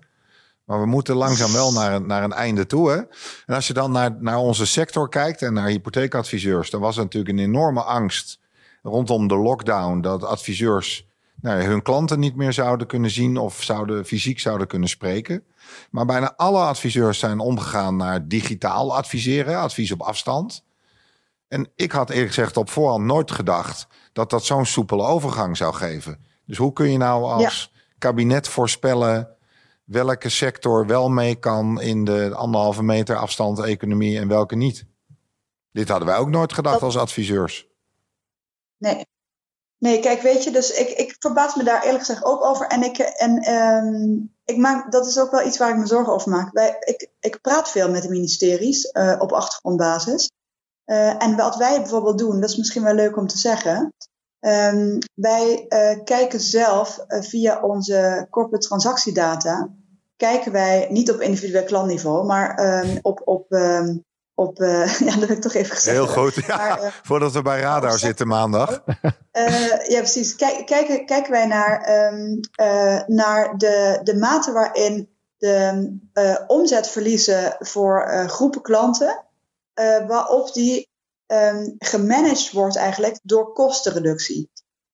Maar 0.64 0.80
we 0.80 0.86
moeten 0.86 1.16
langzaam 1.16 1.52
wel 1.52 1.72
naar 1.72 1.92
een, 1.92 2.06
naar 2.06 2.22
een 2.22 2.32
einde 2.32 2.66
toe. 2.66 2.90
Hè? 2.90 2.96
En 3.46 3.54
als 3.54 3.66
je 3.66 3.72
dan 3.72 3.92
naar, 3.92 4.16
naar 4.20 4.36
onze 4.36 4.66
sector 4.66 5.08
kijkt 5.08 5.42
en 5.42 5.52
naar 5.52 5.66
hypotheekadviseurs, 5.66 6.70
dan 6.70 6.80
was 6.80 6.96
er 6.96 7.02
natuurlijk 7.02 7.38
een 7.38 7.44
enorme 7.44 7.82
angst 7.82 8.38
rondom 8.82 9.28
de 9.28 9.36
lockdown 9.36 10.00
dat 10.00 10.24
adviseurs 10.24 11.06
nou, 11.40 11.62
hun 11.62 11.82
klanten 11.82 12.18
niet 12.18 12.36
meer 12.36 12.52
zouden 12.52 12.86
kunnen 12.86 13.10
zien 13.10 13.36
of 13.36 13.62
zouden 13.62 14.04
fysiek 14.04 14.40
zouden 14.40 14.66
kunnen 14.66 14.88
spreken. 14.88 15.44
Maar 15.90 16.06
bijna 16.06 16.34
alle 16.36 16.60
adviseurs 16.60 17.18
zijn 17.18 17.38
omgegaan 17.38 17.96
naar 17.96 18.28
digitaal 18.28 18.96
adviseren, 18.96 19.58
advies 19.58 19.92
op 19.92 20.00
afstand. 20.00 20.64
En 21.48 21.70
ik 21.76 21.92
had 21.92 22.10
eerlijk 22.10 22.28
gezegd 22.28 22.56
op 22.56 22.70
voorhand 22.70 23.04
nooit 23.04 23.30
gedacht 23.30 23.86
dat 24.14 24.30
dat 24.30 24.44
zo'n 24.44 24.66
soepele 24.66 25.02
overgang 25.02 25.56
zou 25.56 25.74
geven. 25.74 26.24
Dus 26.46 26.58
hoe 26.58 26.72
kun 26.72 26.90
je 26.90 26.98
nou 26.98 27.24
als 27.24 27.72
kabinet 27.98 28.48
voorspellen 28.48 29.36
welke 29.84 30.28
sector 30.28 30.86
wel 30.86 31.08
mee 31.08 31.34
kan 31.34 31.80
in 31.80 32.04
de 32.04 32.34
anderhalve 32.34 32.82
meter 32.82 33.16
afstand 33.16 33.58
economie 33.58 34.18
en 34.18 34.28
welke 34.28 34.56
niet? 34.56 34.84
Dit 35.72 35.88
hadden 35.88 36.08
wij 36.08 36.16
ook 36.16 36.28
nooit 36.28 36.52
gedacht 36.52 36.82
als 36.82 36.96
adviseurs. 36.96 37.66
Nee, 38.78 39.04
Nee, 39.84 40.00
kijk, 40.00 40.20
weet 40.20 40.44
je, 40.44 40.50
dus 40.50 40.70
ik, 40.70 40.88
ik 40.88 41.16
verbaas 41.18 41.54
me 41.54 41.64
daar 41.64 41.82
eerlijk 41.82 42.04
gezegd 42.04 42.24
ook 42.24 42.44
over. 42.44 42.66
En, 42.66 42.82
ik, 42.82 42.98
en 42.98 43.52
um, 43.52 44.34
ik 44.44 44.56
maak, 44.56 44.92
dat 44.92 45.06
is 45.06 45.18
ook 45.18 45.30
wel 45.30 45.46
iets 45.46 45.58
waar 45.58 45.70
ik 45.70 45.76
me 45.76 45.86
zorgen 45.86 46.12
over 46.12 46.30
maak. 46.30 46.52
Wij, 46.52 46.76
ik, 46.80 47.08
ik 47.20 47.40
praat 47.40 47.70
veel 47.70 47.90
met 47.90 48.02
de 48.02 48.08
ministeries 48.08 48.90
uh, 48.92 49.16
op 49.18 49.32
achtergrondbasis. 49.32 50.30
Uh, 50.86 51.22
en 51.22 51.36
wat 51.36 51.56
wij 51.56 51.80
bijvoorbeeld 51.80 52.18
doen, 52.18 52.40
dat 52.40 52.50
is 52.50 52.56
misschien 52.56 52.82
wel 52.82 52.94
leuk 52.94 53.16
om 53.16 53.26
te 53.26 53.38
zeggen. 53.38 53.94
Um, 54.40 54.98
wij 55.14 55.66
uh, 55.68 56.04
kijken 56.04 56.40
zelf 56.40 57.04
via 57.08 57.60
onze 57.60 58.26
corporate 58.30 58.66
transactiedata. 58.66 59.68
Kijken 60.16 60.52
wij 60.52 60.86
niet 60.90 61.12
op 61.12 61.20
individueel 61.20 61.64
klantniveau, 61.64 62.26
maar 62.26 62.80
um, 62.84 62.98
op, 63.02 63.20
op 63.24 63.46
op, 64.36 64.60
uh, 64.60 64.98
ja, 65.06 65.10
dat 65.10 65.28
heb 65.28 65.36
ik 65.36 65.40
toch 65.40 65.54
even 65.54 65.76
gezegd. 65.76 65.96
Heel 65.96 66.06
goed, 66.06 66.34
ja. 66.34 66.56
Maar, 66.56 67.00
Voordat 67.02 67.32
we 67.32 67.42
bij 67.42 67.60
Radar 67.60 67.98
zitten 67.98 68.26
maandag. 68.26 68.82
Ja, 69.88 69.98
precies. 69.98 70.36
Kijk, 70.36 70.66
kijken, 70.66 71.06
kijken 71.06 71.32
wij 71.32 71.46
naar, 71.46 71.80
naar 73.06 73.56
de, 73.58 74.00
de 74.02 74.16
mate 74.16 74.52
waarin 74.52 75.08
de 75.38 76.44
omzetverliezen 76.46 77.56
voor 77.58 78.24
groepen 78.26 78.62
klanten, 78.62 79.24
waarop 80.06 80.52
die 80.52 80.88
um, 81.26 81.74
gemanaged 81.78 82.52
wordt 82.52 82.76
eigenlijk 82.76 83.18
door 83.22 83.52
kostenreductie. 83.52 84.50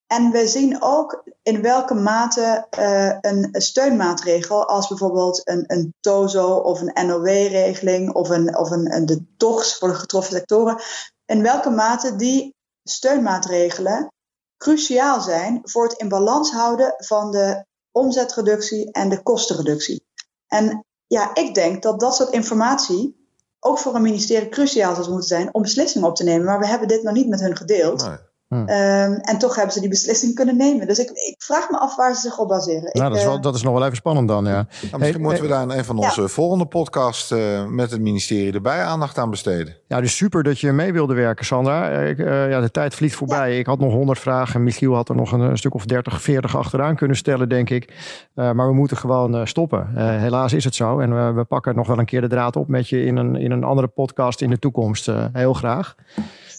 En 0.06 0.30
we 0.30 0.46
zien 0.48 0.82
ook 0.82 1.22
in 1.42 1.62
welke 1.62 1.94
mate 1.94 2.66
uh, 2.78 3.16
een 3.20 3.48
steunmaatregel, 3.52 4.68
als 4.68 4.88
bijvoorbeeld 4.88 5.48
een, 5.48 5.64
een 5.66 5.94
TOZO 6.00 6.54
of 6.56 6.80
een 6.80 7.06
NOW-regeling 7.06 8.12
of, 8.12 8.28
een, 8.28 8.56
of 8.56 8.70
een, 8.70 8.94
een, 8.94 9.06
de 9.06 9.24
TOGS 9.36 9.78
voor 9.78 9.88
de 9.88 9.94
getroffen 9.94 10.36
sectoren, 10.36 10.82
in 11.26 11.42
welke 11.42 11.70
mate 11.70 12.16
die 12.16 12.54
steunmaatregelen 12.82 14.12
cruciaal 14.56 15.20
zijn 15.20 15.60
voor 15.62 15.82
het 15.82 15.98
in 15.98 16.08
balans 16.08 16.50
houden 16.50 16.94
van 16.96 17.30
de 17.30 17.64
omzetreductie 17.90 18.92
en 18.92 19.08
de 19.08 19.22
kostenreductie. 19.22 20.04
En 20.46 20.84
ja, 21.06 21.34
ik 21.34 21.54
denk 21.54 21.82
dat 21.82 22.00
dat 22.00 22.16
soort 22.16 22.30
informatie 22.30 23.19
ook 23.60 23.78
voor 23.78 23.94
een 23.94 24.02
ministerie 24.02 24.48
cruciaal 24.48 24.94
zou 24.94 25.10
moeten 25.10 25.28
zijn 25.28 25.54
om 25.54 25.62
beslissingen 25.62 26.08
op 26.08 26.16
te 26.16 26.24
nemen. 26.24 26.44
Maar 26.44 26.58
we 26.58 26.66
hebben 26.66 26.88
dit 26.88 27.02
nog 27.02 27.14
niet 27.14 27.28
met 27.28 27.40
hun 27.40 27.56
gedeeld. 27.56 28.10
Hmm. 28.50 28.60
Um, 28.60 29.14
en 29.14 29.38
toch 29.38 29.54
hebben 29.54 29.72
ze 29.72 29.80
die 29.80 29.88
beslissing 29.88 30.34
kunnen 30.34 30.56
nemen. 30.56 30.86
Dus 30.86 30.98
ik, 30.98 31.10
ik, 31.10 31.34
vraag 31.38 31.70
me 31.70 31.78
af 31.78 31.96
waar 31.96 32.14
ze 32.14 32.20
zich 32.20 32.38
op 32.38 32.48
baseren. 32.48 32.90
Nou, 32.92 33.06
ik, 33.06 33.12
dat, 33.12 33.16
is 33.16 33.24
wel, 33.24 33.40
dat 33.40 33.54
is 33.54 33.62
nog 33.62 33.72
wel 33.72 33.84
even 33.84 33.96
spannend 33.96 34.28
dan, 34.28 34.44
ja. 34.44 34.66
Nou, 34.82 34.98
misschien 34.98 35.22
moeten 35.22 35.42
we 35.42 35.48
daar 35.48 35.62
in 35.62 35.70
een 35.70 35.84
van 35.84 35.98
onze 35.98 36.28
volgende 36.28 36.66
podcasts 36.66 37.30
uh, 37.30 37.66
met 37.66 37.90
het 37.90 38.00
ministerie 38.00 38.52
erbij 38.52 38.82
aandacht 38.82 39.18
aan 39.18 39.30
besteden. 39.30 39.76
Ja, 39.86 40.00
dus 40.00 40.16
super 40.16 40.42
dat 40.42 40.60
je 40.60 40.72
mee 40.72 40.92
wilde 40.92 41.14
werken, 41.14 41.44
Sandra. 41.44 41.88
Ik, 41.88 42.18
uh, 42.18 42.50
ja, 42.50 42.60
de 42.60 42.70
tijd 42.70 42.94
vliegt 42.94 43.14
voorbij. 43.14 43.52
Ja. 43.52 43.58
Ik 43.58 43.66
had 43.66 43.78
nog 43.78 43.92
honderd 43.92 44.18
vragen. 44.18 44.62
Michiel 44.62 44.94
had 44.94 45.08
er 45.08 45.16
nog 45.16 45.32
een, 45.32 45.40
een, 45.40 45.58
stuk 45.58 45.74
of 45.74 45.84
30, 45.84 46.22
40 46.22 46.56
achteraan 46.56 46.96
kunnen 46.96 47.16
stellen, 47.16 47.48
denk 47.48 47.70
ik. 47.70 47.88
Uh, 48.34 48.52
maar 48.52 48.66
we 48.66 48.74
moeten 48.74 48.96
gewoon 48.96 49.46
stoppen. 49.46 49.88
helaas 49.96 50.52
is 50.52 50.64
het 50.64 50.74
zo. 50.74 50.98
En 50.98 51.14
we, 51.14 51.32
we 51.32 51.44
pakken 51.44 51.74
nog 51.74 51.86
wel 51.86 51.98
een 51.98 52.04
keer 52.04 52.20
de 52.20 52.28
draad 52.28 52.56
op 52.56 52.68
met 52.68 52.88
je 52.88 53.04
in 53.04 53.16
een, 53.16 53.36
in 53.36 53.50
een 53.50 53.64
andere 53.64 53.88
podcast 53.88 54.40
in 54.40 54.50
de 54.50 54.58
toekomst. 54.58 55.10
heel 55.32 55.54
graag. 55.54 55.94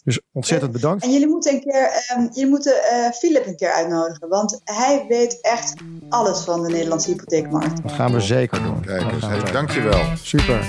Dus 0.04 0.20
ontzettend 0.32 0.72
bedankt. 0.72 1.04
En 1.04 1.12
jullie 1.12 1.28
moeten 1.28 1.54
een 1.54 1.60
keer, 1.62 2.06
um, 2.18 2.30
jullie 2.34 2.50
moeten 2.50 2.74
uh, 2.74 3.10
Philip 3.10 3.46
een 3.46 3.56
keer 3.56 3.72
uitnodigen, 3.72 4.30
want 4.30 4.62
hij 4.64 5.06
weet 5.08 5.42
echt 5.42 5.74
alles 6.10 6.40
van 6.40 6.64
de 6.64 6.70
Nederlandse 6.70 7.10
hypotheekmarkt. 7.10 7.84
Dat 7.84 7.92
gaan 7.92 8.14
we 8.14 8.20
zeker 8.20 8.64
doen. 8.64 8.82
Kijk, 8.82 9.10
dus, 9.10 9.22
hey, 9.22 9.52
dankjewel. 9.52 10.02
Super. 10.22 10.66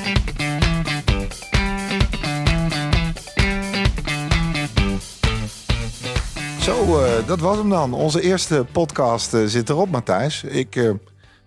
Zo, 6.60 7.02
uh, 7.02 7.26
dat 7.26 7.40
was 7.40 7.56
hem 7.56 7.68
dan. 7.70 7.94
Onze 7.94 8.20
eerste 8.20 8.66
podcast 8.72 9.34
uh, 9.34 9.46
zit 9.46 9.68
erop, 9.68 9.90
Matthijs. 9.90 10.42
Ik 10.42 10.94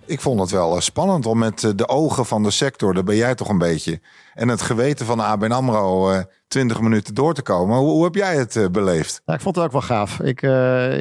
Ik 0.05 0.21
vond 0.21 0.39
het 0.39 0.51
wel 0.51 0.81
spannend 0.81 1.25
om 1.25 1.38
met 1.38 1.73
de 1.75 1.88
ogen 1.88 2.25
van 2.25 2.43
de 2.43 2.51
sector, 2.51 2.93
daar 2.93 3.03
ben 3.03 3.15
jij 3.15 3.36
toch 3.36 3.49
een 3.49 3.57
beetje, 3.57 3.99
en 4.33 4.47
het 4.47 4.61
geweten 4.61 5.05
van 5.05 5.19
ABN 5.19 5.51
AMRO 5.51 6.23
20 6.56 6.82
minuten 6.82 7.14
door 7.14 7.34
te 7.34 7.41
komen. 7.41 7.78
Hoe, 7.78 7.89
hoe 7.89 8.03
heb 8.03 8.16
jij 8.16 8.36
het 8.36 8.72
beleefd? 8.72 9.22
Ja, 9.26 9.34
ik 9.34 9.41
vond 9.41 9.56
het 9.56 9.66
ook 9.66 9.72
wel 9.72 9.82
gaaf. 9.82 10.20
Ik, 10.20 10.41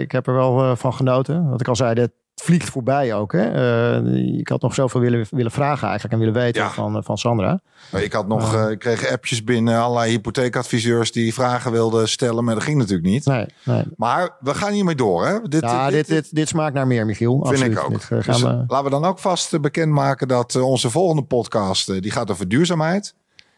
ik 0.00 0.12
heb 0.12 0.26
er 0.26 0.34
wel 0.34 0.76
van 0.76 0.94
genoten. 0.94 1.50
Wat 1.50 1.60
ik 1.60 1.68
al 1.68 1.76
zei, 1.76 1.94
de 1.94 2.10
vliegt 2.34 2.68
voorbij 2.68 3.14
ook. 3.14 3.32
Hè? 3.32 4.02
Uh, 4.02 4.38
ik 4.38 4.48
had 4.48 4.62
nog 4.62 4.74
zoveel 4.74 5.00
willen, 5.00 5.26
willen 5.30 5.50
vragen 5.50 5.88
eigenlijk 5.88 6.12
en 6.12 6.18
willen 6.18 6.42
weten 6.42 6.70
van, 6.70 6.96
eh, 6.96 7.02
van 7.02 7.18
Sandra. 7.18 7.60
Ik 7.92 8.12
had 8.12 8.28
nog, 8.28 8.54
uh, 8.54 8.70
ik 8.70 8.78
kreeg 8.78 9.10
appjes 9.10 9.44
binnen, 9.44 9.78
allerlei 9.78 10.10
hypotheekadviseurs 10.10 11.12
die 11.12 11.34
vragen 11.34 11.72
wilden 11.72 12.08
stellen, 12.08 12.44
maar 12.44 12.54
dat 12.54 12.62
ging 12.62 12.78
natuurlijk 12.78 13.08
niet. 13.08 13.26
Nee, 13.26 13.46
nee. 13.64 13.82
Maar 13.96 14.36
we 14.40 14.54
gaan 14.54 14.72
hiermee 14.72 14.94
door. 14.94 15.26
Hè? 15.26 15.40
Dit, 15.42 15.62
ja, 15.62 15.90
dit, 15.90 16.06
dit, 16.06 16.34
dit, 16.34 16.48
smaakt 16.48 16.74
naar 16.74 16.86
meer, 16.86 17.06
Michiel. 17.06 17.32
Vind 17.32 17.46
Absoluut. 17.46 17.78
ik 17.78 17.84
ook. 17.84 17.90
Dit, 17.90 18.26
dus, 18.26 18.42
we... 18.42 18.64
Laten 18.66 18.84
we 18.84 18.90
dan 18.90 19.04
ook 19.04 19.18
vast 19.18 19.60
bekendmaken 19.60 20.28
dat 20.28 20.56
onze 20.56 20.90
volgende 20.90 21.22
podcast, 21.22 22.02
die 22.02 22.10
gaat 22.10 22.30
over 22.30 22.48
duurzaamheid. 22.48 23.14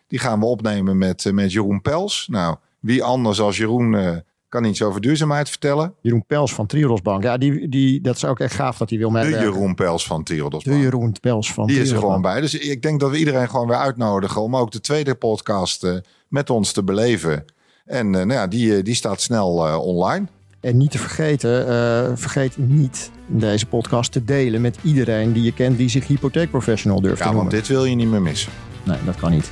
Die 0.06 0.18
gaan 0.18 0.40
we 0.40 0.46
opnemen 0.46 0.98
met, 0.98 1.32
met 1.32 1.52
Jeroen 1.52 1.82
Pels. 1.82 2.28
Nou, 2.30 2.56
wie 2.80 3.02
anders 3.02 3.40
als 3.40 3.56
Jeroen 3.56 4.22
kan 4.48 4.64
iets 4.64 4.82
over 4.82 5.00
duurzaamheid 5.00 5.48
vertellen. 5.48 5.94
Jeroen 6.00 6.24
Pels 6.26 6.54
van 6.54 6.66
Triodos 6.66 7.02
Bank. 7.02 7.22
Ja, 7.22 7.36
die, 7.36 7.68
die, 7.68 8.00
dat 8.00 8.16
is 8.16 8.24
ook 8.24 8.40
echt 8.40 8.54
gaaf 8.54 8.78
dat 8.78 8.90
hij 8.90 8.98
wil 8.98 9.10
meewerken. 9.10 9.40
De 9.40 9.46
Jeroen 9.46 9.74
Pels 9.74 10.06
van 10.06 10.22
Triodos 10.22 10.64
Bank. 10.64 10.76
De 10.76 10.82
Jeroen 10.82 11.14
Pels 11.20 11.52
van 11.52 11.66
Die 11.66 11.80
is 11.80 11.90
er 11.90 11.98
gewoon 11.98 12.22
bij. 12.22 12.40
Dus 12.40 12.54
ik 12.54 12.82
denk 12.82 13.00
dat 13.00 13.10
we 13.10 13.18
iedereen 13.18 13.48
gewoon 13.48 13.66
weer 13.66 13.76
uitnodigen... 13.76 14.42
om 14.42 14.56
ook 14.56 14.70
de 14.70 14.80
tweede 14.80 15.14
podcast 15.14 15.84
uh, 15.84 15.96
met 16.28 16.50
ons 16.50 16.72
te 16.72 16.84
beleven. 16.84 17.44
En 17.84 18.06
uh, 18.06 18.12
nou 18.12 18.32
ja, 18.32 18.46
die, 18.46 18.76
uh, 18.76 18.82
die 18.82 18.94
staat 18.94 19.20
snel 19.20 19.78
online. 19.78 20.26
En 20.60 20.76
niet 20.76 20.90
te 20.90 20.98
vergeten, 20.98 22.18
vergeet 22.18 22.56
niet 22.58 23.10
deze 23.26 23.66
podcast 23.66 24.12
te 24.12 24.24
delen 24.24 24.60
met 24.60 24.78
iedereen 24.82 25.32
die 25.32 25.42
je 25.42 25.52
kent... 25.52 25.76
die 25.76 25.88
zich 25.88 26.06
hypotheekprofessional 26.06 27.00
durft 27.00 27.18
ja, 27.18 27.24
te 27.24 27.32
noemen. 27.32 27.50
Ja, 27.50 27.56
want 27.56 27.66
dit 27.66 27.76
wil 27.76 27.84
je 27.84 27.94
niet 27.94 28.08
meer 28.08 28.22
missen. 28.22 28.52
Nee, 28.82 28.98
dat 29.04 29.16
kan 29.16 29.30
niet. 29.30 29.50